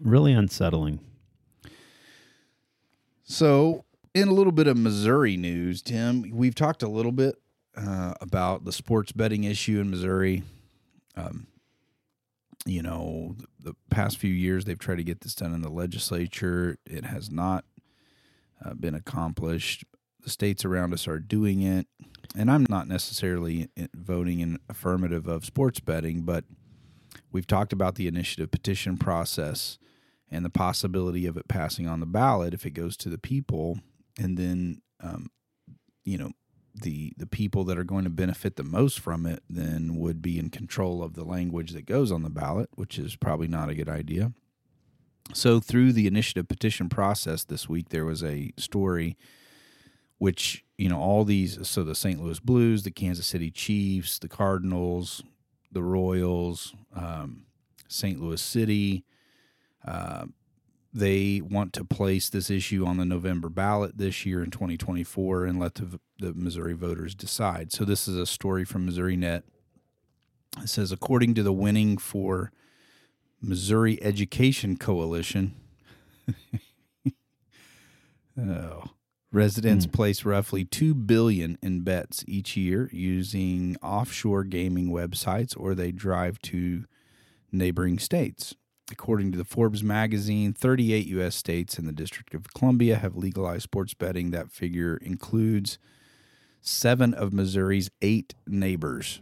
really 0.00 0.32
unsettling. 0.32 1.00
So, 3.24 3.84
in 4.14 4.28
a 4.28 4.32
little 4.32 4.52
bit 4.52 4.66
of 4.66 4.76
Missouri 4.76 5.36
news, 5.36 5.82
Tim, 5.82 6.30
we've 6.32 6.54
talked 6.54 6.82
a 6.82 6.88
little 6.88 7.12
bit 7.12 7.36
uh, 7.76 8.14
about 8.20 8.64
the 8.64 8.72
sports 8.72 9.12
betting 9.12 9.44
issue 9.44 9.78
in 9.80 9.88
Missouri. 9.90 10.42
Um, 11.16 11.46
you 12.66 12.82
know, 12.82 13.36
the, 13.58 13.74
past 13.90 14.18
few 14.18 14.32
years 14.32 14.64
they've 14.64 14.78
tried 14.78 14.98
to 14.98 15.04
get 15.04 15.20
this 15.20 15.34
done 15.34 15.54
in 15.54 15.62
the 15.62 15.70
legislature. 15.70 16.76
It 16.86 17.04
has 17.04 17.30
not 17.30 17.64
uh, 18.64 18.74
been 18.74 18.94
accomplished. 18.94 19.84
The 20.22 20.30
states 20.30 20.64
around 20.64 20.92
us 20.92 21.08
are 21.08 21.18
doing 21.18 21.62
it, 21.62 21.86
and 22.36 22.50
I'm 22.50 22.66
not 22.68 22.86
necessarily 22.86 23.70
voting 23.94 24.40
in 24.40 24.58
affirmative 24.68 25.26
of 25.26 25.46
sports 25.46 25.80
betting, 25.80 26.22
but 26.22 26.44
we've 27.32 27.46
talked 27.46 27.72
about 27.72 27.94
the 27.94 28.06
initiative 28.06 28.50
petition 28.50 28.98
process 28.98 29.78
and 30.30 30.44
the 30.44 30.50
possibility 30.50 31.26
of 31.26 31.38
it 31.38 31.48
passing 31.48 31.88
on 31.88 32.00
the 32.00 32.06
ballot 32.06 32.52
if 32.52 32.66
it 32.66 32.72
goes 32.72 32.98
to 32.98 33.08
the 33.08 33.18
people, 33.18 33.80
and 34.18 34.36
then 34.36 34.82
um, 35.02 35.30
you 36.04 36.18
know 36.18 36.32
the 36.74 37.12
the 37.16 37.26
people 37.26 37.64
that 37.64 37.78
are 37.78 37.84
going 37.84 38.04
to 38.04 38.10
benefit 38.10 38.56
the 38.56 38.64
most 38.64 39.00
from 39.00 39.26
it 39.26 39.42
then 39.48 39.96
would 39.96 40.22
be 40.22 40.38
in 40.38 40.50
control 40.50 41.02
of 41.02 41.14
the 41.14 41.24
language 41.24 41.72
that 41.72 41.86
goes 41.86 42.12
on 42.12 42.22
the 42.22 42.30
ballot, 42.30 42.70
which 42.74 42.98
is 42.98 43.16
probably 43.16 43.48
not 43.48 43.68
a 43.68 43.74
good 43.74 43.88
idea. 43.88 44.32
So 45.32 45.60
through 45.60 45.92
the 45.92 46.06
initiative 46.06 46.48
petition 46.48 46.88
process 46.88 47.44
this 47.44 47.68
week, 47.68 47.90
there 47.90 48.04
was 48.04 48.22
a 48.22 48.52
story 48.56 49.16
which 50.18 50.64
you 50.76 50.88
know 50.88 50.98
all 50.98 51.24
these 51.24 51.66
so 51.68 51.82
the 51.82 51.94
St. 51.94 52.22
Louis 52.22 52.40
Blues, 52.40 52.82
the 52.82 52.90
Kansas 52.90 53.26
City 53.26 53.50
Chiefs, 53.50 54.18
the 54.18 54.28
Cardinals, 54.28 55.22
the 55.72 55.82
Royals, 55.82 56.74
um, 56.94 57.44
St. 57.88 58.20
Louis 58.20 58.40
City. 58.40 59.04
Uh, 59.86 60.26
they 60.92 61.40
want 61.40 61.72
to 61.74 61.84
place 61.84 62.28
this 62.28 62.50
issue 62.50 62.84
on 62.84 62.96
the 62.96 63.04
November 63.04 63.48
ballot 63.48 63.96
this 63.98 64.26
year 64.26 64.42
in 64.42 64.50
2024 64.50 65.44
and 65.44 65.60
let 65.60 65.76
the, 65.76 66.00
the 66.18 66.34
Missouri 66.34 66.72
voters 66.74 67.14
decide. 67.14 67.72
So 67.72 67.84
this 67.84 68.08
is 68.08 68.16
a 68.16 68.26
story 68.26 68.64
from 68.64 68.88
Missourinet. 68.88 69.42
It 70.60 70.68
says 70.68 70.90
according 70.90 71.34
to 71.34 71.42
the 71.44 71.52
winning 71.52 71.96
for 71.96 72.50
Missouri 73.40 74.02
Education 74.02 74.76
Coalition. 74.76 75.54
oh, 78.38 78.84
Residents 79.32 79.84
Hmm. 79.84 79.92
place 79.92 80.24
roughly 80.24 80.64
2 80.64 80.92
billion 80.92 81.56
in 81.62 81.82
bets 81.82 82.24
each 82.26 82.56
year 82.56 82.90
using 82.92 83.76
offshore 83.80 84.42
gaming 84.42 84.88
websites 84.88 85.54
or 85.56 85.74
they 85.76 85.92
drive 85.92 86.40
to 86.42 86.84
neighboring 87.52 88.00
states. 88.00 88.56
According 88.90 89.32
to 89.32 89.38
the 89.38 89.44
Forbes 89.44 89.82
magazine, 89.82 90.52
38 90.52 91.06
US 91.06 91.34
states 91.34 91.78
and 91.78 91.86
the 91.86 91.92
District 91.92 92.34
of 92.34 92.52
Columbia 92.54 92.96
have 92.96 93.16
legalized 93.16 93.62
sports 93.62 93.94
betting. 93.94 94.30
That 94.30 94.50
figure 94.50 94.96
includes 94.96 95.78
7 96.60 97.14
of 97.14 97.32
Missouri's 97.32 97.90
8 98.02 98.34
neighbors. 98.46 99.20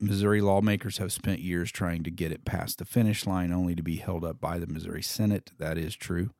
Missouri 0.00 0.40
lawmakers 0.40 0.98
have 0.98 1.12
spent 1.12 1.40
years 1.40 1.72
trying 1.72 2.04
to 2.04 2.10
get 2.10 2.30
it 2.30 2.44
past 2.44 2.78
the 2.78 2.84
finish 2.84 3.26
line, 3.26 3.52
only 3.52 3.74
to 3.74 3.82
be 3.82 3.96
held 3.96 4.24
up 4.24 4.40
by 4.40 4.58
the 4.58 4.66
Missouri 4.66 5.02
Senate. 5.02 5.50
That 5.58 5.76
is 5.76 5.96
true. 5.96 6.30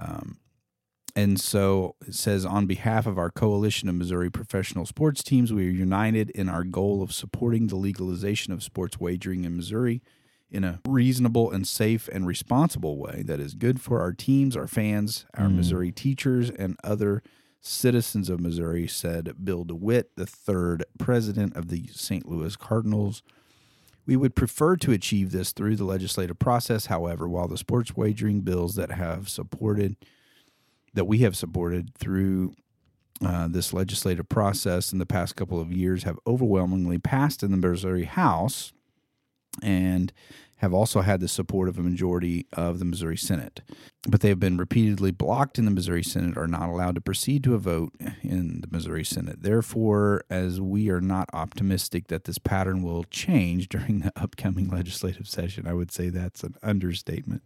Um, 0.00 0.38
and 1.14 1.38
so 1.38 1.94
it 2.06 2.14
says, 2.14 2.44
on 2.44 2.66
behalf 2.66 3.06
of 3.06 3.18
our 3.18 3.30
coalition 3.30 3.88
of 3.88 3.94
Missouri 3.94 4.30
professional 4.30 4.86
sports 4.86 5.22
teams, 5.22 5.52
we 5.52 5.68
are 5.68 5.70
united 5.70 6.30
in 6.30 6.48
our 6.48 6.64
goal 6.64 7.02
of 7.02 7.12
supporting 7.12 7.66
the 7.66 7.76
legalization 7.76 8.52
of 8.52 8.62
sports 8.62 8.98
wagering 8.98 9.44
in 9.44 9.56
Missouri 9.56 10.02
in 10.52 10.64
a 10.64 10.80
reasonable 10.86 11.50
and 11.50 11.66
safe 11.66 12.08
and 12.08 12.26
responsible 12.26 12.98
way 12.98 13.22
that 13.26 13.40
is 13.40 13.54
good 13.54 13.80
for 13.80 14.00
our 14.00 14.12
teams, 14.12 14.56
our 14.56 14.68
fans, 14.68 15.24
our 15.34 15.48
Missouri 15.48 15.90
teachers, 15.90 16.50
and 16.50 16.76
other 16.84 17.22
citizens 17.60 18.28
of 18.28 18.38
Missouri, 18.38 18.86
said 18.86 19.44
Bill 19.44 19.64
DeWitt, 19.64 20.14
the 20.16 20.26
third 20.26 20.84
president 20.98 21.56
of 21.56 21.68
the 21.68 21.86
St. 21.88 22.28
Louis 22.28 22.54
Cardinals. 22.54 23.22
We 24.04 24.16
would 24.16 24.34
prefer 24.34 24.76
to 24.76 24.92
achieve 24.92 25.32
this 25.32 25.52
through 25.52 25.76
the 25.76 25.84
legislative 25.84 26.38
process. 26.38 26.86
However, 26.86 27.28
while 27.28 27.48
the 27.48 27.56
sports 27.56 27.96
wagering 27.96 28.40
bills 28.40 28.74
that 28.74 28.92
have 28.92 29.28
supported 29.28 29.96
that 30.94 31.06
we 31.06 31.18
have 31.18 31.34
supported 31.34 31.94
through 31.94 32.52
uh, 33.24 33.48
this 33.48 33.72
legislative 33.72 34.28
process 34.28 34.92
in 34.92 34.98
the 34.98 35.06
past 35.06 35.36
couple 35.36 35.58
of 35.58 35.72
years 35.72 36.02
have 36.02 36.18
overwhelmingly 36.26 36.98
passed 36.98 37.42
in 37.42 37.50
the 37.50 37.56
Missouri 37.56 38.04
House 38.04 38.72
and 39.62 40.12
have 40.62 40.72
also 40.72 41.00
had 41.00 41.18
the 41.18 41.26
support 41.26 41.68
of 41.68 41.76
a 41.76 41.82
majority 41.82 42.46
of 42.52 42.78
the 42.78 42.84
Missouri 42.84 43.16
Senate. 43.16 43.62
But 44.08 44.20
they 44.20 44.28
have 44.28 44.38
been 44.38 44.56
repeatedly 44.56 45.10
blocked 45.10 45.58
in 45.58 45.64
the 45.64 45.72
Missouri 45.72 46.04
Senate, 46.04 46.36
are 46.36 46.46
not 46.46 46.68
allowed 46.68 46.94
to 46.94 47.00
proceed 47.00 47.42
to 47.44 47.54
a 47.54 47.58
vote 47.58 47.92
in 48.22 48.60
the 48.60 48.68
Missouri 48.70 49.04
Senate. 49.04 49.42
Therefore, 49.42 50.22
as 50.30 50.60
we 50.60 50.88
are 50.88 51.00
not 51.00 51.28
optimistic 51.32 52.06
that 52.08 52.24
this 52.24 52.38
pattern 52.38 52.82
will 52.84 53.02
change 53.04 53.68
during 53.68 54.00
the 54.00 54.12
upcoming 54.14 54.68
legislative 54.68 55.26
session, 55.26 55.66
I 55.66 55.74
would 55.74 55.90
say 55.90 56.10
that's 56.10 56.44
an 56.44 56.54
understatement. 56.62 57.42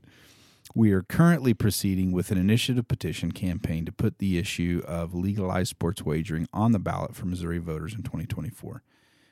We 0.75 0.93
are 0.93 1.03
currently 1.03 1.55
proceeding 1.55 2.13
with 2.13 2.31
an 2.31 2.37
initiative 2.37 2.87
petition 2.87 3.33
campaign 3.33 3.87
to 3.87 3.93
put 3.93 4.19
the 4.19 4.37
issue 4.37 4.83
of 4.87 5.15
legalized 5.15 5.71
sports 5.71 6.03
wagering 6.03 6.49
on 6.53 6.73
the 6.73 6.79
ballot 6.79 7.17
for 7.17 7.25
Missouri 7.25 7.59
voters 7.59 7.95
in 7.95 8.03
2024. 8.03 8.83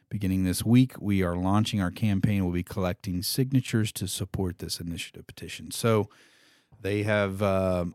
Beginning 0.08 0.44
this 0.44 0.64
week, 0.64 0.92
we 1.00 1.22
are 1.22 1.36
launching 1.36 1.80
our 1.80 1.90
campaign. 1.90 2.44
We'll 2.44 2.52
be 2.52 2.62
collecting 2.62 3.22
signatures 3.22 3.92
to 3.92 4.06
support 4.06 4.58
this 4.58 4.80
initiative 4.80 5.26
petition. 5.26 5.70
So 5.70 6.08
they 6.80 7.02
have 7.02 7.42
uh, 7.42 7.86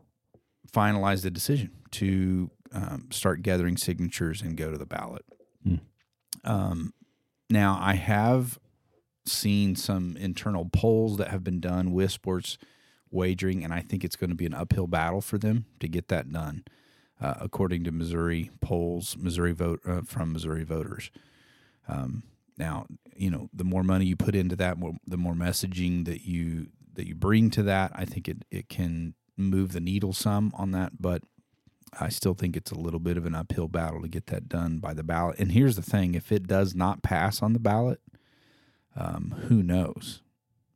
finalized 0.70 1.22
the 1.22 1.30
decision 1.30 1.70
to 1.92 2.50
um, 2.72 3.08
start 3.10 3.42
gathering 3.42 3.76
signatures 3.76 4.42
and 4.42 4.56
go 4.56 4.70
to 4.70 4.78
the 4.78 4.86
ballot. 4.86 5.24
Hmm. 5.62 5.76
Um, 6.44 6.94
now, 7.48 7.78
I 7.80 7.94
have 7.94 8.58
seen 9.26 9.76
some 9.76 10.16
internal 10.16 10.68
polls 10.72 11.16
that 11.18 11.28
have 11.28 11.44
been 11.44 11.60
done 11.60 11.92
with 11.92 12.10
sports 12.10 12.58
wagering, 13.10 13.64
and 13.64 13.72
I 13.72 13.80
think 13.80 14.04
it's 14.04 14.16
going 14.16 14.30
to 14.30 14.36
be 14.36 14.46
an 14.46 14.54
uphill 14.54 14.86
battle 14.86 15.20
for 15.20 15.38
them 15.38 15.66
to 15.80 15.88
get 15.88 16.08
that 16.08 16.32
done, 16.32 16.64
uh, 17.20 17.34
according 17.40 17.84
to 17.84 17.92
Missouri 17.92 18.50
polls, 18.60 19.16
Missouri 19.18 19.52
vote 19.52 19.80
uh, 19.86 20.02
from 20.02 20.32
Missouri 20.32 20.64
voters. 20.64 21.10
Um, 21.90 22.22
now, 22.58 22.86
you 23.16 23.30
know, 23.30 23.48
the 23.52 23.64
more 23.64 23.82
money 23.82 24.04
you 24.04 24.16
put 24.16 24.34
into 24.34 24.56
that, 24.56 24.78
more, 24.78 24.92
the 25.06 25.16
more 25.16 25.34
messaging 25.34 26.04
that 26.06 26.22
you 26.22 26.68
that 26.94 27.06
you 27.06 27.14
bring 27.14 27.50
to 27.50 27.62
that, 27.64 27.92
I 27.94 28.04
think 28.04 28.28
it 28.28 28.44
it 28.50 28.68
can 28.68 29.14
move 29.36 29.72
the 29.72 29.80
needle 29.80 30.12
some 30.12 30.52
on 30.56 30.72
that, 30.72 31.00
but 31.00 31.22
I 31.98 32.08
still 32.08 32.34
think 32.34 32.56
it's 32.56 32.70
a 32.70 32.78
little 32.78 33.00
bit 33.00 33.16
of 33.16 33.26
an 33.26 33.34
uphill 33.34 33.68
battle 33.68 34.02
to 34.02 34.08
get 34.08 34.26
that 34.26 34.48
done 34.48 34.78
by 34.78 34.94
the 34.94 35.02
ballot. 35.02 35.38
And 35.38 35.52
here's 35.52 35.76
the 35.76 35.82
thing: 35.82 36.14
if 36.14 36.30
it 36.30 36.46
does 36.46 36.74
not 36.74 37.02
pass 37.02 37.42
on 37.42 37.54
the 37.54 37.58
ballot, 37.58 38.00
um, 38.94 39.34
who 39.48 39.62
knows 39.62 40.22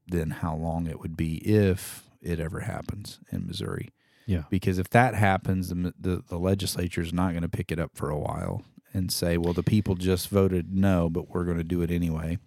then 0.06 0.30
how 0.30 0.54
long 0.54 0.86
it 0.86 1.00
would 1.00 1.16
be 1.16 1.36
if 1.36 2.10
it 2.20 2.38
ever 2.38 2.60
happens 2.60 3.20
in 3.30 3.46
Missouri. 3.46 3.90
Yeah. 4.26 4.44
Because 4.50 4.78
if 4.78 4.90
that 4.90 5.14
happens, 5.14 5.68
the 5.68 5.94
the, 5.98 6.22
the 6.28 6.38
legislature 6.38 7.02
is 7.02 7.12
not 7.12 7.30
going 7.32 7.42
to 7.42 7.48
pick 7.48 7.70
it 7.70 7.78
up 7.78 7.92
for 7.94 8.10
a 8.10 8.18
while 8.18 8.64
and 8.94 9.12
say, 9.12 9.36
"Well, 9.36 9.52
the 9.52 9.62
people 9.62 9.96
just 9.96 10.28
voted 10.28 10.74
no, 10.74 11.10
but 11.10 11.28
we're 11.28 11.44
going 11.44 11.58
to 11.58 11.64
do 11.64 11.82
it 11.82 11.90
anyway." 11.90 12.38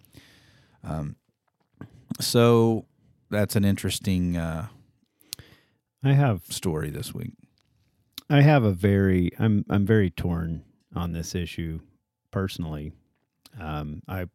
Um, 0.82 1.16
so 2.20 2.86
that's 3.30 3.54
an 3.54 3.64
interesting 3.64 4.36
uh, 4.36 4.68
I 6.02 6.12
have 6.12 6.42
story 6.48 6.90
this 6.90 7.12
week. 7.12 7.32
I 8.30 8.40
have 8.42 8.64
a 8.64 8.72
very 8.72 9.30
I'm 9.38 9.64
I'm 9.68 9.86
very 9.86 10.10
torn 10.10 10.64
on 10.94 11.12
this 11.12 11.34
issue 11.34 11.80
personally. 12.30 12.92
Um, 13.58 14.02
I 14.06 14.26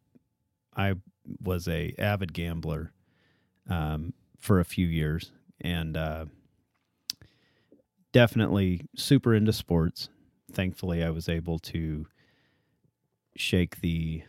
I 0.76 0.94
was 1.42 1.68
a 1.68 1.94
avid 1.98 2.32
gambler 2.32 2.92
um, 3.68 4.12
for 4.38 4.60
a 4.60 4.64
few 4.64 4.86
years 4.86 5.32
and 5.60 5.96
uh, 5.96 6.26
definitely 8.12 8.82
super 8.94 9.34
into 9.34 9.52
sports. 9.52 10.10
Thankfully, 10.54 11.02
I 11.02 11.10
was 11.10 11.28
able 11.28 11.58
to 11.60 12.06
shake 13.36 13.80
the 13.80 14.22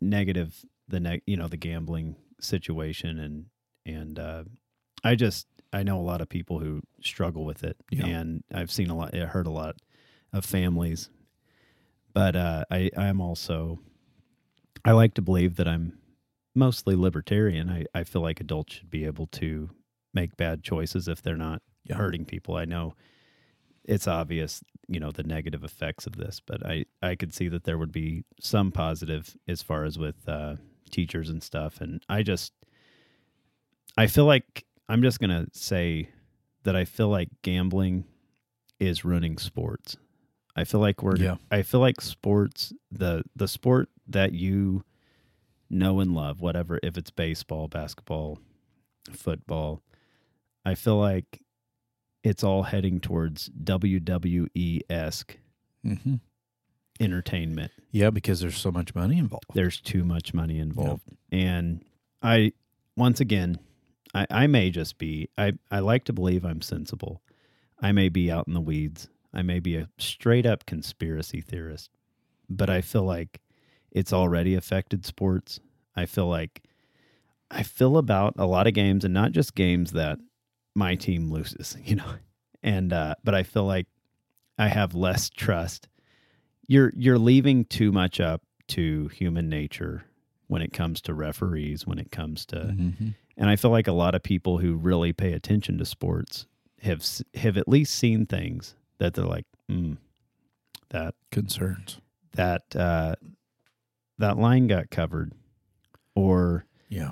negative 0.00 0.64
the 0.88 1.00
neg- 1.00 1.22
you 1.26 1.36
know 1.36 1.48
the 1.48 1.56
gambling 1.56 2.16
situation 2.40 3.18
and 3.18 3.46
and 3.84 4.18
uh, 4.18 4.44
I 5.04 5.14
just 5.14 5.46
I 5.72 5.82
know 5.82 5.98
a 5.98 6.02
lot 6.02 6.20
of 6.20 6.28
people 6.28 6.58
who 6.58 6.80
struggle 7.02 7.44
with 7.44 7.62
it, 7.64 7.76
Yeah. 7.90 8.06
and 8.06 8.42
I've 8.52 8.70
seen 8.70 8.88
a 8.90 8.96
lot, 8.96 9.14
I 9.14 9.26
heard 9.26 9.46
a 9.46 9.50
lot 9.50 9.76
of 10.32 10.44
families. 10.44 11.10
But 12.14 12.34
uh, 12.34 12.64
I 12.70 12.90
I'm 12.96 13.20
also 13.20 13.80
I 14.84 14.92
like 14.92 15.14
to 15.14 15.22
believe 15.22 15.56
that 15.56 15.68
I'm 15.68 15.98
mostly 16.54 16.94
libertarian. 16.96 17.68
I, 17.68 17.84
I 17.94 18.04
feel 18.04 18.22
like 18.22 18.40
adults 18.40 18.74
should 18.74 18.90
be 18.90 19.04
able 19.04 19.26
to 19.28 19.68
make 20.14 20.36
bad 20.36 20.62
choices 20.62 21.08
if 21.08 21.20
they're 21.22 21.36
not 21.36 21.60
Yeah. 21.84 21.96
hurting 21.96 22.24
people. 22.24 22.56
I 22.56 22.64
know 22.64 22.94
it's 23.86 24.06
obvious, 24.08 24.62
you 24.88 25.00
know, 25.00 25.10
the 25.12 25.22
negative 25.22 25.64
effects 25.64 26.06
of 26.06 26.16
this, 26.16 26.40
but 26.44 26.64
I, 26.66 26.84
I 27.02 27.14
could 27.14 27.32
see 27.32 27.48
that 27.48 27.64
there 27.64 27.78
would 27.78 27.92
be 27.92 28.24
some 28.40 28.72
positive 28.72 29.36
as 29.48 29.62
far 29.62 29.84
as 29.84 29.98
with 29.98 30.28
uh, 30.28 30.56
teachers 30.90 31.30
and 31.30 31.42
stuff. 31.42 31.80
And 31.80 32.02
I 32.08 32.22
just, 32.22 32.52
I 33.96 34.06
feel 34.06 34.24
like 34.24 34.64
I'm 34.88 35.02
just 35.02 35.20
going 35.20 35.30
to 35.30 35.46
say 35.52 36.10
that 36.64 36.76
I 36.76 36.84
feel 36.84 37.08
like 37.08 37.28
gambling 37.42 38.04
is 38.78 39.04
ruining 39.04 39.38
sports. 39.38 39.96
I 40.56 40.64
feel 40.64 40.80
like 40.80 41.02
we're, 41.02 41.16
Yeah. 41.16 41.36
I 41.50 41.62
feel 41.62 41.80
like 41.80 42.00
sports, 42.00 42.72
the, 42.90 43.22
the 43.34 43.48
sport 43.48 43.88
that 44.08 44.32
you 44.32 44.84
know 45.70 46.00
and 46.00 46.14
love, 46.14 46.40
whatever, 46.40 46.80
if 46.82 46.96
it's 46.96 47.10
baseball, 47.10 47.68
basketball, 47.68 48.38
football, 49.12 49.82
I 50.64 50.74
feel 50.74 50.96
like 50.98 51.40
it's 52.26 52.42
all 52.44 52.64
heading 52.64 53.00
towards 53.00 53.48
WWE 53.50 54.80
esque 54.90 55.36
Mm-hmm. 55.84 56.16
entertainment. 57.00 57.70
Yeah, 57.92 58.10
because 58.10 58.40
there's 58.40 58.56
so 58.56 58.72
much 58.72 58.94
money 58.94 59.18
involved. 59.18 59.44
There's 59.54 59.80
too 59.80 60.04
much 60.04 60.34
money 60.34 60.58
involved. 60.58 61.04
And 61.30 61.84
I, 62.22 62.52
once 62.96 63.20
again, 63.20 63.58
I, 64.14 64.26
I 64.30 64.46
may 64.48 64.70
just 64.70 64.98
be, 64.98 65.28
I, 65.38 65.52
I 65.70 65.78
like 65.78 66.04
to 66.06 66.12
believe 66.12 66.44
I'm 66.44 66.60
sensible. 66.60 67.22
I 67.80 67.92
may 67.92 68.08
be 68.08 68.30
out 68.30 68.48
in 68.48 68.54
the 68.54 68.60
weeds. 68.60 69.08
I 69.32 69.42
may 69.42 69.60
be 69.60 69.76
a 69.76 69.88
straight 69.98 70.44
up 70.46 70.66
conspiracy 70.66 71.40
theorist, 71.40 71.90
but 72.48 72.68
I 72.70 72.80
feel 72.80 73.04
like 73.04 73.40
it's 73.92 74.12
already 74.12 74.54
affected 74.54 75.04
sports. 75.06 75.60
I 75.94 76.06
feel 76.06 76.26
like 76.26 76.62
I 77.50 77.62
feel 77.62 77.96
about 77.96 78.34
a 78.38 78.46
lot 78.46 78.66
of 78.66 78.74
games 78.74 79.04
and 79.04 79.14
not 79.14 79.30
just 79.32 79.54
games 79.54 79.92
that 79.92 80.18
my 80.76 80.94
team 80.94 81.30
loses, 81.32 81.76
you 81.84 81.96
know. 81.96 82.12
And 82.62 82.92
uh 82.92 83.14
but 83.24 83.34
I 83.34 83.42
feel 83.42 83.64
like 83.64 83.86
I 84.58 84.68
have 84.68 84.94
less 84.94 85.28
trust. 85.30 85.88
You're 86.68 86.92
you're 86.96 87.18
leaving 87.18 87.64
too 87.64 87.90
much 87.92 88.20
up 88.20 88.42
to 88.68 89.08
human 89.08 89.48
nature 89.48 90.04
when 90.48 90.62
it 90.62 90.72
comes 90.72 91.00
to 91.02 91.14
referees, 91.14 91.86
when 91.86 91.98
it 91.98 92.10
comes 92.12 92.46
to 92.46 92.56
Mm-hmm. 92.56 93.08
and 93.36 93.50
I 93.50 93.56
feel 93.56 93.70
like 93.70 93.86
a 93.88 93.92
lot 93.92 94.14
of 94.14 94.22
people 94.22 94.58
who 94.58 94.74
really 94.76 95.12
pay 95.12 95.32
attention 95.32 95.78
to 95.78 95.84
sports 95.84 96.46
have 96.82 97.04
have 97.34 97.56
at 97.56 97.68
least 97.68 97.94
seen 97.94 98.26
things 98.26 98.74
that 98.98 99.14
they're 99.14 99.24
like, 99.24 99.46
mm, 99.70 99.96
that 100.90 101.14
Concerns. 101.30 102.00
that 102.32 102.62
uh, 102.76 103.14
that 104.18 104.38
line 104.38 104.66
got 104.66 104.90
covered, 104.90 105.32
or 106.14 106.64
Yeah. 106.88 107.10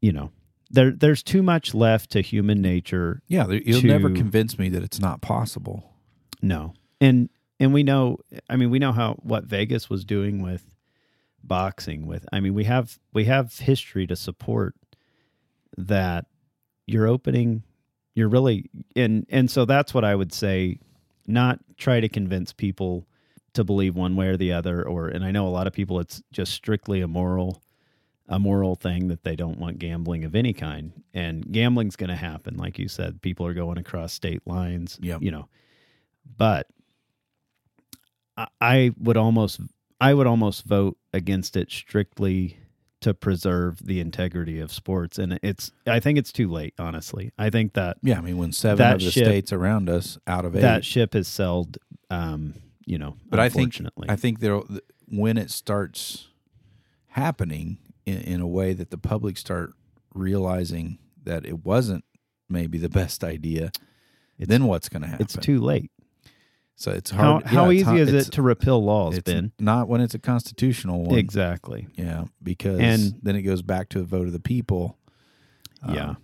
you 0.00 0.12
know, 0.12 0.30
there 0.72 0.90
there's 0.90 1.22
too 1.22 1.42
much 1.42 1.74
left 1.74 2.10
to 2.10 2.20
human 2.20 2.60
nature. 2.60 3.22
Yeah, 3.28 3.46
you'll 3.48 3.82
never 3.82 4.10
convince 4.10 4.58
me 4.58 4.70
that 4.70 4.82
it's 4.82 4.98
not 4.98 5.20
possible. 5.20 5.92
No. 6.40 6.74
And 7.00 7.28
and 7.60 7.72
we 7.72 7.82
know 7.82 8.18
I 8.48 8.56
mean 8.56 8.70
we 8.70 8.78
know 8.78 8.92
how 8.92 9.14
what 9.22 9.44
Vegas 9.44 9.88
was 9.88 10.04
doing 10.04 10.42
with 10.42 10.74
boxing 11.44 12.06
with 12.06 12.26
I 12.32 12.40
mean 12.40 12.54
we 12.54 12.64
have 12.64 12.98
we 13.12 13.26
have 13.26 13.58
history 13.58 14.06
to 14.06 14.16
support 14.16 14.74
that 15.76 16.26
you're 16.86 17.06
opening 17.06 17.62
you're 18.14 18.28
really 18.28 18.70
and 18.96 19.26
and 19.28 19.50
so 19.50 19.64
that's 19.64 19.92
what 19.92 20.04
I 20.04 20.14
would 20.14 20.32
say 20.32 20.78
not 21.26 21.58
try 21.76 22.00
to 22.00 22.08
convince 22.08 22.52
people 22.52 23.06
to 23.54 23.64
believe 23.64 23.94
one 23.94 24.16
way 24.16 24.28
or 24.28 24.36
the 24.36 24.52
other 24.52 24.82
or 24.86 25.08
and 25.08 25.24
I 25.24 25.32
know 25.32 25.46
a 25.46 25.50
lot 25.50 25.66
of 25.66 25.72
people 25.72 26.00
it's 26.00 26.22
just 26.32 26.52
strictly 26.52 27.00
a 27.00 27.08
moral 27.08 27.62
a 28.32 28.38
moral 28.38 28.74
thing 28.74 29.06
that 29.08 29.22
they 29.22 29.36
don't 29.36 29.58
want 29.58 29.78
gambling 29.78 30.24
of 30.24 30.34
any 30.34 30.52
kind. 30.54 30.92
And 31.14 31.52
gambling's 31.52 31.94
going 31.96 32.08
to 32.10 32.16
happen 32.16 32.56
like 32.56 32.78
you 32.78 32.88
said. 32.88 33.20
People 33.22 33.46
are 33.46 33.52
going 33.54 33.76
across 33.78 34.12
state 34.12 34.42
lines 34.46 34.98
Yep. 35.02 35.22
you 35.22 35.30
know. 35.30 35.48
But 36.38 36.66
I- 38.36 38.48
I 38.60 38.90
would 38.98 39.16
almost 39.16 39.60
I 40.00 40.14
would 40.14 40.26
almost 40.26 40.64
vote 40.64 40.96
against 41.12 41.56
it 41.56 41.70
strictly 41.70 42.56
to 43.02 43.12
preserve 43.14 43.84
the 43.84 44.00
integrity 44.00 44.58
of 44.60 44.72
sports. 44.72 45.18
And 45.18 45.38
it's 45.42 45.70
I 45.86 46.00
think 46.00 46.18
it's 46.18 46.32
too 46.32 46.48
late 46.48 46.74
honestly. 46.78 47.32
I 47.38 47.50
think 47.50 47.74
that 47.74 47.98
Yeah, 48.02 48.18
I 48.18 48.20
mean, 48.22 48.38
when 48.38 48.52
seven 48.52 48.84
of 48.94 49.00
the 49.00 49.10
ship- 49.10 49.24
states 49.26 49.52
around 49.52 49.88
us 49.90 50.18
out 50.26 50.44
of 50.44 50.56
eight, 50.56 50.60
that 50.62 50.84
ship 50.84 51.12
has 51.14 51.28
sailed 51.28 51.76
um 52.10 52.54
you 52.86 52.98
know 52.98 53.16
but 53.28 53.38
I 53.40 53.48
think 53.48 53.76
I 54.08 54.16
think 54.16 54.40
there 54.40 54.58
when 55.08 55.36
it 55.36 55.50
starts 55.50 56.28
happening 57.08 57.76
in, 58.06 58.18
in 58.18 58.40
a 58.40 58.46
way 58.46 58.72
that 58.72 58.90
the 58.90 58.98
public 58.98 59.36
start 59.38 59.72
realizing 60.14 60.98
that 61.24 61.44
it 61.46 61.64
wasn't 61.64 62.04
maybe 62.48 62.78
the 62.78 62.88
best 63.00 63.22
idea, 63.24 63.66
It's- 64.38 64.48
then 64.48 64.64
what's 64.66 64.88
going 64.88 65.02
to 65.02 65.08
happen? 65.08 65.24
it's 65.24 65.36
too 65.36 65.60
late 65.60 65.90
so 66.74 66.90
it's 66.90 67.10
how, 67.10 67.32
hard. 67.34 67.46
how 67.46 67.64
yeah, 67.68 67.70
it's 67.70 67.74
easy 67.76 67.84
hard- 67.84 68.00
is 68.00 68.28
it 68.28 68.32
to 68.32 68.42
repeal 68.42 68.82
laws 68.82 69.20
Ben 69.20 69.52
not 69.60 69.88
when 69.88 70.00
it's 70.00 70.14
a 70.14 70.18
constitutional 70.18 71.04
one. 71.04 71.18
exactly 71.18 71.86
Yeah, 71.96 72.24
because 72.42 72.80
And- 72.80 73.20
then 73.22 73.36
it 73.36 73.42
goes 73.42 73.62
back 73.62 73.88
to 73.90 74.00
a 74.00 74.04
vote 74.04 74.26
of 74.26 74.32
the 74.32 74.40
people. 74.40 74.96
Um, 75.82 75.94
yeah 75.94 76.14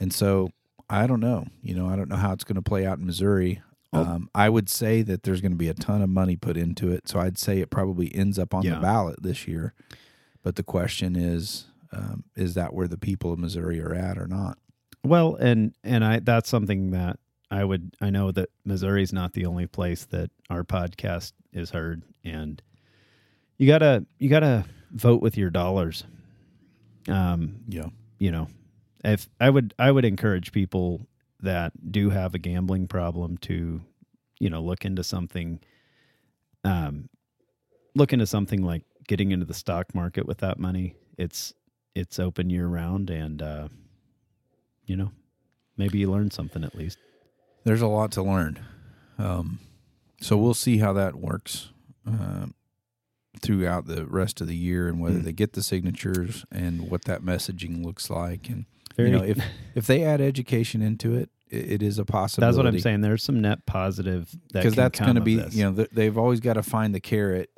And 0.00 0.12
so 0.12 0.50
I 0.90 1.06
don't 1.06 1.20
know. 1.20 1.46
You 1.62 1.74
know, 1.74 1.86
I 1.88 1.96
don't 1.96 2.08
know 2.08 2.16
how 2.16 2.32
it's 2.32 2.44
going 2.44 2.56
to 2.56 2.62
play 2.62 2.86
out 2.86 2.98
in 2.98 3.04
Missouri. 3.06 3.60
Um, 3.92 4.30
I 4.34 4.48
would 4.48 4.68
say 4.70 5.02
that 5.02 5.22
there's 5.22 5.40
going 5.42 5.52
to 5.52 5.58
be 5.58 5.68
a 5.68 5.74
ton 5.74 6.00
of 6.02 6.08
money 6.08 6.36
put 6.36 6.56
into 6.56 6.90
it. 6.90 7.08
So 7.08 7.18
I'd 7.20 7.36
say 7.38 7.60
it 7.60 7.68
probably 7.70 8.14
ends 8.14 8.38
up 8.38 8.54
on 8.54 8.62
Yeah. 8.62 8.74
the 8.76 8.80
ballot 8.80 9.22
this 9.22 9.46
year. 9.48 9.74
But 10.42 10.56
the 10.56 10.62
question 10.62 11.16
is, 11.16 11.66
um, 11.92 12.24
is 12.36 12.54
that 12.54 12.72
where 12.74 12.88
the 12.88 12.98
people 12.98 13.32
of 13.32 13.38
Missouri 13.38 13.80
are 13.80 13.94
at 13.94 14.18
or 14.18 14.26
not? 14.26 14.58
Well, 15.04 15.36
and 15.36 15.74
and 15.84 16.04
I 16.04 16.20
that's 16.20 16.48
something 16.48 16.90
that 16.90 17.18
I 17.50 17.64
would 17.64 17.94
I 18.00 18.10
know 18.10 18.30
that 18.32 18.50
Missouri's 18.64 19.12
not 19.12 19.32
the 19.32 19.46
only 19.46 19.66
place 19.66 20.04
that 20.06 20.30
our 20.50 20.64
podcast 20.64 21.32
is 21.52 21.70
heard 21.70 22.02
and 22.24 22.60
you 23.56 23.66
got 23.66 23.78
to 23.78 24.04
you 24.18 24.28
got 24.28 24.40
to 24.40 24.64
vote 24.92 25.22
with 25.22 25.36
your 25.36 25.50
dollars. 25.50 26.04
Um, 27.08 27.60
Yeah. 27.68 27.86
you 28.18 28.30
know, 28.30 28.48
if 29.04 29.28
I 29.40 29.48
would 29.50 29.72
I 29.78 29.90
would 29.90 30.04
encourage 30.04 30.52
people 30.52 31.06
that 31.40 31.72
do 31.90 32.10
have 32.10 32.34
a 32.34 32.38
gambling 32.38 32.86
problem 32.88 33.38
to 33.38 33.80
you 34.40 34.50
know 34.50 34.60
look 34.60 34.84
into 34.84 35.02
something 35.04 35.60
um 36.64 37.08
look 37.94 38.12
into 38.12 38.26
something 38.26 38.62
like 38.62 38.82
getting 39.08 39.32
into 39.32 39.44
the 39.46 39.54
stock 39.54 39.92
market 39.94 40.24
with 40.26 40.38
that 40.38 40.58
money. 40.60 40.94
It's 41.16 41.52
it's 41.96 42.20
open 42.20 42.48
year 42.50 42.68
round 42.68 43.10
and 43.10 43.42
uh 43.42 43.68
you 44.86 44.96
know, 44.96 45.10
maybe 45.76 45.98
you 45.98 46.10
learn 46.10 46.30
something 46.30 46.62
at 46.64 46.74
least. 46.74 46.96
There's 47.64 47.82
a 47.82 47.86
lot 47.88 48.12
to 48.12 48.22
learn. 48.22 48.58
Um, 49.18 49.58
so 50.22 50.36
we'll 50.38 50.54
see 50.54 50.78
how 50.78 50.94
that 50.94 51.16
works 51.16 51.68
um, 52.06 52.54
throughout 53.42 53.86
the 53.86 54.06
rest 54.06 54.40
of 54.40 54.46
the 54.46 54.56
year 54.56 54.88
and 54.88 54.98
whether 55.00 55.18
Mm. 55.18 55.24
they 55.24 55.32
get 55.32 55.52
the 55.52 55.62
signatures 55.62 56.44
and 56.50 56.88
what 56.90 57.04
that 57.04 57.20
messaging 57.22 57.84
looks 57.84 58.08
like. 58.08 58.48
And 58.48 58.64
Very, 58.96 59.10
you 59.10 59.18
know, 59.18 59.24
if 59.24 59.38
if 59.74 59.86
they 59.86 60.04
add 60.04 60.20
education 60.22 60.80
into 60.82 61.14
it, 61.14 61.28
it, 61.50 61.82
is 61.82 61.98
a 61.98 62.04
possibility. 62.04 62.48
that's 62.50 62.56
what 62.64 62.66
I'm 62.72 62.80
saying. 62.80 63.00
There's 63.02 63.22
some 63.22 63.40
net 63.42 63.66
positive 63.66 64.30
that 64.52 64.60
because 64.62 64.74
that's 64.74 64.98
going 65.00 65.14
to 65.16 65.20
be 65.20 65.42
you 65.50 65.64
know 65.64 65.86
they've 65.92 66.16
always 66.16 66.40
got 66.40 66.54
to 66.54 66.62
find 66.62 66.94
the 66.94 67.00
carrot 67.00 67.50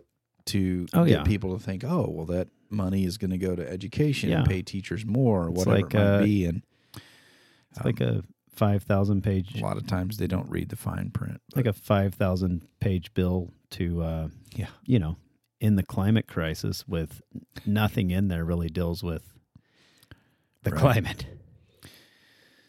to 0.46 0.86
Oh, 0.94 1.04
get 1.04 1.18
yeah. 1.18 1.22
people 1.24 1.56
to 1.56 1.62
think 1.62 1.84
oh 1.84 2.06
well 2.10 2.26
that 2.26 2.48
money 2.70 3.04
is 3.04 3.18
going 3.18 3.30
to 3.30 3.38
go 3.38 3.54
to 3.56 3.68
education 3.68 4.32
and 4.32 4.46
pay 4.46 4.62
teachers 4.62 5.04
more 5.04 5.44
or 5.46 5.50
whatever 5.50 5.76
like, 5.80 5.94
it 5.94 5.98
might 5.98 6.02
uh, 6.04 6.22
be 6.22 6.44
and 6.46 6.62
it's 7.72 7.84
like 7.84 8.00
a 8.00 8.22
five 8.54 8.82
thousand 8.82 9.22
page, 9.22 9.58
a 9.60 9.64
lot 9.64 9.76
of 9.76 9.86
times 9.86 10.18
they 10.18 10.26
don't 10.26 10.48
read 10.50 10.68
the 10.68 10.76
fine 10.76 11.10
print 11.10 11.40
like 11.56 11.66
a 11.66 11.72
five 11.72 12.14
thousand 12.14 12.66
page 12.80 13.12
bill 13.14 13.52
to, 13.70 14.02
uh, 14.02 14.28
Yeah. 14.54 14.66
you 14.84 14.98
know, 14.98 15.16
in 15.60 15.76
the 15.76 15.82
climate 15.82 16.26
crisis 16.26 16.86
with 16.88 17.22
nothing 17.64 18.10
in 18.10 18.28
there 18.28 18.44
really 18.44 18.68
deals 18.68 19.02
with 19.02 19.32
the 20.62 20.70
Right. 20.72 20.80
climate. 20.80 21.26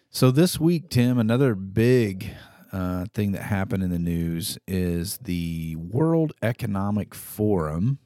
So 0.09 0.29
this 0.29 0.59
week, 0.59 0.89
Tim, 0.89 1.17
another 1.17 1.55
big 1.55 2.31
uh, 2.71 3.05
thing 3.13 3.31
that 3.33 3.43
happened 3.43 3.83
in 3.83 3.89
the 3.91 3.99
news 3.99 4.57
is 4.67 5.17
the 5.17 5.75
World 5.75 6.33
Economic 6.41 7.13
Forum, 7.13 7.99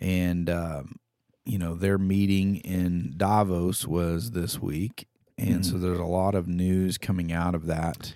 and 0.00 0.48
um, 0.50 0.96
you 1.44 1.58
know 1.58 1.74
their 1.74 1.98
meeting 1.98 2.56
in 2.56 3.14
Davos 3.16 3.86
was 3.86 4.30
this 4.32 4.60
week, 4.60 5.06
and 5.38 5.64
so 5.66 5.78
there's 5.78 5.98
a 5.98 6.04
lot 6.04 6.34
of 6.34 6.46
news 6.48 6.98
coming 6.98 7.32
out 7.32 7.54
of 7.54 7.66
that, 7.66 8.14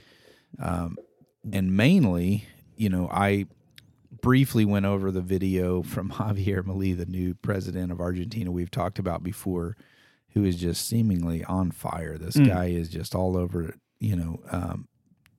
um, 0.58 0.96
and 1.52 1.76
mainly, 1.76 2.44
you 2.76 2.88
know, 2.88 3.08
I 3.12 3.46
briefly 4.22 4.64
went 4.64 4.86
over 4.86 5.10
the 5.10 5.20
video 5.20 5.82
from 5.82 6.10
Javier 6.12 6.62
Milei, 6.62 6.96
the 6.96 7.06
new 7.06 7.34
president 7.34 7.92
of 7.92 8.00
Argentina. 8.00 8.50
We've 8.50 8.70
talked 8.70 8.98
about 8.98 9.22
before 9.22 9.76
who 10.30 10.44
is 10.44 10.56
just 10.56 10.86
seemingly 10.86 11.44
on 11.44 11.70
fire. 11.70 12.18
This 12.18 12.36
Mm. 12.36 12.46
guy 12.48 12.66
is 12.66 12.88
just 12.90 13.14
all 13.14 13.36
over, 13.38 13.74
you 14.00 14.16
know, 14.16 14.40
um, 14.50 14.86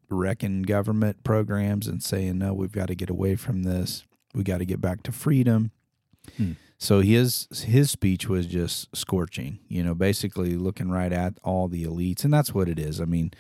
wrecking 0.09 0.63
government 0.63 1.23
programs 1.23 1.87
and 1.87 2.01
saying, 2.01 2.37
no, 2.37 2.53
we've 2.53 2.71
got 2.71 2.87
to 2.87 2.95
get 2.95 3.09
away 3.09 3.35
from 3.35 3.63
this. 3.63 4.05
We 4.33 4.43
got 4.43 4.59
to 4.59 4.65
get 4.65 4.81
back 4.81 5.03
to 5.03 5.11
freedom. 5.11 5.71
Hmm. 6.37 6.53
So 6.79 7.01
his 7.01 7.47
his 7.65 7.89
speech 7.89 8.27
was 8.29 8.45
just 8.45 8.95
scorching, 8.95 9.59
you 9.67 9.83
know, 9.83 9.95
basically 9.95 10.55
looking 10.55 10.89
right 10.91 11.11
at 11.11 11.33
all 11.43 11.67
the 11.67 11.83
elites, 11.85 12.23
and 12.23 12.31
that's 12.31 12.53
what 12.53 12.69
it 12.69 12.77
is. 12.77 13.01
I 13.01 13.05
mean, 13.05 13.31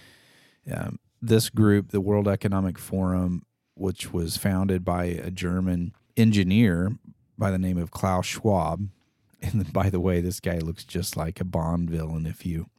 um, 0.71 0.97
this 1.21 1.49
group, 1.49 1.89
the 1.89 2.01
World 2.01 2.27
Economic 2.27 2.79
Forum, 2.79 3.45
which 3.75 4.11
was 4.11 4.37
founded 4.37 4.83
by 4.83 5.05
a 5.05 5.29
German 5.29 5.93
engineer 6.15 6.97
by 7.37 7.51
the 7.51 7.59
name 7.59 7.77
of 7.77 7.91
Klaus 7.91 8.25
Schwab, 8.25 8.89
and 9.41 9.71
by 9.71 9.91
the 9.91 9.99
way, 9.99 10.19
this 10.19 10.39
guy 10.39 10.57
looks 10.57 10.83
just 10.83 11.15
like 11.15 11.39
a 11.39 11.45
Bond 11.45 11.91
villain 11.91 12.25
if 12.25 12.43
you 12.43 12.69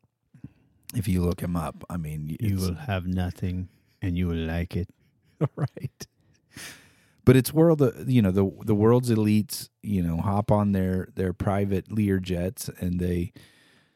if 0.92 1.06
you 1.06 1.22
look 1.22 1.40
him 1.40 1.54
up. 1.54 1.84
I 1.88 1.98
mean, 1.98 2.36
You 2.40 2.56
will 2.56 2.74
have 2.74 3.06
nothing 3.06 3.68
and 4.02 4.16
you 4.16 4.28
will 4.28 4.36
like 4.36 4.76
it. 4.76 4.88
right. 5.56 6.06
But 7.24 7.36
it's 7.36 7.52
world, 7.52 7.82
uh, 7.82 7.92
you 8.06 8.22
know, 8.22 8.30
the 8.30 8.50
the 8.64 8.74
world's 8.74 9.10
elites, 9.10 9.68
you 9.82 10.02
know, 10.02 10.16
hop 10.16 10.50
on 10.50 10.72
their 10.72 11.08
their 11.14 11.32
private 11.32 11.92
Lear 11.92 12.18
jets 12.20 12.70
and 12.80 12.98
they, 12.98 13.32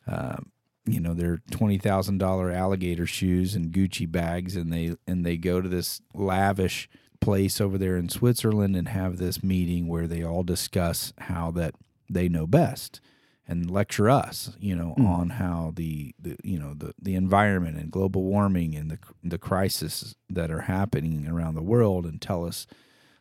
um, 0.06 0.52
you 0.84 1.00
know, 1.00 1.14
their 1.14 1.40
twenty 1.50 1.78
thousand 1.78 2.18
dollar 2.18 2.50
alligator 2.50 3.06
shoes 3.06 3.54
and 3.54 3.72
Gucci 3.72 4.10
bags, 4.10 4.54
and 4.54 4.70
they 4.70 4.96
and 5.06 5.24
they 5.24 5.38
go 5.38 5.62
to 5.62 5.68
this 5.68 6.02
lavish 6.12 6.90
place 7.22 7.60
over 7.60 7.78
there 7.78 7.96
in 7.96 8.10
Switzerland 8.10 8.76
and 8.76 8.88
have 8.88 9.16
this 9.16 9.42
meeting 9.42 9.86
where 9.88 10.06
they 10.06 10.22
all 10.22 10.42
discuss 10.42 11.14
how 11.18 11.50
that 11.52 11.74
they 12.10 12.28
know 12.28 12.46
best 12.46 13.00
and 13.48 13.70
lecture 13.70 14.08
us, 14.08 14.56
you 14.60 14.74
know, 14.76 14.94
Mm. 14.98 15.06
on 15.08 15.30
how 15.30 15.72
the, 15.74 16.14
the 16.18 16.36
you 16.44 16.58
know 16.58 16.74
the 16.74 16.94
the 17.00 17.14
environment 17.14 17.76
and 17.76 17.90
global 17.90 18.22
warming 18.22 18.74
and 18.74 18.90
the 18.90 18.98
the 19.24 19.38
crises 19.38 20.14
that 20.30 20.50
are 20.50 20.62
happening 20.62 21.26
around 21.28 21.54
the 21.54 21.62
world, 21.62 22.06
and 22.06 22.20
tell 22.20 22.44
us 22.46 22.66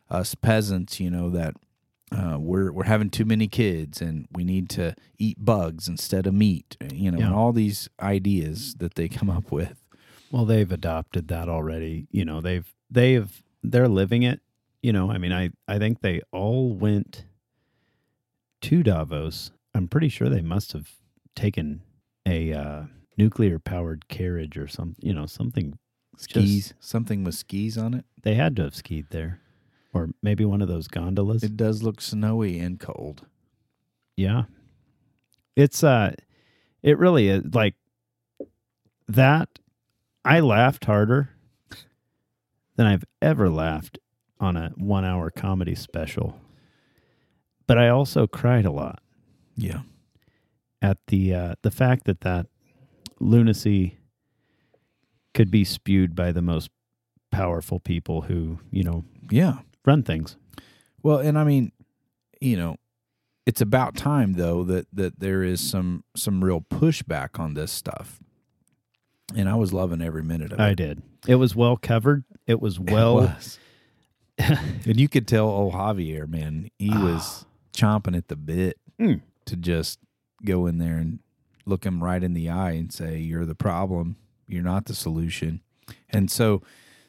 us 0.08 0.34
peasants, 0.34 1.00
you 1.00 1.10
know, 1.10 1.28
that 1.30 1.54
uh, 2.12 2.36
we're 2.38 2.70
we're 2.70 2.84
having 2.84 3.08
too 3.10 3.24
many 3.24 3.48
kids 3.48 4.00
and 4.02 4.28
we 4.32 4.44
need 4.44 4.68
to 4.68 4.94
eat 5.18 5.42
bugs 5.44 5.88
instead 5.88 6.26
of 6.26 6.34
meat, 6.34 6.76
you 6.92 7.10
know, 7.10 7.18
and 7.24 7.34
all 7.34 7.52
these 7.52 7.88
ideas 8.00 8.74
that 8.76 8.94
they 8.94 9.08
come 9.08 9.30
up 9.30 9.50
with. 9.50 9.82
Well, 10.30 10.44
they've 10.44 10.70
adopted 10.70 11.28
that 11.28 11.48
already. 11.48 12.06
You 12.10 12.24
know, 12.24 12.40
they've 12.40 12.72
they've 12.90 13.42
they're 13.62 13.88
living 13.88 14.22
it. 14.22 14.40
You 14.82 14.92
know, 14.92 15.10
I 15.10 15.18
mean, 15.18 15.32
I 15.32 15.50
I 15.66 15.78
think 15.78 16.00
they 16.00 16.20
all 16.32 16.72
went 16.72 17.24
to 18.62 18.82
Davos. 18.82 19.50
I'm 19.74 19.88
pretty 19.88 20.08
sure 20.08 20.28
they 20.28 20.42
must 20.42 20.72
have 20.72 20.90
taken 21.34 21.82
a 22.26 22.52
uh, 22.52 22.82
nuclear 23.16 23.58
powered 23.58 24.08
carriage 24.08 24.56
or 24.56 24.68
some, 24.68 24.96
you 25.00 25.12
know, 25.12 25.26
something. 25.26 25.78
Skis, 26.18 26.74
something 26.78 27.24
with 27.24 27.34
skis 27.34 27.78
on 27.78 27.94
it. 27.94 28.04
They 28.22 28.34
had 28.34 28.54
to 28.56 28.62
have 28.62 28.74
skied 28.74 29.06
there, 29.10 29.40
or 29.94 30.10
maybe 30.22 30.44
one 30.44 30.60
of 30.60 30.68
those 30.68 30.86
gondolas. 30.86 31.42
It 31.42 31.56
does 31.56 31.82
look 31.82 32.00
snowy 32.00 32.58
and 32.58 32.78
cold. 32.78 33.26
Yeah. 34.16 34.44
It's 35.56 35.82
uh 35.82 36.14
it 36.82 36.98
really 36.98 37.28
is 37.28 37.54
like 37.54 37.74
that 39.08 39.48
I 40.24 40.40
laughed 40.40 40.84
harder 40.84 41.30
than 42.76 42.86
I've 42.86 43.04
ever 43.20 43.48
laughed 43.48 43.98
on 44.38 44.56
a 44.56 44.72
one 44.76 45.04
hour 45.04 45.30
comedy 45.30 45.74
special. 45.74 46.38
But 47.66 47.78
I 47.78 47.88
also 47.88 48.26
cried 48.26 48.66
a 48.66 48.70
lot 48.70 49.02
Yeah. 49.56 49.82
at 50.80 50.98
the 51.08 51.34
uh, 51.34 51.54
the 51.62 51.70
fact 51.70 52.04
that 52.04 52.20
that 52.22 52.46
lunacy 53.20 53.98
could 55.34 55.50
be 55.50 55.64
spewed 55.64 56.14
by 56.14 56.32
the 56.32 56.42
most 56.42 56.70
powerful 57.30 57.80
people 57.80 58.22
who 58.22 58.58
you 58.70 58.82
know 58.82 59.04
Yeah. 59.30 59.58
run 59.84 60.02
things. 60.02 60.36
Well, 61.02 61.18
and 61.18 61.38
I 61.38 61.44
mean, 61.44 61.72
you 62.40 62.56
know, 62.56 62.76
it's 63.46 63.60
about 63.60 63.96
time 63.96 64.34
though 64.34 64.62
that 64.64 64.86
that 64.92 65.18
there 65.20 65.42
is 65.42 65.60
some 65.60 66.04
some 66.16 66.44
real 66.44 66.60
pushback 66.60 67.38
on 67.40 67.54
this 67.54 67.72
stuff. 67.72 68.20
And 69.34 69.48
I 69.48 69.54
was 69.54 69.72
loving 69.72 70.02
every 70.02 70.22
minute 70.22 70.52
of 70.52 70.60
it. 70.60 70.62
I 70.62 70.74
did. 70.74 71.02
It 71.26 71.36
was 71.36 71.56
well 71.56 71.76
covered. 71.78 72.24
It 72.46 72.60
was 72.60 72.76
It 72.78 72.90
well. 72.90 73.14
was. 73.16 73.58
and 74.38 74.98
you 75.00 75.08
could 75.08 75.26
tell 75.28 75.46
old 75.48 75.72
Javier, 75.74 76.28
man, 76.28 76.68
he 76.78 76.90
was 76.90 77.46
chomping 77.74 78.16
at 78.16 78.28
the 78.28 78.36
bit 78.36 78.78
Mm. 79.00 79.20
To 79.46 79.56
just 79.56 79.98
go 80.44 80.66
in 80.66 80.78
there 80.78 80.96
and 80.96 81.20
look 81.66 81.84
him 81.84 82.02
right 82.02 82.22
in 82.22 82.32
the 82.34 82.48
eye 82.50 82.72
and 82.72 82.92
say, 82.92 83.18
You're 83.18 83.44
the 83.46 83.54
problem. 83.54 84.16
You're 84.46 84.62
not 84.64 84.86
the 84.86 84.94
solution. 84.94 85.60
And 86.10 86.30
so 86.30 86.62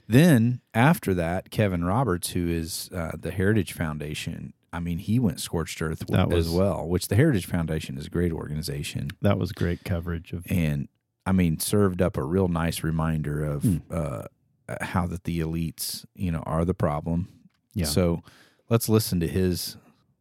then 0.07 0.61
after 0.73 1.13
that, 1.13 1.49
Kevin 1.51 1.84
Roberts, 1.84 2.31
who 2.31 2.47
is 2.47 2.89
uh, 2.93 3.11
the 3.19 3.31
Heritage 3.31 3.73
Foundation, 3.73 4.53
I 4.71 4.79
mean, 4.79 4.97
he 4.99 5.19
went 5.19 5.39
scorched 5.39 5.81
earth 5.81 5.99
That 6.07 6.31
as 6.31 6.47
was- 6.47 6.51
well, 6.51 6.88
which 6.88 7.07
the 7.07 7.15
Heritage 7.15 7.45
Foundation 7.45 7.97
is 7.97 8.07
a 8.07 8.09
great 8.09 8.31
organization 8.31 9.09
That 9.21 9.38
was 9.38 9.51
great 9.51 9.84
coverage 9.84 10.34
of. 10.34 10.45
and 10.49 10.88
I 11.25 11.31
mean 11.31 11.59
served 11.59 12.01
up 12.01 12.17
a 12.17 12.23
real 12.23 12.47
nice 12.49 12.84
reminder 12.84 13.43
of 13.45 13.63
Hmm. 13.63 13.77
uh, 13.89 14.23
how 14.81 15.05
that 15.07 15.23
the 15.25 15.39
elites, 15.39 16.05
you 16.15 16.31
know, 16.31 16.39
are 16.45 16.65
the 16.65 16.73
problem. 16.73 17.27
Yeah. 17.73 17.86
So 17.86 18.23
let's 18.69 18.89
listen 18.89 19.19
to 19.21 19.27
his 19.27 19.77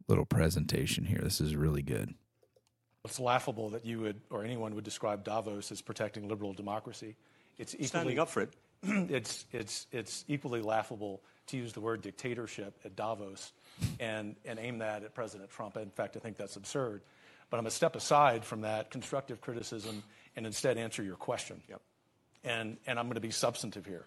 little 0.07 0.25
presentation 0.25 1.05
here. 1.05 1.19
This 1.21 1.41
is 1.41 1.55
really 1.55 1.81
good. 1.81 2.13
It's 3.05 3.19
laughable 3.19 3.69
that 3.71 3.85
you 3.85 3.99
would, 3.99 4.21
or 4.29 4.43
anyone 4.43 4.75
would 4.75 4.83
describe 4.83 5.23
Davos 5.23 5.71
as 5.71 5.81
protecting 5.81 6.27
liberal 6.27 6.53
democracy. 6.53 7.15
It's 7.57 7.73
equally, 7.73 7.87
Standing 7.87 8.19
up 8.19 8.29
for 8.29 8.41
it. 8.41 8.53
it's, 8.83 9.45
it's, 9.51 9.87
it's 9.91 10.25
equally 10.27 10.61
laughable 10.61 11.21
to 11.47 11.57
use 11.57 11.73
the 11.73 11.81
word 11.81 12.01
dictatorship 12.01 12.79
at 12.85 12.95
Davos 12.95 13.51
and, 13.99 14.35
and 14.45 14.57
aim 14.59 14.79
that 14.79 15.03
at 15.03 15.13
President 15.13 15.49
Trump. 15.49 15.75
In 15.77 15.89
fact, 15.89 16.15
I 16.15 16.19
think 16.19 16.37
that's 16.37 16.55
absurd. 16.55 17.01
But 17.49 17.57
I'm 17.57 17.63
going 17.63 17.71
to 17.71 17.75
step 17.75 17.95
aside 17.95 18.45
from 18.45 18.61
that 18.61 18.89
constructive 18.89 19.41
criticism 19.41 20.03
and 20.35 20.45
instead 20.45 20.77
answer 20.77 21.03
your 21.03 21.17
question. 21.17 21.61
Yep. 21.69 21.81
And, 22.45 22.77
and 22.87 22.97
I'm 22.97 23.05
going 23.05 23.15
to 23.15 23.21
be 23.21 23.31
substantive 23.31 23.85
here. 23.85 24.05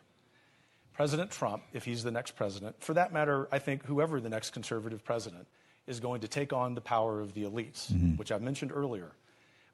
President 0.94 1.30
Trump, 1.30 1.62
if 1.74 1.84
he's 1.84 2.02
the 2.02 2.10
next 2.10 2.36
president, 2.36 2.82
for 2.82 2.94
that 2.94 3.12
matter, 3.12 3.48
I 3.52 3.58
think 3.58 3.84
whoever 3.84 4.18
the 4.18 4.30
next 4.30 4.50
conservative 4.50 5.04
president 5.04 5.46
is 5.86 6.00
going 6.00 6.20
to 6.20 6.28
take 6.28 6.52
on 6.52 6.74
the 6.74 6.80
power 6.80 7.20
of 7.20 7.34
the 7.34 7.44
elites, 7.44 7.92
mm-hmm. 7.92 8.16
which 8.16 8.32
I 8.32 8.38
mentioned 8.38 8.72
earlier. 8.74 9.12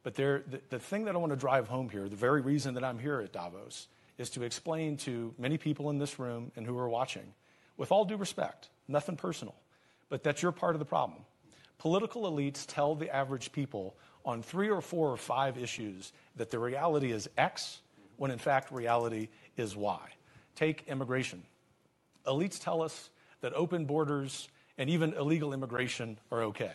But 0.03 0.15
there, 0.15 0.43
the, 0.47 0.61
the 0.69 0.79
thing 0.79 1.05
that 1.05 1.15
I 1.15 1.19
want 1.19 1.33
to 1.33 1.37
drive 1.37 1.69
home 1.69 1.89
here, 1.89 2.09
the 2.09 2.17
very 2.17 2.41
reason 2.41 2.75
that 2.75 2.85
I'm 2.85 2.99
here 2.99 3.21
at 3.21 3.33
Davos, 3.33 3.89
is 4.19 4.31
to 4.31 4.43
explain 4.43 4.97
to 4.99 5.35
many 5.39 5.57
people 5.57 5.91
in 5.91 5.99
this 5.99 6.19
room 6.19 6.53
and 6.57 6.67
who 6.67 6.77
are 6.79 6.89
watching, 6.89 7.35
with 7.77 7.93
all 7.93 8.05
due 8.05 8.17
respect, 8.17 8.69
nothing 8.89 9.17
personal, 9.17 9.55
but 10.09 10.23
that 10.25 10.43
you're 10.43 10.53
part 10.53 10.75
of 10.75 10.79
the 10.79 10.85
problem. 10.85 11.23
Political 11.79 12.31
elites 12.31 12.65
tell 12.67 12.95
the 12.95 13.15
average 13.15 13.51
people 13.53 13.97
on 14.25 14.43
three 14.43 14.71
or 14.71 14.81
four 14.81 15.11
or 15.11 15.17
five 15.17 15.59
issues 15.59 16.13
that 16.37 16.51
the 16.51 16.59
reality 16.59 17.11
is 17.11 17.29
X, 17.37 17.81
when 18.17 18.31
in 18.31 18.39
fact 18.39 18.71
reality 18.71 19.29
is 19.57 19.75
Y. 19.75 20.01
Take 20.55 20.85
immigration. 20.87 21.43
Elites 22.27 22.63
tell 22.63 22.83
us 22.83 23.11
that 23.41 23.53
open 23.55 23.85
borders 23.85 24.49
and 24.79 24.91
even 24.91 25.15
illegal 25.15 25.53
immigration 25.53 26.19
are 26.31 26.43
okay. 26.45 26.73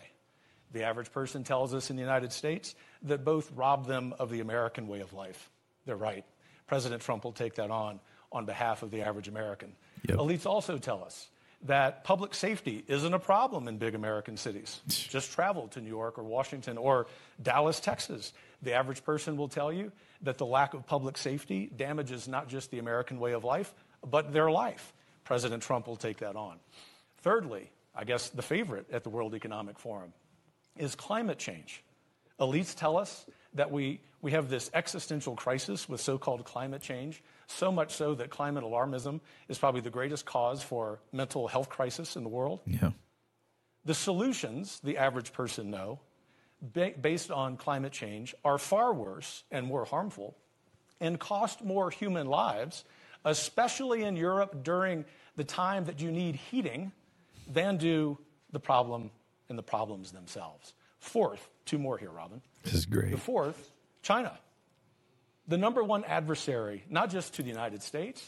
The 0.72 0.84
average 0.84 1.12
person 1.12 1.44
tells 1.44 1.72
us 1.74 1.90
in 1.90 1.96
the 1.96 2.02
United 2.02 2.32
States 2.32 2.74
that 3.02 3.24
both 3.24 3.50
rob 3.52 3.86
them 3.86 4.14
of 4.18 4.30
the 4.30 4.40
American 4.40 4.86
way 4.86 5.00
of 5.00 5.12
life. 5.12 5.50
They're 5.86 5.96
right. 5.96 6.24
President 6.66 7.02
Trump 7.02 7.24
will 7.24 7.32
take 7.32 7.54
that 7.54 7.70
on 7.70 8.00
on 8.30 8.44
behalf 8.44 8.82
of 8.82 8.90
the 8.90 9.02
average 9.02 9.28
American. 9.28 9.72
Elites 10.06 10.46
also 10.46 10.76
tell 10.76 11.02
us 11.02 11.28
that 11.62 12.04
public 12.04 12.34
safety 12.34 12.84
isn't 12.86 13.14
a 13.14 13.18
problem 13.18 13.66
in 13.66 13.78
big 13.78 13.94
American 13.94 14.36
cities. 14.36 14.80
Just 14.88 15.32
travel 15.32 15.68
to 15.68 15.80
New 15.80 15.88
York 15.88 16.18
or 16.18 16.22
Washington 16.22 16.78
or 16.78 17.06
Dallas, 17.42 17.80
Texas. 17.80 18.32
The 18.62 18.74
average 18.74 19.02
person 19.04 19.36
will 19.36 19.48
tell 19.48 19.72
you 19.72 19.90
that 20.22 20.38
the 20.38 20.46
lack 20.46 20.74
of 20.74 20.86
public 20.86 21.16
safety 21.16 21.70
damages 21.74 22.28
not 22.28 22.48
just 22.48 22.70
the 22.70 22.80
American 22.80 23.20
way 23.20 23.32
of 23.32 23.44
life, 23.44 23.72
but 24.04 24.32
their 24.32 24.50
life. 24.50 24.92
President 25.24 25.62
Trump 25.62 25.86
will 25.86 25.96
take 25.96 26.18
that 26.18 26.34
on. 26.34 26.58
Thirdly, 27.18 27.70
I 27.94 28.04
guess 28.04 28.30
the 28.30 28.42
favorite 28.42 28.86
at 28.92 29.02
the 29.04 29.10
World 29.10 29.34
Economic 29.34 29.78
Forum 29.78 30.12
is 30.76 30.94
climate 30.94 31.38
change. 31.38 31.82
Elites 32.40 32.74
tell 32.74 32.96
us 32.96 33.26
that 33.54 33.70
we, 33.70 34.00
we 34.22 34.30
have 34.32 34.48
this 34.48 34.70
existential 34.74 35.34
crisis 35.34 35.88
with 35.88 36.00
so 36.00 36.18
called 36.18 36.44
climate 36.44 36.82
change, 36.82 37.22
so 37.46 37.72
much 37.72 37.94
so 37.94 38.14
that 38.14 38.30
climate 38.30 38.62
alarmism 38.62 39.20
is 39.48 39.58
probably 39.58 39.80
the 39.80 39.90
greatest 39.90 40.24
cause 40.24 40.62
for 40.62 41.00
mental 41.12 41.48
health 41.48 41.68
crisis 41.68 42.14
in 42.14 42.22
the 42.22 42.28
world. 42.28 42.60
Yeah. 42.66 42.90
The 43.84 43.94
solutions, 43.94 44.80
the 44.84 44.98
average 44.98 45.32
person 45.32 45.70
know, 45.70 46.00
ba- 46.60 46.94
based 47.00 47.30
on 47.30 47.56
climate 47.56 47.92
change, 47.92 48.34
are 48.44 48.58
far 48.58 48.92
worse 48.92 49.44
and 49.50 49.66
more 49.66 49.84
harmful 49.84 50.36
and 51.00 51.18
cost 51.18 51.64
more 51.64 51.90
human 51.90 52.26
lives, 52.26 52.84
especially 53.24 54.02
in 54.04 54.16
Europe 54.16 54.62
during 54.62 55.04
the 55.36 55.44
time 55.44 55.84
that 55.84 56.00
you 56.00 56.10
need 56.10 56.36
heating, 56.36 56.92
than 57.48 57.76
do 57.76 58.18
the 58.52 58.60
problem 58.60 59.10
and 59.48 59.58
the 59.58 59.62
problems 59.62 60.12
themselves. 60.12 60.74
Fourth, 60.98 61.48
two 61.64 61.78
more 61.78 61.96
here, 61.98 62.10
Robin. 62.10 62.42
This 62.64 62.74
is 62.74 62.86
great. 62.86 63.10
The 63.10 63.16
fourth, 63.16 63.70
China. 64.02 64.38
The 65.46 65.56
number 65.56 65.82
one 65.82 66.04
adversary, 66.04 66.84
not 66.90 67.10
just 67.10 67.34
to 67.34 67.42
the 67.42 67.48
United 67.48 67.82
States, 67.82 68.26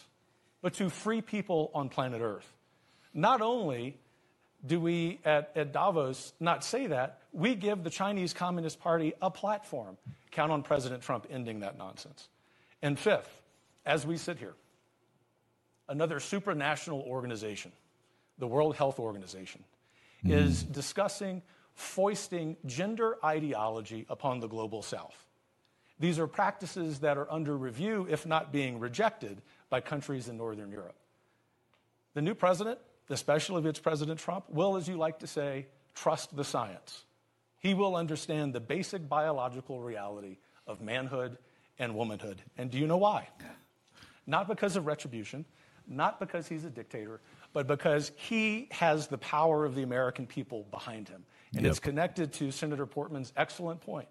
but 0.62 0.74
to 0.74 0.88
free 0.88 1.20
people 1.20 1.70
on 1.74 1.88
planet 1.88 2.22
Earth. 2.22 2.50
Not 3.12 3.42
only 3.42 3.98
do 4.64 4.78
we 4.80 5.18
at, 5.24 5.52
at 5.56 5.72
Davos 5.72 6.32
not 6.38 6.64
say 6.64 6.86
that, 6.88 7.20
we 7.32 7.54
give 7.54 7.82
the 7.82 7.90
Chinese 7.90 8.32
Communist 8.32 8.80
Party 8.80 9.14
a 9.20 9.30
platform. 9.30 9.96
Count 10.30 10.52
on 10.52 10.62
President 10.62 11.02
Trump 11.02 11.26
ending 11.30 11.60
that 11.60 11.76
nonsense. 11.76 12.28
And 12.82 12.98
fifth, 12.98 13.42
as 13.84 14.06
we 14.06 14.16
sit 14.16 14.38
here, 14.38 14.54
another 15.88 16.16
supranational 16.16 17.04
organization, 17.06 17.72
the 18.40 18.48
World 18.48 18.74
Health 18.74 18.98
Organization, 18.98 19.62
hmm. 20.22 20.32
is 20.32 20.64
discussing 20.64 21.42
foisting 21.74 22.56
gender 22.66 23.16
ideology 23.24 24.06
upon 24.08 24.40
the 24.40 24.48
global 24.48 24.82
south. 24.82 25.26
These 25.98 26.18
are 26.18 26.26
practices 26.26 27.00
that 27.00 27.18
are 27.18 27.30
under 27.30 27.56
review, 27.56 28.06
if 28.10 28.26
not 28.26 28.52
being 28.52 28.80
rejected, 28.80 29.42
by 29.68 29.80
countries 29.80 30.28
in 30.28 30.36
Northern 30.36 30.70
Europe. 30.70 30.96
The 32.14 32.22
new 32.22 32.34
president, 32.34 32.78
especially 33.10 33.60
if 33.60 33.66
it's 33.66 33.78
President 33.78 34.18
Trump, 34.18 34.46
will, 34.48 34.76
as 34.76 34.88
you 34.88 34.96
like 34.96 35.20
to 35.20 35.26
say, 35.26 35.66
trust 35.94 36.34
the 36.34 36.44
science. 36.44 37.04
He 37.58 37.74
will 37.74 37.94
understand 37.94 38.54
the 38.54 38.60
basic 38.60 39.08
biological 39.08 39.80
reality 39.80 40.38
of 40.66 40.80
manhood 40.80 41.36
and 41.78 41.94
womanhood. 41.94 42.40
And 42.56 42.70
do 42.70 42.78
you 42.78 42.86
know 42.86 42.96
why? 42.96 43.28
Not 44.26 44.48
because 44.48 44.76
of 44.76 44.86
retribution, 44.86 45.44
not 45.86 46.18
because 46.18 46.48
he's 46.48 46.64
a 46.64 46.70
dictator, 46.70 47.20
but 47.52 47.66
because 47.66 48.12
he 48.16 48.68
has 48.70 49.08
the 49.08 49.18
power 49.18 49.64
of 49.64 49.74
the 49.74 49.82
American 49.82 50.26
people 50.26 50.66
behind 50.70 51.08
him. 51.08 51.24
And 51.56 51.66
it's 51.66 51.80
connected 51.80 52.32
to 52.34 52.52
Senator 52.52 52.86
Portman's 52.86 53.32
excellent 53.36 53.80
point 53.80 54.08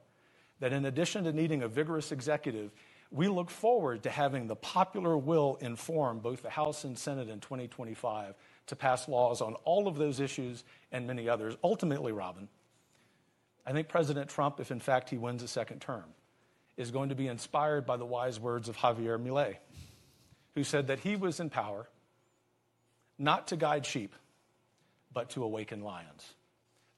that 0.59 0.73
in 0.73 0.85
addition 0.85 1.23
to 1.23 1.31
needing 1.31 1.63
a 1.63 1.67
vigorous 1.67 2.11
executive, 2.11 2.71
we 3.11 3.27
look 3.27 3.49
forward 3.49 4.03
to 4.03 4.09
having 4.09 4.47
the 4.47 4.55
popular 4.55 5.17
will 5.17 5.57
inform 5.61 6.19
both 6.19 6.41
the 6.41 6.49
House 6.49 6.83
and 6.83 6.97
Senate 6.97 7.29
in 7.29 7.39
2025 7.39 8.35
to 8.67 8.75
pass 8.75 9.07
laws 9.07 9.41
on 9.41 9.55
all 9.63 9.87
of 9.87 9.97
those 9.97 10.19
issues 10.19 10.63
and 10.91 11.07
many 11.07 11.27
others. 11.27 11.55
Ultimately, 11.63 12.11
Robin, 12.11 12.49
I 13.65 13.71
think 13.71 13.87
President 13.87 14.29
Trump, 14.29 14.59
if 14.59 14.69
in 14.69 14.79
fact 14.79 15.09
he 15.09 15.17
wins 15.17 15.41
a 15.41 15.47
second 15.47 15.79
term, 15.79 16.05
is 16.77 16.91
going 16.91 17.09
to 17.09 17.15
be 17.15 17.27
inspired 17.27 17.85
by 17.85 17.97
the 17.97 18.05
wise 18.05 18.39
words 18.39 18.69
of 18.69 18.77
Javier 18.77 19.17
Milei, 19.19 19.57
who 20.55 20.63
said 20.63 20.87
that 20.87 20.99
he 20.99 21.15
was 21.15 21.39
in 21.39 21.49
power 21.49 21.87
not 23.19 23.47
to 23.49 23.57
guide 23.57 23.85
sheep, 23.85 24.15
but 25.13 25.29
to 25.31 25.43
awaken 25.43 25.83
lions. 25.83 26.33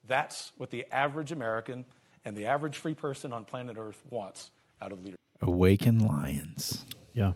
That's 0.06 0.52
what 0.56 0.70
the 0.70 0.86
average 0.90 1.32
American 1.32 1.84
and 2.24 2.36
the 2.36 2.46
average 2.46 2.78
free 2.78 2.94
person 2.94 3.32
on 3.32 3.44
planet 3.44 3.76
Earth 3.78 4.02
wants 4.10 4.50
out 4.80 4.92
of 4.92 4.98
leadership. 5.00 5.18
Awaken 5.40 5.98
lions. 5.98 6.86
Yeah. 7.12 7.32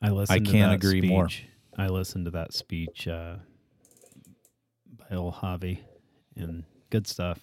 I 0.00 0.10
listened 0.10 0.46
to 0.46 0.52
can't 0.52 0.70
that 0.70 0.86
agree 0.86 1.00
more. 1.08 1.28
I 1.76 1.88
listened 1.88 2.24
to 2.26 2.30
that 2.32 2.52
speech 2.52 3.06
uh, 3.06 3.36
by 4.96 5.16
old 5.16 5.34
Javi 5.34 5.80
and 6.36 6.64
good 6.90 7.06
stuff. 7.06 7.38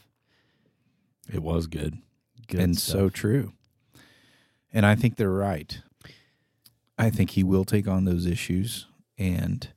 It 1.32 1.42
was 1.42 1.68
good. 1.68 1.98
Good 2.48 2.60
and 2.60 2.78
stuff. 2.78 2.94
so 2.94 3.10
true. 3.10 3.54
And 4.74 4.86
I 4.86 4.96
think 4.96 5.16
they're 5.16 5.30
right. 5.30 5.80
I 6.98 7.10
think 7.10 7.32
he 7.32 7.44
will 7.44 7.66
take 7.66 7.88
on 7.88 8.04
those 8.06 8.26
issues, 8.26 8.88
and 9.20 9.68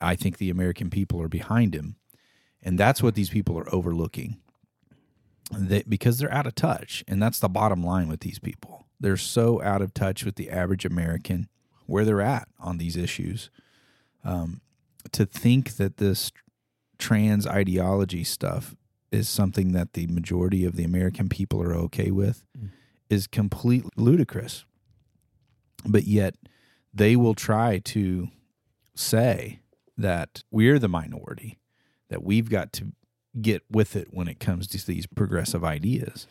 I 0.00 0.14
think 0.14 0.38
the 0.38 0.50
American 0.50 0.90
people 0.90 1.20
are 1.22 1.28
behind 1.28 1.74
him, 1.74 1.96
and 2.62 2.78
that's 2.78 3.02
what 3.02 3.14
these 3.14 3.30
people 3.30 3.58
are 3.58 3.74
overlooking. 3.74 4.36
They, 5.50 5.82
because 5.88 6.18
they're 6.18 6.32
out 6.32 6.46
of 6.46 6.54
touch, 6.54 7.02
and 7.08 7.20
that's 7.20 7.40
the 7.40 7.48
bottom 7.48 7.82
line 7.82 8.08
with 8.08 8.20
these 8.20 8.38
people. 8.38 8.86
They're 9.00 9.16
so 9.16 9.60
out 9.62 9.82
of 9.82 9.92
touch 9.92 10.24
with 10.24 10.36
the 10.36 10.50
average 10.50 10.84
American, 10.84 11.48
where 11.86 12.04
they're 12.04 12.20
at 12.20 12.48
on 12.60 12.78
these 12.78 12.96
issues. 12.96 13.50
Um, 14.24 14.60
to 15.10 15.26
think 15.26 15.76
that 15.76 15.96
this 15.96 16.30
trans 16.98 17.46
ideology 17.46 18.22
stuff 18.22 18.76
is 19.10 19.28
something 19.28 19.72
that 19.72 19.94
the 19.94 20.06
majority 20.06 20.64
of 20.64 20.76
the 20.76 20.84
American 20.84 21.28
people 21.28 21.60
are 21.60 21.74
okay 21.74 22.10
with 22.10 22.44
is 23.10 23.26
completely 23.26 23.90
ludicrous. 23.96 24.64
But 25.84 26.04
yet 26.04 26.36
they 26.94 27.16
will 27.16 27.34
try 27.34 27.78
to 27.78 28.28
say 28.94 29.60
that 29.96 30.42
we're 30.50 30.78
the 30.78 30.88
minority, 30.88 31.58
that 32.08 32.22
we've 32.22 32.50
got 32.50 32.72
to 32.74 32.92
get 33.40 33.62
with 33.70 33.96
it 33.96 34.08
when 34.10 34.28
it 34.28 34.40
comes 34.40 34.66
to 34.68 34.86
these 34.86 35.06
progressive 35.06 35.64
ideas. 35.64 36.26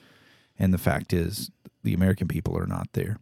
And 0.57 0.73
the 0.73 0.77
fact 0.77 1.13
is, 1.13 1.49
the 1.83 1.93
American 1.93 2.27
people 2.27 2.57
are 2.57 2.67
not 2.67 2.89
there. 2.93 3.17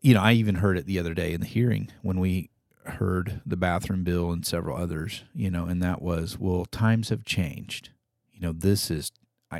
You 0.00 0.14
know, 0.14 0.22
I 0.22 0.32
even 0.32 0.56
heard 0.56 0.78
it 0.78 0.86
the 0.86 0.98
other 0.98 1.14
day 1.14 1.32
in 1.32 1.40
the 1.40 1.46
hearing 1.46 1.90
when 2.02 2.18
we 2.18 2.50
heard 2.84 3.40
the 3.46 3.56
bathroom 3.56 4.02
bill 4.02 4.32
and 4.32 4.44
several 4.44 4.76
others, 4.76 5.24
you 5.34 5.50
know, 5.50 5.66
and 5.66 5.82
that 5.82 6.02
was, 6.02 6.38
well, 6.38 6.64
times 6.64 7.10
have 7.10 7.24
changed. 7.24 7.90
You 8.32 8.40
know, 8.40 8.52
this 8.52 8.90
is, 8.90 9.12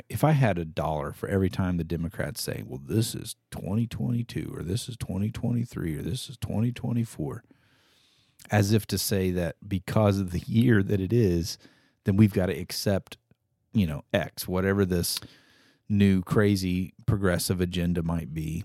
if 0.09 0.23
I 0.23 0.31
had 0.31 0.57
a 0.57 0.65
dollar 0.65 1.13
for 1.13 1.29
every 1.29 1.49
time 1.49 1.77
the 1.77 1.83
Democrats 1.83 2.41
say, 2.41 2.63
well, 2.65 2.81
this 2.83 3.15
is 3.15 3.35
2022 3.51 4.51
or 4.53 4.63
this 4.63 4.89
is 4.89 4.97
2023 4.97 5.97
or 5.97 6.01
this 6.01 6.29
is 6.29 6.37
2024, 6.37 7.43
as 8.51 8.71
if 8.73 8.85
to 8.87 8.97
say 8.97 9.31
that 9.31 9.55
because 9.67 10.19
of 10.19 10.31
the 10.31 10.39
year 10.39 10.83
that 10.83 10.99
it 10.99 11.13
is, 11.13 11.57
then 12.03 12.17
we've 12.17 12.33
got 12.33 12.47
to 12.47 12.59
accept, 12.59 13.17
you 13.73 13.87
know, 13.87 14.03
X, 14.13 14.47
whatever 14.47 14.85
this 14.85 15.19
new 15.89 16.21
crazy 16.21 16.93
progressive 17.05 17.61
agenda 17.61 18.03
might 18.03 18.33
be. 18.33 18.63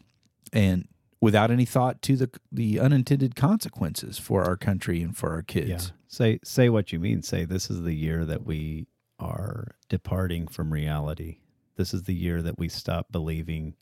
And 0.52 0.88
without 1.20 1.50
any 1.50 1.64
thought 1.64 2.02
to 2.02 2.16
the 2.16 2.30
the 2.50 2.80
unintended 2.80 3.34
consequences 3.34 4.18
for 4.18 4.44
our 4.44 4.56
country 4.56 5.02
and 5.02 5.16
for 5.16 5.32
our 5.32 5.42
kids. 5.42 5.68
Yeah. 5.68 5.96
Say 6.08 6.40
say 6.44 6.68
what 6.68 6.92
you 6.92 7.00
mean. 7.00 7.22
Say 7.22 7.44
this 7.44 7.70
is 7.70 7.82
the 7.82 7.94
year 7.94 8.24
that 8.24 8.44
we 8.44 8.86
are 9.18 9.76
departing 9.88 10.46
from 10.48 10.72
reality. 10.72 11.38
This 11.76 11.92
is 11.92 12.04
the 12.04 12.14
year 12.14 12.42
that 12.42 12.58
we 12.58 12.68
stop 12.68 13.06
believing 13.10 13.74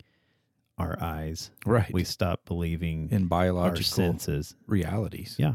our 0.79 0.99
eyes. 1.01 1.51
Right. 1.65 1.93
We 1.93 2.05
stop 2.05 2.45
believing 2.45 3.09
in 3.11 3.23
our 3.23 3.29
biological 3.29 3.85
senses. 3.85 4.55
realities. 4.67 5.37
Yeah. 5.39 5.55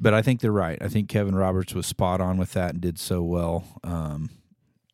But 0.00 0.14
I 0.14 0.22
think 0.22 0.40
they're 0.40 0.52
right. 0.52 0.78
I 0.80 0.88
think 0.88 1.08
Kevin 1.08 1.34
Roberts 1.34 1.74
was 1.74 1.86
spot 1.86 2.20
on 2.20 2.36
with 2.36 2.52
that 2.52 2.72
and 2.72 2.80
did 2.80 2.98
so 2.98 3.22
well 3.22 3.64
um, 3.82 4.30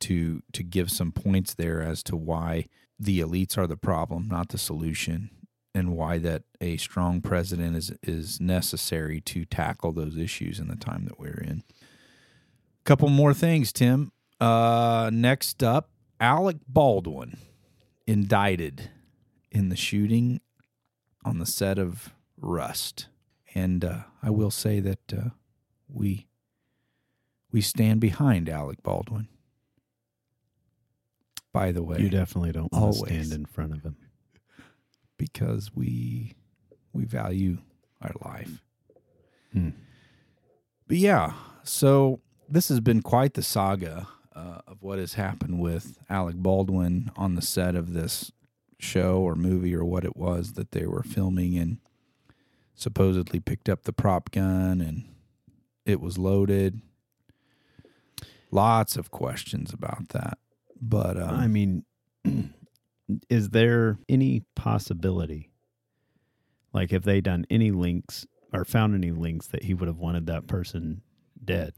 to 0.01 0.43
to 0.53 0.63
give 0.63 0.91
some 0.91 1.13
points 1.13 1.55
there 1.55 1.83
as 1.83 2.03
to 2.05 2.17
why 2.17 2.67
the 2.99 3.21
elites 3.21 3.59
are 3.59 3.67
the 3.67 3.77
problem, 3.77 4.29
not 4.29 4.49
the 4.49 4.59
solution, 4.59 5.31
and 5.75 5.97
why 5.97 6.19
that 6.19 6.45
a 6.61 6.77
strong 6.79 7.21
president 7.21 7.77
is 7.77 7.93
is 8.03 8.41
necessary 8.41 9.21
to 9.23 9.45
tackle 9.45 9.93
those 9.93 10.17
issues 10.17 10.59
in 10.59 10.69
the 10.69 10.77
time 10.77 11.05
that 11.05 11.19
we're 11.19 11.43
in. 11.47 11.63
Couple 12.85 13.09
more 13.09 13.35
things, 13.35 13.73
Tim. 13.73 14.13
Uh, 14.41 15.11
next 15.13 15.63
up, 15.63 15.91
Alec 16.21 16.59
Baldwin 16.69 17.39
indicted 18.07 18.91
in 19.51 19.69
the 19.69 19.77
shooting 19.77 20.41
on 21.25 21.39
the 21.39 21.47
set 21.47 21.79
of 21.79 22.11
Rust, 22.39 23.09
and 23.55 23.85
uh, 23.85 23.99
I 24.23 24.31
will 24.31 24.51
say 24.51 24.81
that 24.81 25.13
uh, 25.13 25.31
we 25.89 26.27
we 27.53 27.61
stand 27.61 28.01
behind 28.01 28.49
Alec 28.49 28.83
Baldwin. 28.83 29.29
By 31.53 31.71
the 31.71 31.83
way, 31.85 31.99
You 32.01 32.09
definitely 32.09 32.51
don't 32.53 32.73
want 32.73 32.95
to 32.95 32.99
Always. 33.01 33.13
stand 33.29 33.33
in 33.33 33.47
front 33.47 33.73
of 33.73 33.83
him. 33.85 33.97
because 35.17 35.71
we 35.75 36.35
we 36.93 37.05
value 37.05 37.59
our 38.03 38.13
life. 38.25 38.63
Hmm. 39.53 39.71
But 40.89 40.97
yeah, 40.97 41.33
so 41.63 42.21
this 42.49 42.69
has 42.69 42.81
been 42.81 43.03
quite 43.03 43.35
the 43.35 43.43
saga 43.43 44.09
uh, 44.35 44.59
of 44.67 44.83
what 44.83 44.99
has 44.99 45.15
happened 45.15 45.61
with 45.61 45.97
Alec 46.11 46.37
Baldwin 46.37 47.11
on 47.17 47.37
the 47.37 47.43
set 47.43 47.75
of 47.77 47.93
this 47.95 48.33
show 48.81 49.19
or 49.21 49.35
movie 49.37 49.75
or 49.75 49.85
what 49.85 50.05
it 50.05 50.17
was 50.17 50.55
that 50.55 50.73
they 50.73 50.87
were 50.87 51.03
filming 51.05 51.57
and 51.57 51.79
supposedly 52.75 53.41
picked 53.41 53.69
up 53.69 53.85
the 53.85 53.93
prop 53.93 54.31
gun 54.31 54.81
and 54.81 55.05
it 55.85 56.01
was 56.01 56.19
loaded. 56.19 56.81
Lots 58.51 58.97
of 58.97 59.11
questions 59.11 59.73
about 59.73 60.11
that. 60.11 60.39
But 60.81 61.17
um, 61.17 61.31
I 61.31 61.47
mean, 61.47 61.85
is 63.29 63.51
there 63.51 63.99
any 64.09 64.43
possibility, 64.55 65.51
like 66.73 66.93
if 66.93 67.03
they 67.03 67.21
done 67.21 67.47
any 67.51 67.71
links 67.71 68.27
or 68.53 68.65
found 68.65 68.95
any 68.95 69.11
links 69.11 69.47
that 69.49 69.65
he 69.65 69.75
would 69.75 69.89
have 69.89 69.99
wanted 69.99 70.27
that 70.27 70.47
person 70.47 71.03
dead? 71.43 71.75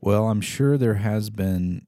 Well, 0.00 0.28
I'm 0.28 0.40
sure 0.40 0.78
there 0.78 0.94
has 0.94 1.30
been 1.30 1.86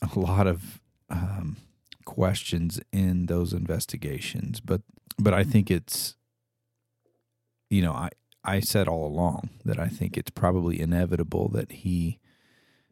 a 0.00 0.18
lot 0.18 0.46
of 0.46 0.80
um, 1.10 1.56
questions 2.04 2.80
in 2.92 3.26
those 3.26 3.52
investigations, 3.52 4.60
but 4.60 4.82
but 5.18 5.34
I 5.34 5.44
think 5.44 5.70
it's, 5.70 6.16
you 7.72 7.80
know, 7.80 7.92
I 7.92 8.10
I 8.44 8.60
said 8.60 8.86
all 8.86 9.06
along 9.06 9.48
that 9.64 9.78
I 9.78 9.88
think 9.88 10.18
it's 10.18 10.30
probably 10.30 10.78
inevitable 10.78 11.48
that 11.48 11.72
he 11.72 12.18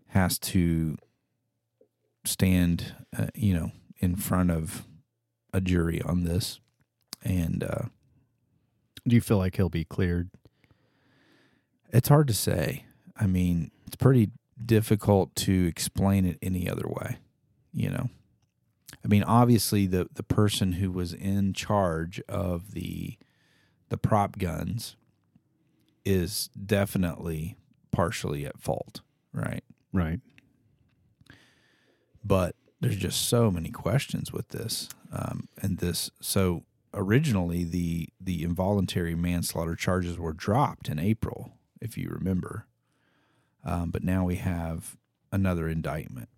has 0.08 0.38
to 0.38 0.96
stand, 2.24 2.94
uh, 3.16 3.26
you 3.34 3.52
know, 3.52 3.72
in 3.98 4.16
front 4.16 4.50
of 4.50 4.86
a 5.52 5.60
jury 5.60 6.00
on 6.02 6.24
this, 6.24 6.60
and 7.22 7.62
uh, 7.62 7.82
Do 9.06 9.14
you 9.14 9.20
feel 9.20 9.38
like 9.38 9.56
he'll 9.56 9.68
be 9.68 9.84
cleared? 9.84 10.30
It's 11.92 12.08
hard 12.08 12.28
to 12.28 12.34
say. 12.34 12.84
I 13.16 13.26
mean, 13.26 13.70
it's 13.86 13.96
pretty 13.96 14.30
difficult 14.64 15.34
to 15.36 15.66
explain 15.66 16.24
it 16.24 16.38
any 16.40 16.68
other 16.68 16.86
way, 16.86 17.18
you 17.74 17.90
know. 17.90 18.08
I 19.04 19.08
mean, 19.08 19.24
obviously 19.24 19.86
the 19.86 20.08
the 20.14 20.22
person 20.22 20.72
who 20.72 20.90
was 20.90 21.12
in 21.12 21.52
charge 21.52 22.20
of 22.28 22.72
the 22.72 23.18
the 23.90 23.98
prop 23.98 24.38
guns 24.38 24.96
is 26.04 26.48
definitely 26.66 27.56
partially 27.92 28.46
at 28.46 28.58
fault, 28.58 29.02
right? 29.32 29.62
Right. 29.92 30.20
but 32.24 32.54
there's 32.80 32.96
just 32.96 33.28
so 33.28 33.50
many 33.50 33.70
questions 33.70 34.32
with 34.32 34.48
this 34.48 34.88
um, 35.12 35.48
and 35.60 35.78
this 35.78 36.10
so 36.20 36.62
originally 36.94 37.64
the 37.64 38.08
the 38.20 38.42
involuntary 38.44 39.14
manslaughter 39.14 39.74
charges 39.74 40.18
were 40.18 40.32
dropped 40.32 40.88
in 40.88 40.98
april 40.98 41.52
if 41.80 41.98
you 41.98 42.08
remember 42.08 42.66
um, 43.64 43.90
but 43.90 44.02
now 44.04 44.24
we 44.24 44.36
have 44.36 44.96
another 45.32 45.68
indictment 45.68 46.28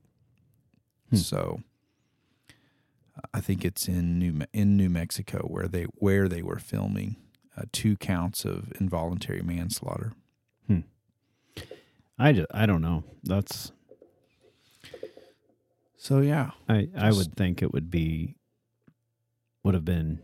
so 1.15 1.61
i 3.35 3.41
think 3.41 3.65
it's 3.65 3.87
in 3.89 4.19
new 4.19 4.41
in 4.53 4.77
new 4.77 4.89
mexico 4.89 5.41
where 5.47 5.69
they 5.69 5.85
where 5.97 6.29
they 6.29 6.43
were 6.43 6.59
filming 6.59 7.17
uh, 7.57 7.63
two 7.73 7.97
counts 7.97 8.45
of 8.45 8.73
involuntary 8.81 9.43
manslaughter 9.43 10.13
I 12.19 12.33
just, 12.33 12.47
I 12.53 12.67
don't 12.67 12.83
know. 12.83 13.03
That's 13.25 13.73
so 15.97 16.21
yeah 16.21 16.51
I 16.69 16.89
I 16.97 17.11
would 17.11 17.35
think 17.35 17.63
it 17.63 17.73
would 17.73 17.91
be 17.91 18.37
would 19.65 19.75
have 19.75 19.85
been 19.85 20.21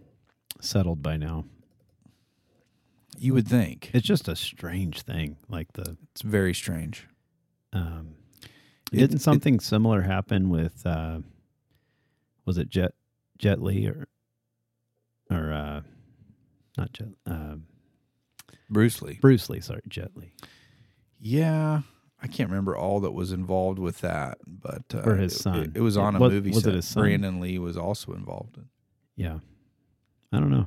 settled 0.60 1.02
by 1.02 1.16
now. 1.16 1.44
you 3.16 3.32
would 3.34 3.48
think 3.48 3.90
It's 3.94 4.06
just 4.06 4.28
a 4.28 4.36
strange 4.36 5.02
thing. 5.02 5.36
Like 5.48 5.72
the 5.72 5.96
it's 6.12 6.22
very 6.22 6.54
strange 6.54 7.06
um, 7.72 8.14
It- 8.92 8.98
didn't 8.98 9.16
it- 9.16 9.22
something 9.22 9.58
similar 9.60 10.02
happen 10.02 10.50
with 10.50 10.86
uh, 10.86 11.20
was 12.44 12.58
it 12.58 12.68
Jet 12.68 12.92
Jet 13.38 13.60
Li 13.62 13.86
or 13.88 14.06
or 15.30 15.52
uh, 15.52 15.80
not 16.78 16.92
Jet 16.92 17.08
uh, 17.26 17.56
bruce 18.70 19.02
lee 19.02 19.18
Bruce 19.20 19.48
Lee? 19.50 19.60
Sorry, 19.60 19.80
Jet 19.88 20.12
Li. 20.16 20.32
Yeah, 21.20 21.82
I 22.22 22.26
can't 22.28 22.48
remember 22.50 22.76
all 22.76 23.00
that 23.00 23.10
was 23.12 23.32
involved 23.32 23.78
with 23.78 24.00
that, 24.02 24.38
but 24.46 24.84
uh, 24.94 24.98
Or 25.04 25.16
his 25.16 25.34
it- 25.34 25.38
son. 25.40 25.58
It, 25.62 25.76
it 25.76 25.80
was 25.80 25.96
on 25.96 26.16
a 26.16 26.18
Was- 26.20 26.32
movie 26.32 26.50
was 26.50 26.58
it 26.58 26.62
set. 26.62 26.74
his 26.74 26.86
son? 26.88 27.02
Brandon 27.02 27.40
Lee 27.40 27.58
was 27.58 27.76
also 27.76 28.12
involved. 28.12 28.56
in 28.56 28.66
Yeah, 29.16 29.38
I 30.32 30.38
don't 30.38 30.50
know. 30.50 30.66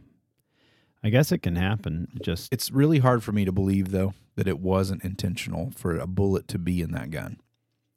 I 1.04 1.10
guess 1.10 1.32
it 1.32 1.40
can 1.40 1.56
happen. 1.56 2.10
It 2.16 2.22
Just 2.24 2.54
It's 2.54 2.70
really 2.72 3.00
hard 3.00 3.24
for 3.24 3.32
me 3.32 3.44
to 3.46 3.52
believe, 3.52 3.90
though, 3.92 4.14
that 4.36 4.48
it 4.48 4.60
wasn't 4.60 5.04
intentional 5.04 5.72
for 5.76 5.98
a 5.98 6.06
bullet 6.06 6.48
to 6.50 6.60
be 6.60 6.82
in 6.82 6.92
that 6.92 7.10
gun. 7.10 7.38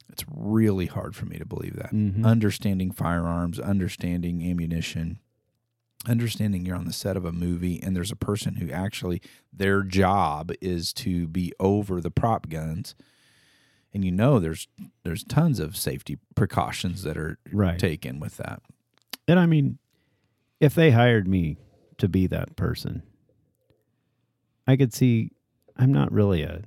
It's 0.08 0.24
really 0.34 0.86
hard 0.86 1.14
for 1.14 1.26
me 1.26 1.38
to 1.38 1.44
believe 1.44 1.76
that. 1.76 1.92
Mhm. 1.92 2.24
Understanding 2.24 2.92
firearms, 2.92 3.58
understanding 3.58 4.42
ammunition, 4.48 5.18
understanding 6.06 6.64
you're 6.66 6.76
on 6.76 6.84
the 6.86 6.92
set 6.92 7.16
of 7.16 7.24
a 7.24 7.32
movie 7.32 7.80
and 7.82 7.96
there's 7.96 8.10
a 8.12 8.16
person 8.16 8.56
who 8.56 8.70
actually 8.70 9.20
their 9.52 9.82
job 9.82 10.52
is 10.60 10.92
to 10.92 11.26
be 11.26 11.52
over 11.58 12.00
the 12.00 12.10
prop 12.10 12.48
guns 12.48 12.94
and 13.92 14.04
you 14.04 14.10
know 14.12 14.38
there's 14.38 14.66
there's 15.04 15.24
tons 15.24 15.58
of 15.60 15.76
safety 15.76 16.18
precautions 16.34 17.02
that 17.04 17.16
are 17.16 17.38
Right. 17.52 17.78
taken 17.78 18.20
with 18.20 18.36
that 18.38 18.60
And 19.28 19.38
I 19.38 19.46
mean, 19.46 19.78
if 20.60 20.74
they 20.74 20.90
hired 20.90 21.26
me 21.28 21.56
to 21.98 22.08
be 22.08 22.26
that 22.26 22.56
person, 22.56 23.02
I 24.66 24.76
could 24.76 24.92
see 24.92 25.30
I'm 25.76 25.92
not 25.92 26.12
really 26.12 26.42
a 26.42 26.62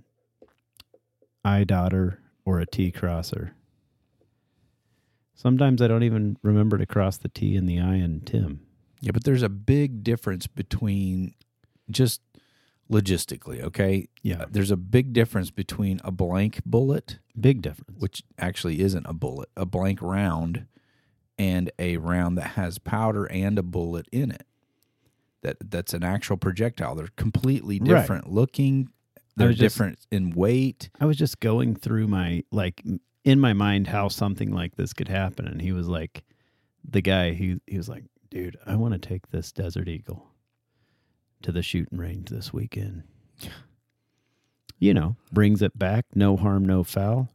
I 1.46 1.64
daughter 1.64 2.20
or 2.46 2.60
a 2.60 2.66
T 2.66 2.92
crosser. 2.92 3.54
Sometimes 5.36 5.82
I 5.82 5.88
don't 5.88 6.04
even 6.04 6.38
remember 6.42 6.78
to 6.78 6.86
cross 6.86 7.18
the 7.18 7.30
T 7.30 7.56
and 7.56 7.70
the 7.70 7.80
I 7.80 7.96
in 7.96 8.22
Tim. 8.22 8.62
Yeah 9.02 9.12
but 9.12 9.24
there's 9.24 9.44
a 9.44 9.50
big 9.50 10.04
difference 10.04 10.48
between 10.48 11.34
just 11.90 12.22
logistically 12.92 13.62
okay 13.62 14.08
Yeah. 14.24 14.44
Uh, 14.44 14.46
there's 14.50 14.72
a 14.72 14.78
big 14.78 15.14
difference 15.14 15.52
between 15.52 16.00
a 16.04 16.12
blank 16.12 16.62
bullet 16.66 17.20
Big 17.40 17.62
difference. 17.62 18.00
which 18.00 18.24
actually 18.40 18.80
isn't 18.80 19.06
a 19.06 19.14
bullet, 19.14 19.50
a 19.56 19.66
blank 19.66 20.02
round, 20.02 20.66
and 21.38 21.70
a 21.78 21.98
round 21.98 22.38
that 22.38 22.52
has 22.52 22.80
powder 22.80 23.26
and 23.26 23.60
a 23.60 23.64
bullet 23.64 24.08
in 24.12 24.32
it. 24.32 24.44
That 25.44 25.58
that's 25.70 25.94
an 25.94 26.04
actual 26.04 26.36
projectile. 26.38 26.96
They're 26.96 27.10
completely 27.16 27.78
Right. 27.80 27.88
different 28.02 28.32
looking. 28.32 28.90
They're 29.36 29.50
just- 29.50 29.60
different 29.60 30.00
in 30.12 30.32
weight. 30.32 30.90
I 31.00 31.06
was 31.06 31.16
just 31.18 31.40
going 31.40 31.76
through 31.76 32.08
my 32.08 32.44
like 32.52 32.82
in 33.24 33.40
my 33.40 33.54
mind 33.54 33.86
how 33.88 34.08
something 34.08 34.52
like 34.52 34.78
this 34.78 34.94
could 34.94 35.10
happen, 35.10 35.46
and 35.46 35.62
he 35.62 35.72
was 35.74 35.88
like, 35.88 36.24
the 36.90 37.02
guy 37.02 37.34
he 37.34 37.60
he 37.68 37.78
was 37.78 37.88
like, 37.90 38.06
dude, 38.30 38.58
I 38.66 38.76
want 38.76 38.94
to 38.94 39.00
take 39.00 39.30
this 39.30 39.52
Desert 39.52 39.88
Eagle 39.88 40.28
to 41.42 41.52
the 41.52 41.62
shooting 41.62 41.98
range 41.98 42.30
this 42.30 42.52
weekend. 42.54 43.04
You 44.80 44.94
know, 44.94 45.16
brings 45.32 45.64
it 45.64 45.80
back, 45.80 46.06
no 46.14 46.38
harm, 46.38 46.64
no 46.64 46.84
foul. 46.84 47.30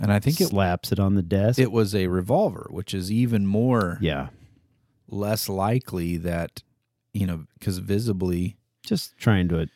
And 0.00 0.12
I 0.12 0.20
think 0.20 0.40
it 0.40 0.50
slaps 0.50 0.92
it 0.92 1.00
on 1.00 1.16
the 1.16 1.22
desk. 1.22 1.58
it 1.58 1.72
was 1.72 1.96
a 1.96 2.06
revolver, 2.06 2.68
which 2.70 2.94
is 2.94 3.10
even 3.10 3.44
more 3.44 3.98
yeah, 4.00 4.28
less 5.08 5.48
likely 5.48 6.16
that 6.18 6.62
you 7.12 7.26
know 7.26 7.44
because 7.58 7.78
visibly 7.78 8.56
just 8.86 9.18
trying 9.18 9.48
to 9.48 9.68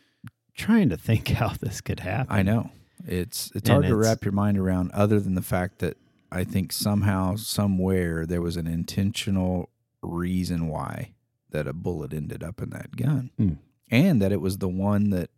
trying 0.56 0.88
to 0.90 0.96
think 0.96 1.26
how 1.30 1.48
this 1.60 1.80
could 1.80 1.98
happen. 1.98 2.32
I 2.32 2.42
know 2.42 2.70
it's 3.04 3.50
it's 3.56 3.68
And 3.68 3.70
hard 3.70 3.82
to 3.86 3.88
it's- 3.98 4.06
wrap 4.08 4.24
your 4.24 4.30
mind 4.30 4.56
around. 4.56 4.92
Other 4.92 5.18
than 5.18 5.34
the 5.34 5.42
fact 5.42 5.80
that 5.80 5.96
I 6.30 6.44
think 6.44 6.70
somehow, 6.70 7.34
somewhere, 7.34 8.24
there 8.24 8.40
was 8.40 8.56
an 8.56 8.68
intentional 8.68 9.68
reason 10.04 10.68
why 10.68 11.14
that 11.50 11.66
a 11.66 11.72
bullet 11.72 12.12
ended 12.12 12.42
up 12.42 12.60
in 12.62 12.70
that 12.70 12.96
gun, 12.96 13.30
Hmm. 13.36 13.52
and 13.90 14.20
that 14.22 14.32
it 14.32 14.40
was 14.40 14.58
the 14.58 14.68
one 14.68 15.10
that 15.10 15.30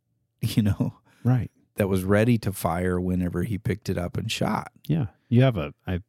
you 0.40 0.62
know 0.62 0.94
Right. 1.24 1.50
that 1.76 1.88
was 1.88 2.04
ready 2.04 2.36
to 2.38 2.52
fire 2.52 3.00
whenever 3.00 3.42
he 3.44 3.56
picked 3.58 3.88
it 3.88 3.96
up 3.98 4.16
and 4.16 4.30
shot. 4.30 4.72
Yeah. 4.86 5.06
You 5.28 5.42
have 5.42 5.56
a 5.56 5.72
I 5.86 6.00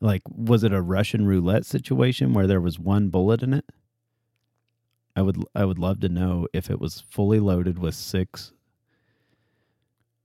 like 0.00 0.22
was 0.28 0.64
it 0.64 0.72
a 0.72 0.82
Russian 0.82 1.26
roulette 1.26 1.64
situation 1.66 2.32
where 2.34 2.46
there 2.46 2.60
was 2.60 2.78
one 2.78 3.08
bullet 3.08 3.42
in 3.42 3.54
it? 3.54 3.64
I 5.16 5.22
would 5.22 5.42
I 5.54 5.64
would 5.64 5.78
love 5.78 6.00
to 6.00 6.08
know 6.08 6.46
if 6.52 6.70
it 6.70 6.78
was 6.80 7.00
fully 7.00 7.40
loaded 7.40 7.78
with 7.78 7.94
six 7.94 8.52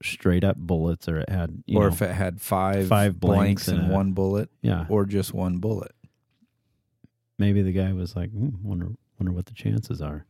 straight 0.04 0.44
up 0.44 0.58
bullets 0.58 1.08
or 1.08 1.20
it 1.20 1.30
had 1.30 1.64
you 1.66 1.78
or 1.78 1.84
know, 1.84 1.88
if 1.88 2.02
it 2.02 2.12
had 2.12 2.42
five 2.42 2.88
five 2.88 3.20
blanks 3.20 3.66
blanks 3.66 3.68
and 3.70 3.90
one 3.92 4.12
bullet, 4.12 4.50
yeah 4.62 4.86
or 4.90 5.06
just 5.06 5.34
one 5.34 5.58
bullet. 5.58 5.94
Maybe 7.38 7.62
the 7.62 7.72
guy 7.72 7.94
was 7.94 8.16
like 8.16 8.32
hmm, 8.32 8.50
wonder 8.64 8.92
wonder 9.20 9.32
what 9.32 9.46
the 9.46 9.54
chances 9.54 10.02
are. 10.02 10.26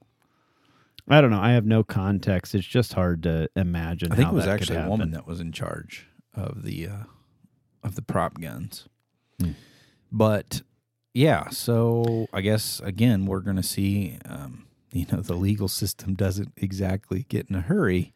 I 1.07 1.21
don't 1.21 1.29
know. 1.29 1.39
I 1.39 1.51
have 1.51 1.65
no 1.65 1.83
context. 1.83 2.55
It's 2.55 2.65
just 2.65 2.93
hard 2.93 3.21
to 3.23 3.47
imagine. 3.55 4.11
I 4.11 4.15
think 4.15 4.29
it 4.29 4.33
was 4.35 4.47
actually 4.47 4.79
a 4.79 4.89
woman 4.89 5.11
that 5.11 5.27
was 5.27 5.39
in 5.39 5.51
charge 5.51 6.07
of 6.33 6.63
the 6.63 6.87
uh, 6.87 7.03
of 7.83 7.95
the 7.95 8.01
prop 8.01 8.39
guns. 8.41 8.87
Hmm. 9.39 9.51
But 10.11 10.63
yeah, 11.13 11.49
so 11.49 12.27
I 12.33 12.41
guess 12.41 12.79
again 12.79 13.25
we're 13.25 13.41
going 13.41 13.57
to 13.57 13.63
see. 13.63 14.17
Um, 14.27 14.63
you 14.91 15.05
know, 15.11 15.19
the 15.19 15.35
legal 15.35 15.67
system 15.67 16.13
doesn't 16.15 16.53
exactly 16.55 17.25
get 17.27 17.49
in 17.49 17.55
a 17.55 17.61
hurry, 17.61 18.13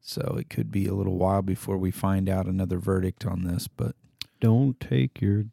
so 0.00 0.36
it 0.40 0.48
could 0.48 0.70
be 0.70 0.86
a 0.86 0.94
little 0.94 1.18
while 1.18 1.42
before 1.42 1.76
we 1.76 1.90
find 1.90 2.30
out 2.30 2.46
another 2.46 2.78
verdict 2.78 3.26
on 3.26 3.44
this. 3.44 3.68
But 3.68 3.94
Don't 4.40 4.80
take 4.80 5.20
your 5.20 5.44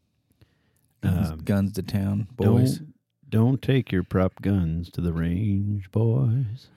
guns, 1.01 1.31
Um, 1.31 1.39
guns 1.39 1.73
to 1.73 1.81
town, 1.83 2.27
boys. 2.35 2.79
Don't, 2.79 2.93
don't 3.29 3.61
take 3.61 3.91
your 3.91 4.03
prop 4.03 4.41
guns 4.41 4.89
to 4.91 5.01
the 5.01 5.13
range, 5.13 5.91
boys. 5.91 6.67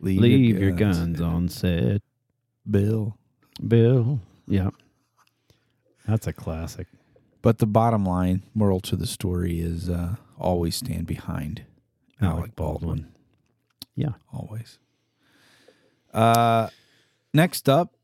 Leave, 0.00 0.20
Leave 0.20 0.58
your 0.58 0.72
guns 0.72 1.20
on 1.20 1.48
set, 1.48 2.02
Bill. 2.70 3.16
Bill. 3.66 4.20
Yeah. 4.46 4.70
That's 6.06 6.26
a 6.26 6.32
classic. 6.32 6.86
But 7.42 7.58
the 7.58 7.66
bottom 7.66 8.04
line, 8.04 8.42
moral 8.54 8.80
to 8.80 8.96
the 8.96 9.06
story 9.06 9.60
is 9.60 9.88
uh, 9.88 10.16
always 10.38 10.76
stand 10.76 11.06
behind 11.06 11.64
Alec, 12.20 12.54
Baldwin. 12.56 13.08
Yeah. 13.94 14.12
Always. 14.32 14.78
Uh, 16.12 16.68
next 17.32 17.68
up, 17.68 17.94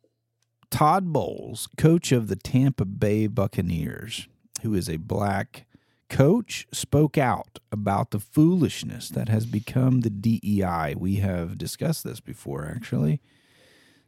Todd 0.71 1.13
Bowles, 1.13 1.69
coach 1.77 2.13
of 2.13 2.29
the 2.29 2.37
Tampa 2.37 2.85
Bay 2.85 3.27
Buccaneers, 3.27 4.27
who 4.63 4.75
is 4.75 4.89
a 4.89 4.97
black 4.97 5.67
coach, 6.09 6.67
spoke 6.73 7.17
out 7.17 7.59
about 7.71 8.11
the 8.11 8.21
foolishness 8.21 9.09
that 9.09 9.29
has 9.29 9.47
become 9.47 10.01
the 10.01 10.11
DEI. 10.11 10.95
We 10.97 11.17
have 11.17 11.57
discussed 11.57 12.05
this 12.05 12.21
before, 12.21 12.67
actually. 12.67 13.21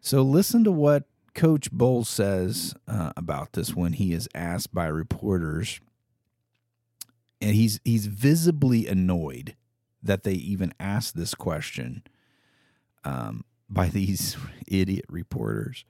So 0.01 0.23
listen 0.23 0.65
to 0.65 0.73
what 0.73 1.05
Coach 1.35 1.73
Bowles 1.73 2.09
says 2.09 2.75
uh, 2.87 3.13
about 3.17 3.55
this 3.55 3.75
when 3.75 3.95
he 3.95 4.13
is 4.13 4.29
asked 4.35 4.75
by 4.75 4.87
reporters, 4.87 5.81
and 7.41 7.55
he's 7.55 7.81
he's 7.85 8.07
visibly 8.07 8.87
annoyed 8.87 9.57
that 10.03 10.23
they 10.23 10.35
even 10.35 10.73
asked 10.79 11.17
this 11.17 11.35
question 11.35 12.03
um, 13.03 13.45
by 13.69 13.89
these 13.89 14.37
idiot 14.69 15.07
reporters. 15.09 15.85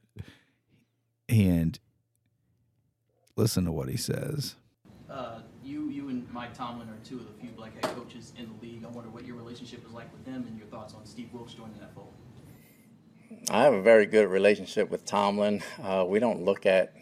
And 1.28 1.78
listen 3.36 3.64
to 3.64 3.72
what 3.72 3.88
he 3.88 3.96
says. 3.96 4.56
Uh, 5.10 5.40
you, 5.62 5.88
you 5.90 6.08
and 6.08 6.30
Mike 6.32 6.54
Tomlin 6.54 6.88
are 6.88 6.96
two 7.04 7.16
of 7.16 7.26
the 7.26 7.32
few 7.40 7.50
black 7.50 7.74
head 7.74 7.94
coaches 7.96 8.32
in 8.38 8.48
the 8.48 8.66
league. 8.66 8.84
I 8.84 8.88
wonder 8.88 9.10
what 9.10 9.26
your 9.26 9.36
relationship 9.36 9.84
is 9.86 9.92
like 9.92 10.12
with 10.12 10.24
them 10.24 10.44
and 10.48 10.58
your 10.58 10.66
thoughts 10.68 10.94
on 10.94 11.04
Steve 11.06 11.28
Wilks 11.32 11.54
joining 11.54 11.78
that 11.80 11.94
fold. 11.94 12.12
I 13.50 13.62
have 13.62 13.74
a 13.74 13.82
very 13.82 14.06
good 14.06 14.28
relationship 14.28 14.90
with 14.90 15.04
Tomlin. 15.04 15.62
Uh, 15.82 16.04
we 16.06 16.18
don't 16.18 16.44
look 16.44 16.66
at 16.66 16.94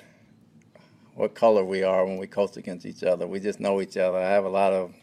what 1.14 1.34
color 1.34 1.64
we 1.64 1.82
are 1.82 2.04
when 2.04 2.16
we 2.16 2.26
coach 2.26 2.56
against 2.56 2.86
each 2.86 3.02
other. 3.02 3.26
We 3.26 3.38
just 3.38 3.60
know 3.60 3.80
each 3.80 3.96
other. 3.96 4.18
I 4.18 4.30
have 4.30 4.44
a 4.44 4.48
lot 4.50 4.72
of 4.72 4.94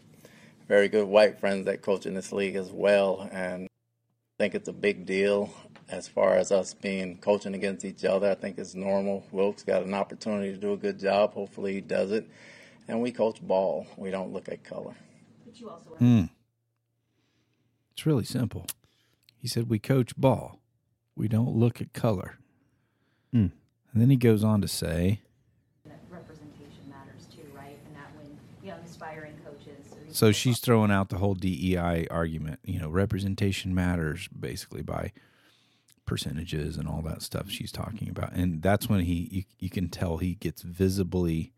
very 0.67 0.87
good 0.87 1.07
white 1.07 1.39
friends 1.39 1.65
that 1.65 1.81
coach 1.81 2.05
in 2.05 2.13
this 2.13 2.31
league 2.31 2.55
as 2.55 2.71
well, 2.71 3.29
and 3.31 3.67
I 3.67 4.43
think 4.43 4.55
it's 4.55 4.69
a 4.69 4.73
big 4.73 5.05
deal 5.05 5.53
as 5.91 6.07
far 6.07 6.35
as 6.35 6.51
us 6.51 6.73
being 6.73 7.17
coaching 7.17 7.55
against 7.55 7.83
each 7.85 8.05
other. 8.05 8.29
I 8.29 8.35
think 8.35 8.57
it's 8.57 8.75
normal. 8.75 9.25
Wilks 9.31 9.63
got 9.63 9.83
an 9.83 9.93
opportunity 9.93 10.51
to 10.51 10.57
do 10.57 10.73
a 10.73 10.77
good 10.77 10.99
job. 10.99 11.33
Hopefully, 11.33 11.73
he 11.73 11.81
does 11.81 12.11
it. 12.11 12.29
And 12.87 13.01
we 13.01 13.11
coach 13.11 13.41
ball. 13.41 13.87
We 13.97 14.11
don't 14.11 14.33
look 14.33 14.49
at 14.49 14.63
color. 14.63 14.95
But 15.45 15.59
you 15.59 15.69
also 15.69 15.89
Hmm. 15.97 16.23
It's 17.91 18.05
really 18.05 18.23
simple. 18.23 18.65
He 19.37 19.47
said, 19.47 19.69
We 19.69 19.79
coach 19.79 20.15
ball. 20.15 20.59
We 21.15 21.27
don't 21.27 21.55
look 21.55 21.81
at 21.81 21.93
color. 21.93 22.37
Hmm. 23.31 23.47
And 23.91 24.01
then 24.01 24.09
he 24.09 24.15
goes 24.15 24.43
on 24.43 24.61
to 24.61 24.67
say, 24.67 25.21
representation 26.09 26.89
matters 26.89 27.25
too, 27.25 27.41
right? 27.55 27.77
And 27.87 27.95
that 27.95 28.11
when 28.15 28.37
young 28.63 28.79
aspiring 28.79 29.33
coaches. 29.43 30.15
So 30.15 30.31
she's 30.31 30.59
throwing 30.59 30.91
out 30.91 31.09
the 31.09 31.17
whole 31.17 31.33
DEI 31.33 32.07
argument. 32.09 32.59
You 32.63 32.79
know, 32.79 32.89
representation 32.89 33.73
matters 33.73 34.27
basically 34.27 34.81
by 34.81 35.11
percentages 36.09 36.75
and 36.75 36.87
all 36.87 37.03
that 37.03 37.21
stuff 37.21 37.51
she's 37.51 37.71
talking 37.71 38.09
about. 38.09 38.33
And 38.33 38.63
that's 38.63 38.89
when 38.89 39.01
he, 39.01 39.29
you, 39.31 39.43
you 39.59 39.69
can 39.69 39.89
tell 39.89 40.17
he 40.17 40.33
gets 40.33 40.63
visibly 40.63 41.53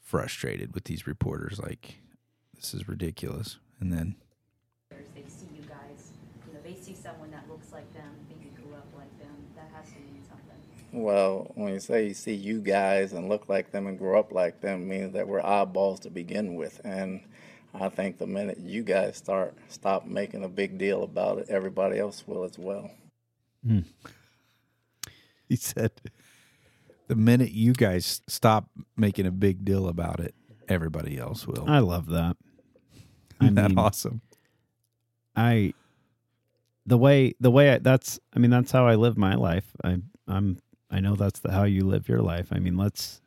frustrated 0.00 0.74
with 0.74 0.84
these 0.84 1.06
reporters. 1.06 1.60
Like, 1.60 2.00
this 2.56 2.74
is 2.74 2.88
ridiculous. 2.88 3.60
And 3.78 3.92
then, 3.92 4.16
they 4.90 5.22
see 5.28 5.46
you 5.54 5.62
guys, 5.62 6.10
you 6.48 6.54
know, 6.54 6.58
they 6.64 6.74
see 6.74 6.92
someone 6.92 7.30
that 7.30 7.48
looks 7.48 7.72
like 7.72 7.90
them, 7.94 8.10
maybe 8.28 8.50
grew 8.50 8.74
up 8.74 8.88
like 8.96 9.16
them. 9.20 9.30
That 9.54 9.70
has 9.72 9.86
to 9.92 10.00
mean 10.00 10.24
something. 10.28 11.00
Well, 11.00 11.52
when 11.54 11.72
you 11.72 11.78
say 11.78 12.08
you 12.08 12.14
see 12.14 12.34
you 12.34 12.60
guys 12.60 13.12
and 13.12 13.28
look 13.28 13.48
like 13.48 13.70
them 13.70 13.86
and 13.86 13.96
grow 13.96 14.18
up 14.18 14.32
like 14.32 14.60
them, 14.60 14.88
means 14.88 15.12
that 15.12 15.28
we're 15.28 15.40
eyeballs 15.40 16.00
to 16.00 16.10
begin 16.10 16.56
with. 16.56 16.80
And 16.82 17.20
I 17.72 17.90
think 17.90 18.18
the 18.18 18.26
minute 18.26 18.58
you 18.58 18.82
guys 18.82 19.18
start 19.18 19.54
stop 19.68 20.04
making 20.04 20.42
a 20.42 20.48
big 20.48 20.78
deal 20.78 21.04
about 21.04 21.38
it, 21.38 21.46
everybody 21.48 22.00
else 22.00 22.24
will 22.26 22.42
as 22.42 22.58
well. 22.58 22.90
Mm. 23.66 23.84
he 25.48 25.56
said, 25.56 25.92
the 27.08 27.16
minute 27.16 27.52
you 27.52 27.72
guys 27.72 28.22
stop 28.26 28.70
making 28.96 29.26
a 29.26 29.30
big 29.30 29.64
deal 29.64 29.88
about 29.88 30.20
it, 30.20 30.34
everybody 30.68 31.18
else 31.18 31.46
will. 31.46 31.64
I 31.68 31.80
love 31.80 32.08
that. 32.08 32.36
I 33.40 33.44
Isn't 33.44 33.54
that 33.56 33.70
mean, 33.70 33.78
awesome? 33.78 34.22
I 35.36 35.74
the 36.86 36.98
way 36.98 37.34
the 37.40 37.50
way 37.50 37.74
I, 37.74 37.78
that's 37.78 38.18
I 38.34 38.38
mean 38.38 38.50
that's 38.50 38.72
how 38.72 38.86
I 38.86 38.94
live 38.94 39.16
my 39.16 39.34
life. 39.34 39.66
I 39.84 39.98
I'm 40.26 40.58
I 40.90 41.00
know 41.00 41.14
that's 41.14 41.40
the, 41.40 41.52
how 41.52 41.64
you 41.64 41.86
live 41.86 42.08
your 42.08 42.20
life. 42.20 42.48
I 42.50 42.58
mean 42.58 42.76
let's 42.76 43.20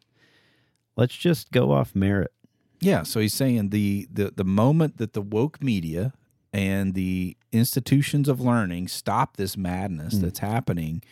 let's 0.95 1.15
just 1.15 1.51
go 1.51 1.71
off 1.71 1.95
merit. 1.95 2.31
Yeah, 2.79 3.03
so 3.03 3.19
he's 3.19 3.33
saying 3.33 3.69
the 3.69 4.07
the 4.11 4.31
the 4.35 4.43
moment 4.43 4.97
that 4.97 5.13
the 5.13 5.21
woke 5.21 5.61
media 5.63 6.13
and 6.55 6.93
the 6.93 7.35
institutions 7.51 8.29
of 8.29 8.39
learning 8.39 8.87
stop 8.87 9.35
this 9.35 9.57
madness 9.57 10.13
hmm. 10.13 10.21
that's 10.21 10.39
happening 10.39 11.03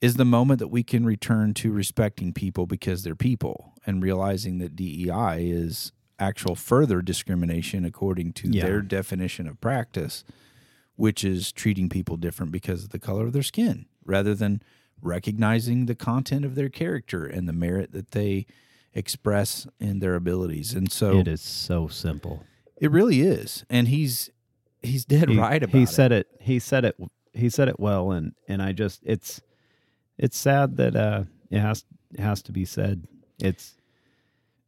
is 0.00 0.16
the 0.16 0.24
moment 0.24 0.58
that 0.58 0.68
we 0.68 0.82
can 0.82 1.06
return 1.06 1.54
to 1.54 1.70
respecting 1.70 2.32
people 2.32 2.66
because 2.66 3.04
they're 3.04 3.14
people 3.14 3.74
and 3.86 4.02
realizing 4.02 4.58
that 4.58 4.74
DEI 4.74 5.48
is 5.48 5.92
actual 6.18 6.56
further 6.56 7.00
discrimination 7.00 7.84
according 7.84 8.32
to 8.32 8.48
Yeah. 8.48 8.64
their 8.64 8.82
definition 8.82 9.46
of 9.46 9.60
practice, 9.60 10.24
which 10.96 11.22
is 11.22 11.52
treating 11.52 11.88
people 11.88 12.16
different 12.16 12.50
because 12.50 12.82
of 12.82 12.90
the 12.90 12.98
color 12.98 13.26
of 13.26 13.32
their 13.32 13.44
skin 13.44 13.86
rather 14.04 14.34
than 14.34 14.60
recognizing 15.00 15.86
the 15.86 15.94
content 15.94 16.44
of 16.44 16.56
their 16.56 16.68
character 16.68 17.24
and 17.24 17.48
the 17.48 17.52
merit 17.52 17.92
that 17.92 18.10
they 18.10 18.46
express 18.94 19.68
in 19.78 20.00
their 20.00 20.16
abilities. 20.16 20.74
And 20.74 20.90
so 20.90 21.18
it 21.18 21.28
is 21.28 21.40
so 21.40 21.86
simple. 21.86 22.44
it 22.80 22.90
really 22.90 23.20
is. 23.20 23.64
And 23.70 23.86
he's 23.86 24.28
he's 24.82 25.04
dead 25.04 25.28
he, 25.28 25.38
right 25.38 25.62
about 25.62 25.74
he 25.76 25.82
it. 25.84 25.88
said 25.88 26.12
it 26.12 26.26
he 26.40 26.58
said 26.58 26.84
it 26.84 26.96
he 27.32 27.48
said 27.48 27.68
it 27.68 27.78
well 27.80 28.10
and 28.12 28.34
and 28.48 28.62
i 28.62 28.72
just 28.72 29.00
it's 29.04 29.40
it's 30.18 30.36
sad 30.36 30.76
that 30.76 30.94
uh 30.96 31.24
it 31.50 31.58
has 31.60 31.84
it 32.12 32.20
has 32.20 32.42
to 32.42 32.52
be 32.52 32.64
said 32.64 33.06
it's 33.40 33.74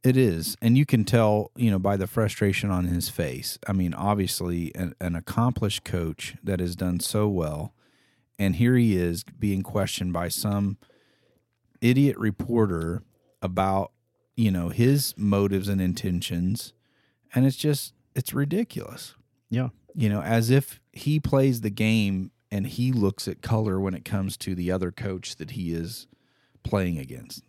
It 0.03 0.17
is, 0.17 0.55
and 0.61 0.77
you 0.77 0.85
can 0.85 1.03
tell, 1.03 1.49
you 1.55 1.71
know, 1.71 1.79
by 1.79 1.97
the 1.97 2.05
frustration 2.07 2.69
on 2.69 2.85
his 2.85 3.09
face. 3.09 3.57
I 3.67 3.73
mean, 3.73 3.93
obviously, 3.95 4.71
an, 4.75 4.93
an 5.01 5.15
accomplished 5.15 5.83
coach 5.83 6.35
that 6.43 6.59
has 6.59 6.75
done 6.75 6.99
so 6.99 7.27
well, 7.27 7.73
and 8.37 8.55
here 8.57 8.75
he 8.75 8.95
is 8.95 9.23
being 9.23 9.63
questioned 9.63 10.13
by 10.13 10.29
some 10.29 10.77
idiot 11.81 12.17
reporter 12.19 13.01
about, 13.41 13.91
you 14.35 14.51
know, 14.51 14.69
his 14.69 15.15
motives 15.17 15.67
and 15.69 15.81
intentions, 15.81 16.73
and 17.33 17.45
it's 17.47 17.57
just 17.57 17.93
it's 18.15 18.31
ridiculous. 18.33 19.15
yeah 19.49 19.69
You 19.95 20.09
know, 20.09 20.21
as 20.21 20.49
if 20.49 20.79
he 20.91 21.19
plays 21.19 21.61
the 21.61 21.69
game 21.69 22.31
and 22.51 22.67
he 22.67 22.91
looks 22.91 23.27
at 23.27 23.41
color 23.41 23.79
when 23.79 23.93
it 23.93 24.05
comes 24.05 24.37
to 24.37 24.55
the 24.55 24.71
other 24.71 24.91
coach 24.91 25.37
that 25.37 25.51
he 25.51 25.73
is 25.73 26.07
playing 26.63 26.97
against. 26.97 27.43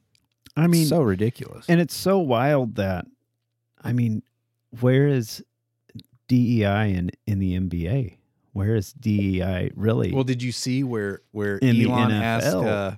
i 0.56 0.66
mean 0.66 0.86
so 0.86 1.00
ridiculous. 1.00 1.64
and 1.68 1.80
it's 1.80 1.94
so 1.94 2.18
wild 2.18 2.74
that 2.76 3.06
i 3.82 3.92
mean 3.92 4.22
where 4.80 5.06
is 5.08 5.42
dei 6.28 6.92
in 6.92 7.10
in 7.26 7.38
the 7.38 7.58
nba 7.58 8.16
where 8.52 8.74
is 8.74 8.92
dei 8.92 9.70
really 9.74 10.12
Well, 10.12 10.24
did 10.24 10.42
you 10.42 10.52
see 10.52 10.82
where 10.84 11.20
where 11.32 11.58
In 11.58 11.76
the 11.78 11.90
Elon 11.90 12.10
asked? 12.10 12.46
Uh, 12.46 12.92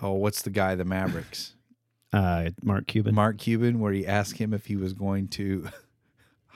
oh, 0.00 0.12
what's 0.14 0.42
the 0.42 0.50
guy? 0.50 0.74
The 0.74 0.84
Mavericks. 0.84 1.54
uh 2.12 2.50
mark 2.62 2.86
cuban 2.86 3.14
Mark 3.14 3.38
Cuban, 3.38 3.78
where 3.80 3.92
he 3.92 4.06
asked 4.06 4.38
him 4.38 4.52
if 4.52 4.66
he 4.66 4.76
was 4.76 4.92
going 4.92 5.28
to 5.28 5.68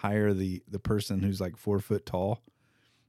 hire 0.05 0.35
the 0.35 0.63
the 0.69 0.79
person 0.79 1.21
who's 1.23 1.41
like 1.41 1.57
four 1.57 1.81
foot 1.81 2.05
tall, 2.05 2.43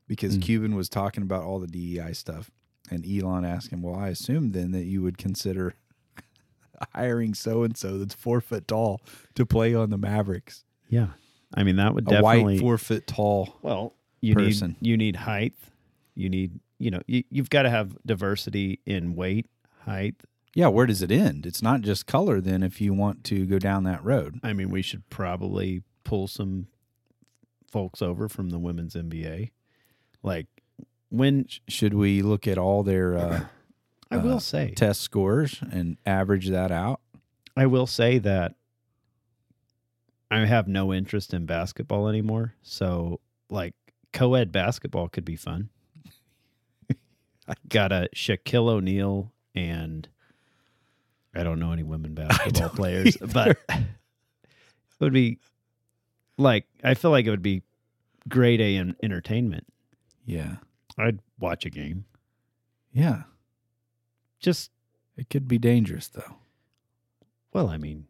because 0.07 0.37
Mm. 0.37 0.41
Cuban 0.41 0.75
was 0.75 0.87
talking 0.89 1.23
about 1.23 1.43
all 1.43 1.59
the 1.59 1.67
DEI 1.67 2.13
stuff, 2.13 2.49
and 2.89 3.05
Elon 3.05 3.43
asked 3.43 3.69
him, 3.71 3.81
"Well, 3.81 3.95
I 3.95 4.09
assume 4.09 4.51
then 4.51 4.71
that 4.71 4.85
you 4.85 5.01
would 5.01 5.17
consider 5.17 5.75
hiring 6.93 7.33
so 7.33 7.63
and 7.63 7.75
so 7.77 7.97
that's 7.97 8.13
four 8.15 8.41
foot 8.41 8.67
tall 8.67 9.01
to 9.35 9.45
play 9.45 9.73
on 9.75 9.89
the 9.89 9.97
Mavericks, 9.97 10.63
yeah 10.89 11.07
i 11.53 11.63
mean 11.63 11.75
that 11.77 11.93
would 11.93 12.05
a 12.07 12.11
definitely 12.11 12.43
white 12.55 12.59
four 12.59 12.77
foot 12.77 13.07
tall." 13.07 13.57
Well, 13.61 13.93
you 14.21 14.35
person. 14.35 14.75
need 14.81 14.89
you 14.89 14.97
need 14.97 15.15
height. 15.17 15.53
You 16.15 16.29
need 16.29 16.59
you 16.79 16.91
know 16.91 17.01
you, 17.07 17.23
you've 17.29 17.49
got 17.49 17.63
to 17.63 17.69
have 17.69 17.97
diversity 18.05 18.79
in 18.85 19.15
weight, 19.15 19.47
height. 19.85 20.15
Yeah, 20.53 20.67
where 20.69 20.85
does 20.85 21.01
it 21.01 21.11
end? 21.11 21.45
It's 21.45 21.61
not 21.61 21.81
just 21.81 22.05
color. 22.07 22.39
Then, 22.39 22.63
if 22.63 22.79
you 22.79 22.93
want 22.93 23.25
to 23.25 23.45
go 23.45 23.59
down 23.59 23.83
that 23.83 24.01
road, 24.03 24.39
I 24.41 24.53
mean, 24.53 24.69
we 24.69 24.81
should 24.81 25.09
probably 25.09 25.83
pull 26.05 26.27
some 26.29 26.67
folks 27.75 28.01
over 28.01 28.29
from 28.29 28.51
the 28.51 28.57
women's 28.57 28.93
NBA. 28.93 29.51
Like 30.23 30.47
when 31.09 31.45
should 31.67 31.93
we 31.93 32.21
look 32.21 32.47
at 32.47 32.57
all 32.57 32.83
their 32.83 33.17
uh, 33.17 33.45
I 34.11 34.15
will 34.15 34.37
uh, 34.37 34.39
say, 34.39 34.73
test 34.77 35.01
scores 35.01 35.59
and 35.73 35.97
average 36.05 36.47
that 36.47 36.71
out? 36.71 37.01
I 37.57 37.65
will 37.65 37.85
say 37.85 38.17
that 38.19 38.55
I 40.31 40.45
have 40.45 40.69
no 40.69 40.93
interest 40.93 41.33
in 41.33 41.45
basketball 41.45 42.07
anymore. 42.07 42.53
So 42.61 43.19
like 43.49 43.73
co-ed 44.13 44.53
basketball 44.53 45.09
could 45.09 45.25
be 45.25 45.35
fun. 45.35 45.67
I 47.45 47.55
Got 47.67 47.91
a 47.91 48.07
Shaquille 48.15 48.69
O'Neal 48.69 49.33
and 49.53 50.07
I 51.35 51.43
don't 51.43 51.59
know 51.59 51.73
any 51.73 51.83
women 51.83 52.13
basketball 52.15 52.69
players, 52.69 53.17
but 53.17 53.57
it 53.69 53.77
would 55.01 55.11
be 55.11 55.39
like 56.37 56.67
I 56.81 56.93
feel 56.93 57.11
like 57.11 57.25
it 57.25 57.31
would 57.31 57.41
be 57.41 57.61
grade 58.29 58.61
A 58.61 58.75
in 58.75 58.95
entertainment. 59.03 59.67
Yeah, 60.25 60.55
I'd 60.97 61.19
watch 61.39 61.65
a 61.65 61.69
game. 61.69 62.05
yeah. 62.93 63.23
Just 64.39 64.69
It 65.17 65.29
could 65.29 65.47
be 65.47 65.57
dangerous 65.57 66.07
though. 66.07 66.35
well, 67.53 67.67
I 67.69 67.77
mean, 67.77 68.05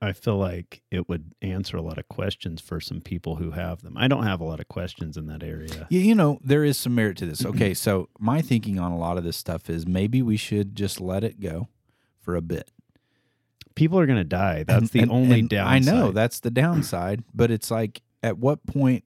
I 0.00 0.12
feel 0.12 0.36
like 0.36 0.82
it 0.90 1.08
would 1.08 1.32
answer 1.42 1.76
a 1.76 1.82
lot 1.82 1.96
of 1.98 2.08
questions 2.08 2.60
for 2.60 2.80
some 2.80 3.00
people 3.00 3.36
who 3.36 3.52
have 3.52 3.82
them. 3.82 3.96
I 3.96 4.08
don't 4.08 4.24
have 4.24 4.40
a 4.40 4.44
lot 4.44 4.58
of 4.60 4.66
questions 4.68 5.16
in 5.16 5.26
that 5.26 5.42
area. 5.44 5.86
Yeah, 5.90 6.00
you 6.00 6.14
know 6.14 6.38
there 6.44 6.64
is 6.64 6.76
some 6.76 6.94
merit 6.94 7.16
to 7.18 7.26
this. 7.26 7.44
Okay, 7.52 7.74
so 7.74 8.08
my 8.18 8.42
thinking 8.42 8.78
on 8.78 8.90
a 8.92 8.98
lot 8.98 9.16
of 9.18 9.24
this 9.24 9.36
stuff 9.36 9.70
is 9.70 9.86
maybe 9.86 10.22
we 10.22 10.36
should 10.36 10.74
just 10.74 11.00
let 11.00 11.22
it 11.24 11.38
go 11.40 11.68
for 12.20 12.34
a 12.34 12.42
bit. 12.42 12.70
People 13.74 13.98
are 13.98 14.06
going 14.06 14.18
to 14.18 14.24
die. 14.24 14.64
That's 14.64 14.80
And- 14.82 14.88
the 14.90 15.00
and- 15.00 15.10
only 15.12 15.40
and 15.40 15.48
downside. 15.48 15.88
I 15.88 15.92
know 15.92 16.12
that's 16.12 16.40
the 16.40 16.50
downside, 16.50 17.24
but 17.34 17.50
it's 17.50 17.70
like, 17.70 18.02
at 18.22 18.38
what 18.38 18.64
point 18.66 19.04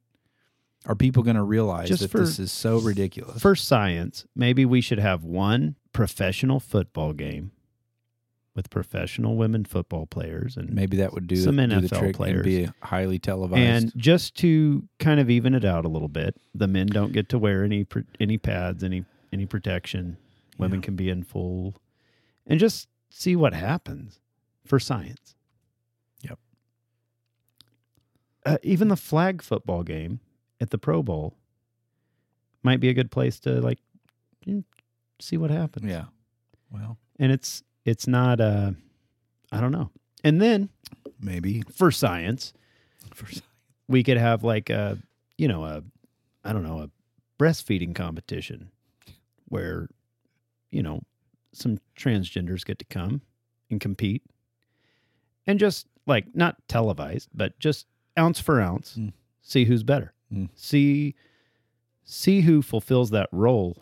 are 0.87 0.95
people 0.95 1.23
going 1.23 1.37
to 1.37 1.43
realize 1.43 1.89
Just 1.89 2.03
that 2.03 2.11
for- 2.11 2.19
this 2.21 2.39
is 2.39 2.53
so 2.53 2.79
ridiculous? 2.79 3.41
For 3.43 3.55
science, 3.57 4.27
maybe 4.35 4.65
we 4.65 4.81
should 4.81 4.99
have 4.99 5.25
one 5.25 5.77
professional 5.93 6.61
football 6.61 7.13
game 7.13 7.53
with 8.55 8.71
professional 8.71 9.37
women 9.37 9.65
football 9.65 10.07
players 10.07 10.57
and 10.57 10.73
maybe 10.73 10.97
that 10.97 11.13
would 11.13 11.27
do, 11.27 11.37
some 11.37 11.57
do 11.57 11.67
the 11.67 11.75
NFL 11.89 11.99
trick 11.99 12.17
players. 12.17 12.35
and 12.37 12.45
be 12.45 12.69
highly 12.83 13.19
televised. 13.19 13.61
And 13.61 13.93
just 13.97 14.35
to 14.37 14.89
kind 14.99 15.21
of 15.21 15.29
even 15.29 15.55
it 15.55 15.65
out 15.65 15.85
a 15.85 15.89
little 15.89 16.09
bit, 16.09 16.37
the 16.55 16.67
men 16.67 16.87
don't 16.87 17.13
get 17.13 17.29
to 17.31 17.39
wear 17.39 17.65
any 17.65 17.87
any 18.21 18.39
pads, 18.39 18.83
any 18.83 19.05
any 19.33 19.45
protection. 19.45 20.17
Women 20.59 20.81
can 20.81 20.97
be 20.97 21.11
in 21.11 21.23
full, 21.23 21.75
and 22.47 22.59
just 22.59 22.89
see 23.11 23.37
what 23.37 23.53
happens 23.53 24.21
for 24.69 24.79
science. 24.79 25.35
Yep. 26.23 26.39
Uh, 28.45 28.59
even 28.63 28.89
the 28.89 28.97
flag 28.97 29.43
football 29.43 29.83
game 29.83 30.21
at 30.61 30.71
the 30.71 30.79
Pro 30.79 31.03
Bowl 31.03 31.35
might 32.63 32.81
be 32.81 32.89
a 32.89 32.95
good 32.95 33.11
place 33.11 33.39
to 33.41 33.61
like 33.61 33.79
mm, 34.47 34.65
see 35.21 35.37
what 35.37 35.51
happens. 35.51 35.87
yeah, 35.91 36.05
well, 36.71 36.99
And 37.19 37.33
it's 37.33 37.63
it's 37.85 38.07
not 38.07 38.41
uh 38.41 38.73
I 39.53 39.61
don't 39.61 39.73
know. 39.73 39.91
And 40.25 40.41
then 40.41 40.69
maybe 41.21 41.63
for 41.73 41.91
science, 41.91 42.53
for 43.15 43.27
science. 43.27 43.43
we 43.89 44.03
could 44.03 44.17
have 44.17 44.43
like 44.45 44.71
a 44.71 44.99
you 45.39 45.47
know 45.49 45.65
a 45.65 45.83
i 46.45 46.53
don't 46.53 46.63
know 46.65 46.81
a 46.81 46.91
breastfeeding 47.39 47.95
competition 47.95 48.71
where 49.49 49.89
you 50.71 50.83
know 50.83 51.01
some 51.53 51.79
transgenders 51.99 52.65
get 52.65 52.79
to 52.79 52.85
come 52.87 53.21
and 53.71 53.81
compete 53.81 54.23
and 55.47 55.59
just 55.59 55.87
like 56.07 56.27
not 56.35 56.57
televised 56.69 57.29
but 57.35 57.59
just 57.59 57.87
ounce 58.19 58.41
for 58.41 58.61
ounce 58.61 58.97
Mm. 58.97 59.13
see 59.43 59.65
who's 59.65 59.83
better 59.83 60.13
Mm. 60.33 60.49
see 60.55 61.15
see 62.05 62.41
who 62.43 62.63
fulfills 62.63 63.11
that 63.11 63.29
role 63.33 63.77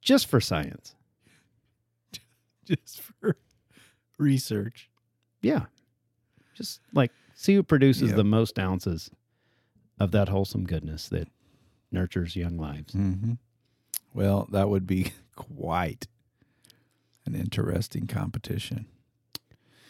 just 0.00 0.26
for 0.26 0.40
science 0.40 0.94
just 2.64 3.00
for 3.00 3.36
research. 4.18 4.88
Yeah. 5.40 5.66
Just 6.54 6.80
like 6.92 7.10
see 7.34 7.54
who 7.54 7.62
produces 7.62 8.08
Yep. 8.10 8.16
the 8.16 8.24
most 8.24 8.58
ounces 8.58 9.10
of 9.98 10.10
that 10.12 10.28
wholesome 10.28 10.64
goodness 10.64 11.08
that 11.08 11.28
nurtures 11.90 12.36
young 12.36 12.56
lives. 12.56 12.94
Mm-hmm. 12.94 13.32
Well, 14.14 14.48
that 14.52 14.68
would 14.68 14.86
be 14.86 15.12
quite 15.36 16.06
an 17.26 17.34
interesting 17.34 18.06
competition. 18.06 18.86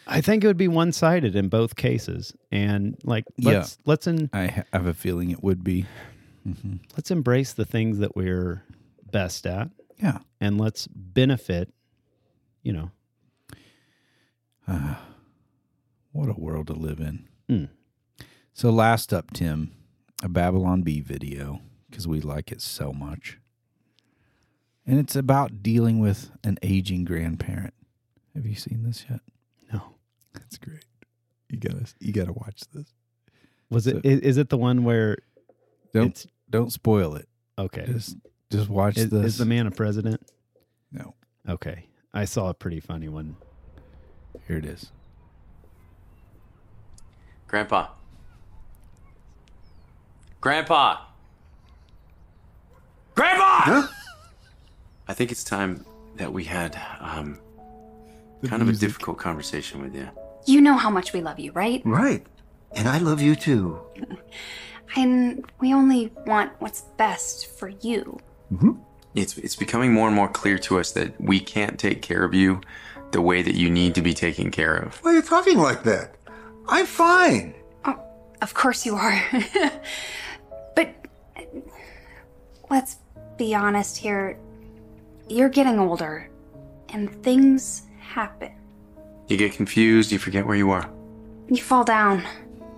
I 0.07 0.21
think 0.21 0.43
it 0.43 0.47
would 0.49 0.57
be 0.57 0.69
one 0.69 0.93
sided 0.93 1.37
in 1.37 1.49
both 1.49 1.77
cases. 1.77 2.35
And 2.51 2.99
like 3.05 3.25
Yeah. 3.37 3.51
let's 3.59 3.79
let's 3.87 4.07
in, 4.07 4.31
I 4.33 4.65
have 4.73 4.87
a 4.87 4.95
feeling 4.95 5.31
it 5.31 5.43
would 5.43 5.63
be. 5.65 5.87
Mm-hmm. 6.47 6.79
let's 6.97 7.13
embrace 7.13 7.53
the 7.53 7.65
things 7.65 7.99
that 7.99 8.17
we're 8.17 8.65
best 9.13 9.47
at 9.47 9.71
Yeah. 10.03 10.19
and 10.41 10.59
let's 10.61 10.89
benefit, 10.89 11.73
you 12.65 12.73
know. 12.73 12.91
Ah, 14.67 15.07
what 16.13 16.29
a 16.29 16.33
world 16.41 16.67
to 16.69 16.73
live 16.73 16.99
in. 17.01 17.29
Mm. 17.49 17.69
So 18.53 18.71
last 18.71 19.13
up, 19.13 19.33
Tim, 19.33 19.73
a 20.23 20.29
Babylon 20.29 20.83
Bee 20.83 21.01
video 21.01 21.61
because 21.91 22.07
we 22.09 22.21
like 22.21 22.51
it 22.53 22.61
so 22.61 22.93
much, 22.93 23.39
and 24.87 24.99
it's 24.99 25.15
about 25.17 25.63
dealing 25.63 25.99
with 26.01 26.31
an 26.45 26.59
aging 26.63 27.05
grandparent. 27.05 27.75
Have 28.35 28.47
you 28.47 28.55
seen 28.55 28.83
this 28.83 29.05
yet? 29.09 29.21
No. 29.73 29.83
That's 30.35 30.59
great. 30.59 30.85
You 31.49 31.59
gotta 31.59 31.85
you 32.01 32.13
gotta 32.13 32.33
watch 32.33 32.63
this. 32.73 32.93
Was 33.71 33.85
So- 33.85 33.91
it? 33.99 34.05
Is, 34.05 34.21
is 34.21 34.37
it 34.39 34.49
the 34.49 34.57
one 34.59 34.85
where? 34.85 35.19
Don't 35.93 36.25
don't 36.49 36.73
spoil 36.73 37.15
it. 37.17 37.29
okay. 37.59 37.85
Just 37.87 38.17
just 38.51 38.69
watch 38.71 38.97
Is, 38.99 39.11
this. 39.11 39.25
is 39.27 39.39
the 39.39 39.45
man 39.45 39.67
a 39.67 39.71
president? 39.71 40.21
no, 40.91 41.15
Okay, 41.49 41.87
I 42.15 42.25
saw 42.27 42.49
a 42.51 42.55
pretty 42.55 42.81
funny 42.81 43.09
one. 43.09 43.37
here 44.47 44.57
it 44.59 44.65
is. 44.65 44.91
Grandpa. 47.49 47.89
Grandpa. 50.41 50.97
Grandpa! 53.15 53.87
I 55.13 55.15
think 55.15 55.31
it's 55.31 55.45
time 55.45 55.85
that 56.17 56.33
we 56.33 56.43
had 56.45 56.81
um, 56.99 57.39
kind 58.47 58.63
of 58.63 58.71
a 58.71 58.73
difficult 58.73 59.19
conversation 59.19 59.83
with 59.83 59.95
you. 59.95 60.09
You 60.47 60.63
know 60.63 60.73
how 60.73 60.89
much 60.89 61.13
we 61.13 61.21
love 61.21 61.39
you, 61.39 61.53
right? 61.53 61.83
Right. 61.85 62.25
And 62.75 62.89
I 62.89 62.97
love 62.97 63.21
you 63.21 63.37
too. 63.37 63.79
And 64.95 65.47
we 65.59 65.73
only 65.73 66.13
want 66.27 66.53
what's 66.59 66.83
best 66.99 67.47
for 67.59 67.69
you. 67.69 68.21
It's 69.15 69.39
it's 69.39 69.57
becoming 69.57 69.91
more 69.95 70.07
and 70.07 70.15
more 70.15 70.29
clear 70.29 70.59
to 70.59 70.79
us 70.79 70.93
that 70.93 71.19
we 71.19 71.41
can't 71.41 71.79
take 71.79 72.03
care 72.03 72.25
of 72.25 72.35
you 72.35 72.61
the 73.11 73.23
way 73.23 73.41
that 73.41 73.55
you 73.55 73.71
need 73.71 73.95
to 73.95 74.03
be 74.03 74.13
taken 74.13 74.51
care 74.51 74.77
of. 74.77 74.99
Why 74.99 75.13
are 75.13 75.15
you 75.15 75.23
talking 75.23 75.57
like 75.57 75.83
that? 75.85 76.17
I'm 76.69 76.85
fine. 76.85 77.55
Of 78.43 78.53
course 78.53 78.85
you 78.85 78.97
are. 78.97 79.19
but 80.77 80.95
uh, 81.39 81.43
let's 82.69 82.97
be 83.39 83.55
honest 83.55 83.97
here. 83.97 84.37
You're 85.33 85.49
getting 85.49 85.79
older, 85.79 86.29
and 86.91 87.11
things 87.23 87.83
happen. 87.99 88.53
You 89.29 89.39
get 89.39 89.53
confused, 89.55 90.13
you 90.13 90.19
forget 90.19 90.47
where 90.47 90.57
you 90.57 90.71
are. 90.73 90.91
You 91.49 91.57
fall 91.63 91.85
down 91.85 92.23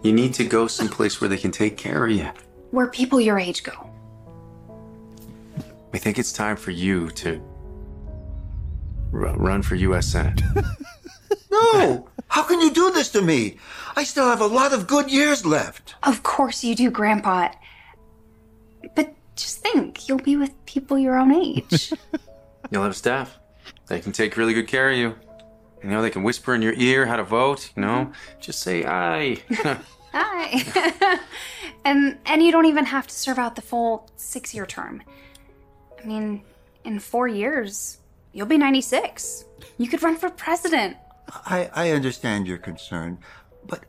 You 0.05 0.13
need 0.13 0.35
to 0.35 0.45
go 0.45 0.69
someplace 0.69 1.21
where 1.21 1.29
they 1.29 1.37
can 1.37 1.51
take 1.51 1.77
care 1.77 2.05
of 2.07 2.13
you. 2.13 2.31
where 2.71 2.87
people 2.87 3.21
your 3.21 3.41
age 3.41 3.65
go. 3.65 3.91
We 5.93 5.99
think 5.99 6.17
it's 6.19 6.33
time 6.33 6.57
for 6.57 6.71
you 6.71 7.11
to 7.11 7.41
ru- 9.11 9.33
run 9.35 9.63
for 9.63 9.75
U.S. 9.75 10.07
Senate. 10.07 10.41
No! 11.51 12.09
How 12.29 12.43
can 12.43 12.61
you 12.61 12.73
do 12.73 12.91
this 12.93 13.11
to 13.13 13.23
me? 13.23 13.59
I 13.95 14.03
still 14.03 14.27
have 14.27 14.41
a 14.41 14.47
lot 14.47 14.73
of 14.73 14.89
good 14.89 15.09
years 15.11 15.47
left. 15.47 15.95
Of 16.03 16.25
course 16.25 16.65
you 16.65 16.75
do, 16.75 16.91
Grandpa. 16.91 17.51
But 18.97 19.15
just 19.37 19.59
think, 19.59 20.09
you'll 20.09 20.19
be 20.19 20.35
with 20.37 20.51
people 20.67 20.99
your 20.99 21.17
own 21.17 21.33
age. 21.33 21.93
You'll 22.71 22.83
have 22.83 22.97
staff. 22.97 23.39
They 23.87 24.01
can 24.01 24.13
take 24.13 24.37
really 24.37 24.55
good 24.55 24.69
care 24.69 24.91
of 24.91 24.97
you. 24.97 25.15
You 25.83 25.91
know, 25.91 26.01
they 26.01 26.11
can 26.11 26.23
whisper 26.23 26.55
in 26.55 26.63
your 26.63 26.73
ear 26.75 27.07
how 27.07 27.17
to 27.17 27.25
vote, 27.25 27.71
you 27.77 27.83
know? 27.83 28.07
Mm-hmm. 28.07 28.41
Just 28.41 28.61
say 28.61 28.85
aye. 28.85 29.39
aye. 30.15 31.21
and 31.85 32.13
um, 32.15 32.19
and 32.25 32.43
you 32.43 32.51
don't 32.51 32.67
even 32.67 32.87
have 32.87 33.07
to 33.07 33.15
serve 33.15 33.39
out 33.39 33.55
the 33.55 33.63
full 33.63 34.11
six 34.17 34.55
year 34.55 34.65
term. 34.65 35.03
I 36.03 36.07
mean, 36.07 36.43
in 36.85 36.99
four 36.99 37.29
years, 37.29 37.99
you'll 38.33 38.47
be 38.47 38.59
96. 38.59 39.45
You 39.79 39.89
could 39.89 40.03
run 40.03 40.17
for 40.17 40.31
president. 40.31 40.97
I, 41.29 41.71
I 41.75 41.91
understand 41.91 42.47
your 42.47 42.59
concern, 42.59 43.19
but 43.67 43.85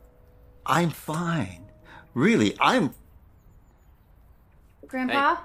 I'm 0.64 0.90
fine. 0.90 1.66
Really, 2.14 2.56
I'm. 2.60 2.94
Grandpa? 4.86 5.36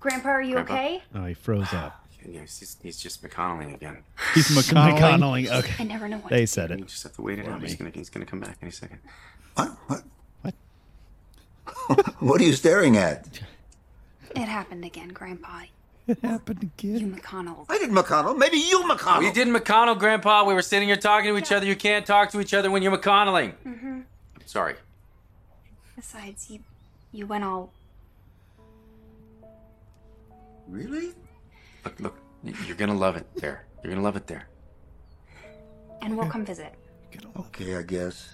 Grandpa, 0.00 0.28
are 0.28 0.42
you 0.42 0.54
Grandpa? 0.54 0.74
okay? 0.74 1.02
Oh, 1.14 1.24
he 1.24 1.34
froze 1.34 1.72
up. 1.72 2.01
Yeah, 2.26 2.40
he's, 2.40 2.60
just, 2.60 2.82
he's 2.82 2.98
just 2.98 3.22
McConnelling 3.22 3.74
again. 3.74 3.98
He's 4.34 4.48
McConnelling. 4.48 4.98
McConnelling. 4.98 5.50
Okay, 5.58 5.74
I 5.78 5.84
never 5.84 6.08
know 6.08 6.18
what 6.18 6.30
they 6.30 6.42
to 6.42 6.46
said 6.46 6.70
You 6.70 6.76
it. 6.76 6.86
just 6.86 7.02
have 7.02 7.14
to 7.14 7.22
wait 7.22 7.38
it 7.38 7.48
out. 7.48 7.60
He's 7.62 7.74
gonna, 7.74 7.90
he's 7.90 8.10
gonna 8.10 8.26
come 8.26 8.40
back 8.40 8.58
any 8.62 8.70
second. 8.70 8.98
What? 9.54 9.68
What? 9.86 10.02
what 10.42 10.54
what 12.20 12.40
are 12.40 12.44
you 12.44 12.52
staring 12.52 12.96
at? 12.96 13.40
It 14.34 14.38
happened 14.48 14.84
again, 14.84 15.08
Grandpa. 15.08 15.62
It 16.06 16.18
happened 16.20 16.62
again. 16.62 16.90
You 16.98 17.06
again. 17.08 17.20
McConnell. 17.20 17.66
I 17.68 17.78
did 17.78 17.90
McConnell. 17.90 18.36
Maybe 18.36 18.58
you 18.58 18.82
McConnell. 18.84 19.20
We 19.20 19.32
did 19.32 19.48
McConnell, 19.48 19.98
Grandpa. 19.98 20.44
We 20.44 20.54
were 20.54 20.62
sitting 20.62 20.88
here 20.88 20.96
talking 20.96 21.32
to 21.32 21.38
each 21.38 21.52
other. 21.52 21.66
You 21.66 21.76
can't 21.76 22.04
talk 22.06 22.30
to 22.32 22.40
each 22.40 22.54
other 22.54 22.70
when 22.70 22.82
you're 22.82 22.96
McConnelling. 22.96 23.52
Mm-hmm. 23.66 24.00
Sorry. 24.46 24.74
Besides, 25.96 26.50
you, 26.50 26.60
you 27.12 27.26
went 27.26 27.44
all. 27.44 27.70
Really? 30.68 31.12
Look, 31.84 32.00
look. 32.00 32.16
You're 32.66 32.76
gonna 32.76 32.94
love 32.94 33.16
it 33.16 33.26
there. 33.36 33.64
You're 33.82 33.92
gonna 33.92 34.04
love 34.04 34.16
it 34.16 34.26
there. 34.26 34.48
And 36.00 36.16
we'll 36.16 36.28
come 36.28 36.44
visit. 36.44 36.74
Okay, 37.36 37.76
I 37.76 37.82
guess. 37.82 38.30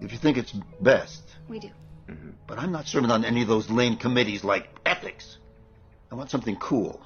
If 0.00 0.12
you 0.12 0.18
think 0.18 0.36
it's 0.38 0.52
best. 0.80 1.22
We 1.48 1.58
do. 1.58 1.70
Mm-hmm. 2.08 2.30
But 2.46 2.58
I'm 2.58 2.72
not 2.72 2.86
serving 2.86 3.10
on 3.10 3.24
any 3.24 3.42
of 3.42 3.48
those 3.48 3.70
lame 3.70 3.96
committees 3.96 4.42
like 4.42 4.68
ethics. 4.86 5.38
I 6.10 6.14
want 6.14 6.30
something 6.30 6.56
cool. 6.56 7.00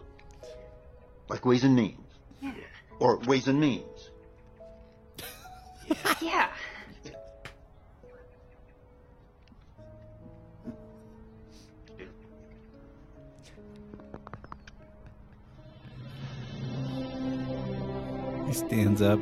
Like 1.28 1.44
Ways 1.44 1.64
and 1.64 1.74
Means. 1.74 1.98
Yeah. 2.40 2.52
Or 2.98 3.18
Ways 3.18 3.48
and 3.48 3.60
Means. 3.60 4.10
Yeah. 6.20 6.48
He 18.52 18.58
stands 18.58 19.00
up. 19.00 19.18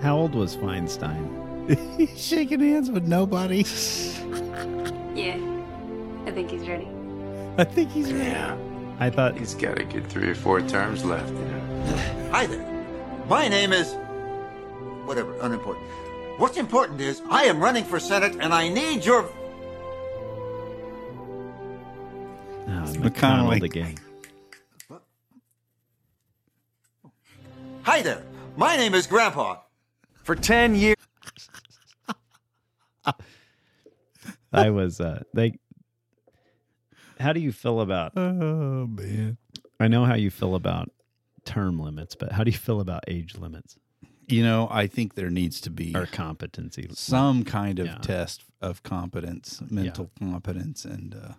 How 0.00 0.16
old 0.16 0.36
was 0.36 0.56
Feinstein? 0.56 1.26
He's 1.98 2.24
shaking 2.24 2.60
hands 2.60 2.92
with 2.92 3.08
nobody. 3.08 3.64
Yeah. 5.16 5.40
I 6.26 6.30
think 6.30 6.50
he's 6.50 6.68
ready. 6.68 6.86
I 7.56 7.64
think 7.64 7.90
he's 7.90 8.12
ready. 8.12 8.28
Yeah. 8.28 8.58
I 8.98 9.08
thought 9.08 9.38
He's 9.38 9.54
got 9.54 9.78
a 9.80 9.84
good 9.84 10.06
three 10.08 10.28
or 10.28 10.34
four 10.34 10.60
terms 10.60 11.06
left. 11.06 11.30
You 11.32 11.38
know? 11.38 12.28
Hi 12.32 12.44
there. 12.44 12.84
My 13.26 13.48
name 13.48 13.72
is. 13.72 13.94
Whatever, 15.06 15.34
unimportant. 15.40 15.86
What's 16.36 16.58
important 16.58 17.00
is 17.00 17.22
I 17.30 17.44
am 17.44 17.60
running 17.60 17.84
for 17.84 17.98
Senate 17.98 18.36
and 18.40 18.52
I 18.52 18.68
need 18.68 19.06
your. 19.06 19.22
Ah, 22.68 22.84
oh, 22.84 22.92
McConnelling. 22.92 23.00
McConnell 23.00 23.62
again. 23.62 23.94
Hi 27.86 28.02
there. 28.02 28.22
My 28.56 28.76
name 28.76 28.94
is 28.94 29.06
Grandpa. 29.06 29.58
For 30.24 30.34
ten 30.34 30.74
years. 30.74 30.96
I 34.52 34.70
was 34.70 35.00
uh 35.00 35.22
they 35.34 35.58
How 37.20 37.32
do 37.32 37.38
you 37.38 37.52
feel 37.52 37.80
about 37.80 38.12
Oh 38.16 38.88
man. 38.88 39.36
I 39.78 39.86
know 39.86 40.04
how 40.04 40.14
you 40.14 40.30
feel 40.30 40.54
about 40.56 40.90
term 41.44 41.78
limits, 41.78 42.16
but 42.16 42.32
how 42.32 42.42
do 42.42 42.50
you 42.50 42.56
feel 42.58 42.80
about 42.80 43.04
age 43.06 43.36
limits 43.36 43.78
You 44.26 44.42
know, 44.42 44.66
I 44.68 44.88
think 44.88 45.14
there 45.14 45.30
needs 45.30 45.60
to 45.60 45.70
be 45.70 45.94
or 45.94 46.06
competency? 46.06 46.88
some 46.92 47.44
kind 47.44 47.78
of 47.78 47.86
Yeah. 47.86 47.98
test 47.98 48.42
of 48.60 48.82
competence, 48.82 49.62
mental 49.70 50.10
competence, 50.18 50.84
and 50.84 51.14
uh, 51.14 51.34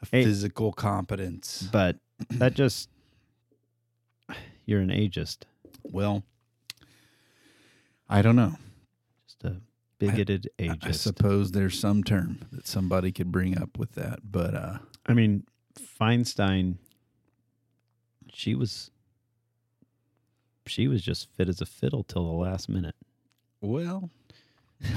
a 0.00 0.06
physical 0.06 0.72
competence. 0.72 1.68
But 1.72 1.96
that 2.30 2.54
just 2.54 2.88
you're 4.66 4.80
an 4.80 4.90
ageist, 4.90 5.38
Well, 5.82 6.22
I 8.08 8.20
don't 8.22 8.36
know. 8.36 8.56
just 9.26 9.42
a 9.44 9.56
bigoted 9.98 10.48
I 10.58 10.62
ageist. 10.64 10.86
I 10.86 10.90
suppose 10.90 11.52
there's 11.52 11.78
some 11.78 12.04
term 12.04 12.40
that 12.52 12.66
somebody 12.66 13.12
could 13.12 13.32
bring 13.32 13.56
up 13.58 13.78
with 13.78 13.92
that, 13.92 14.20
but 14.30 14.54
uh, 14.54 14.78
I 15.06 15.14
mean, 15.14 15.44
Feinstein, 16.00 16.76
she 18.32 18.54
was 18.54 18.90
she 20.66 20.88
was 20.88 21.00
just 21.02 21.28
fit 21.30 21.48
as 21.48 21.60
a 21.60 21.66
fiddle 21.66 22.02
till 22.02 22.24
the 22.26 22.32
last 22.36 22.68
minute. 22.68 22.96
well, 23.60 24.10
I 24.84 24.88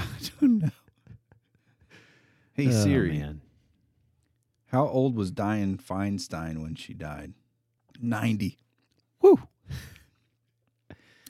don't 0.42 0.60
know. 0.60 0.70
Hey 2.54 2.68
Oh, 2.68 2.72
Siri, 2.84 3.20
man. 3.20 3.42
how 4.68 4.86
old 4.88 5.16
was 5.16 5.32
Dianne 5.32 5.82
Feinstein 5.82 6.62
when 6.62 6.76
she 6.76 6.94
died? 6.94 7.34
Ninety. 8.02 8.58
Woo. 9.22 9.40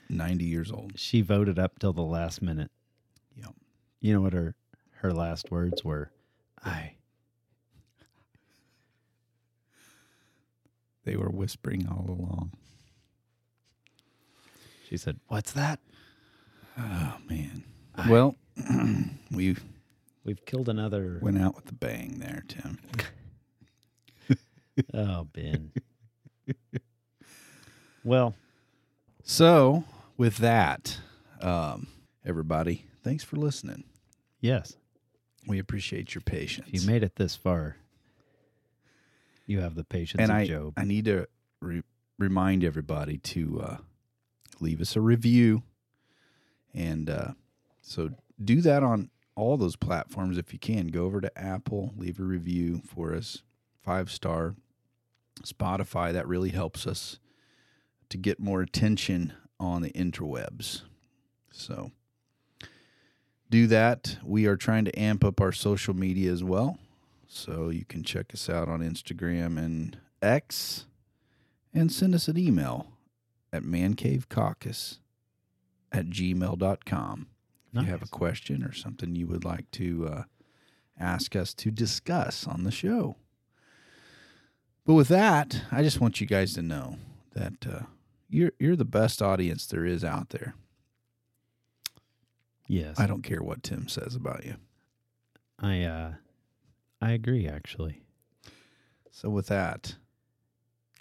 Ninety 0.10 0.46
years 0.46 0.72
old. 0.72 0.94
She 0.98 1.22
voted 1.22 1.60
up 1.60 1.78
till 1.80 1.94
the 1.94 2.02
last 2.02 2.42
minute. 2.42 2.72
Yep. 3.36 3.54
You 4.02 4.14
know 4.14 4.22
what 4.22 4.34
her 4.34 4.56
her 5.02 5.12
last 5.14 5.52
words 5.52 5.84
were? 5.84 6.12
I 6.64 6.94
They 11.06 11.16
were 11.16 11.30
whispering 11.30 11.88
all 11.88 12.06
along. 12.10 12.52
she 14.88 14.98
said, 14.98 15.20
"What's 15.28 15.52
that?" 15.54 15.80
Oh 16.78 17.18
man. 17.28 17.64
Well, 18.08 18.36
we 19.32 19.56
We've 20.24 20.46
killed 20.46 20.70
another. 20.70 21.20
went 21.22 21.40
out 21.40 21.56
with 21.56 21.70
a 21.70 21.74
bang 21.74 22.20
there, 22.20 22.44
Tim. 22.48 22.80
Oh, 24.94 25.26
Ben. 25.34 25.74
well, 28.06 28.34
So, 29.24 29.84
with 30.20 30.38
that, 30.38 31.00
um, 31.42 31.88
everybody, 32.26 32.86
thanks 33.04 33.24
for 33.24 33.38
listening. 33.38 33.86
yes. 34.42 34.76
We 35.48 35.58
appreciate 35.58 36.14
your 36.14 36.22
patience. 36.22 36.68
If 36.68 36.82
you 36.82 36.88
made 36.88 37.02
it 37.02 37.16
this 37.16 37.36
far, 37.36 37.78
you 39.48 39.62
have 39.62 39.74
the 39.74 39.86
patience 39.86 40.22
and 40.22 40.30
of 40.30 40.38
I, 40.38 40.46
Job. 40.46 40.74
I 40.76 40.84
need 40.84 41.06
to 41.06 41.28
re- 41.62 41.82
remind 42.20 42.66
everybody 42.66 43.18
to 43.20 43.62
uh, 43.62 43.78
leave 44.60 44.82
us 44.82 44.98
a 44.98 45.02
review. 45.02 45.64
And 46.74 47.10
uh, 47.10 47.32
so 47.82 48.12
do 48.44 48.60
that 48.62 48.84
on 48.84 49.10
all 49.36 49.56
those 49.56 49.78
platforms 49.78 50.38
if 50.38 50.52
you 50.52 50.60
can. 50.60 50.88
Go 50.88 51.06
over 51.06 51.22
to 51.22 51.36
Apple, 51.40 51.94
leave 51.96 52.20
a 52.20 52.24
review 52.24 52.82
for 52.86 53.16
us, 53.16 53.42
five 53.82 54.12
star. 54.12 54.56
Spotify, 55.44 56.12
that 56.12 56.28
really 56.28 56.50
helps 56.50 56.86
us 56.86 57.18
to 58.10 58.18
get 58.18 58.42
more 58.42 58.62
attention 58.62 59.34
on 59.60 59.82
the 59.82 59.92
interwebs. 59.92 60.82
So 61.52 61.92
do 63.50 63.68
that. 63.68 64.18
We 64.24 64.46
are 64.46 64.56
trying 64.56 64.86
to 64.86 65.00
amp 65.00 65.24
up 65.24 65.42
our 65.42 65.52
social 65.52 65.94
media 65.94 66.32
as 66.32 66.44
well. 66.44 66.78
So 67.28 67.70
you 67.70 67.86
can 67.86 68.04
check 68.04 68.34
us 68.34 68.50
out 68.50 68.70
on 68.70 68.80
Instagram 68.80 69.58
and 69.58 69.98
X 70.22 70.86
and 71.74 71.92
send 71.92 72.16
us 72.16 72.28
an 72.28 72.38
email 72.38 72.88
at 73.54 73.64
mancavecaucus 73.64 74.98
at 75.92 76.08
gmail.com. 76.08 77.28
If 77.74 77.82
you 77.84 77.88
have 77.88 78.02
a 78.02 78.08
question 78.08 78.64
or 78.64 78.74
something 78.74 79.16
you 79.16 79.28
would 79.28 79.46
like 79.46 79.70
to 79.72 80.08
uh, 80.08 80.24
ask 81.00 81.36
us 81.36 81.54
to 81.56 81.70
discuss 81.70 82.48
on 82.48 82.64
the 82.64 82.72
show. 82.72 83.16
But 84.86 84.96
with 84.96 85.08
that, 85.10 85.62
I 85.72 85.84
just 85.84 86.02
want 86.02 86.20
you 86.20 86.26
guys 86.26 86.54
to 86.56 86.64
know 86.64 86.98
that 87.34 87.54
uh, 87.72 87.82
you're 88.30 88.52
you're 88.60 88.76
the 88.76 88.86
best 88.86 89.22
audience 89.22 89.66
there 89.68 89.86
is 89.86 90.04
out 90.04 90.30
there. 90.30 90.54
yes. 92.68 93.00
I 93.00 93.08
don't 93.08 93.24
care 93.24 93.42
what 93.42 93.64
Tim 93.64 93.88
says 93.88 94.16
about 94.16 94.46
you. 94.46 94.56
I 95.60 95.84
uh 95.84 96.14
I 97.02 97.12
agree 97.12 97.48
actually. 97.48 98.02
So 99.12 99.30
with 99.30 99.48
that, 99.48 99.96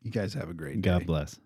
you 0.03 0.11
guys 0.11 0.35
have 0.35 0.49
a 0.51 0.55
great 0.55 0.81
day. 0.81 0.91
God 0.91 1.07
bless. 1.07 1.39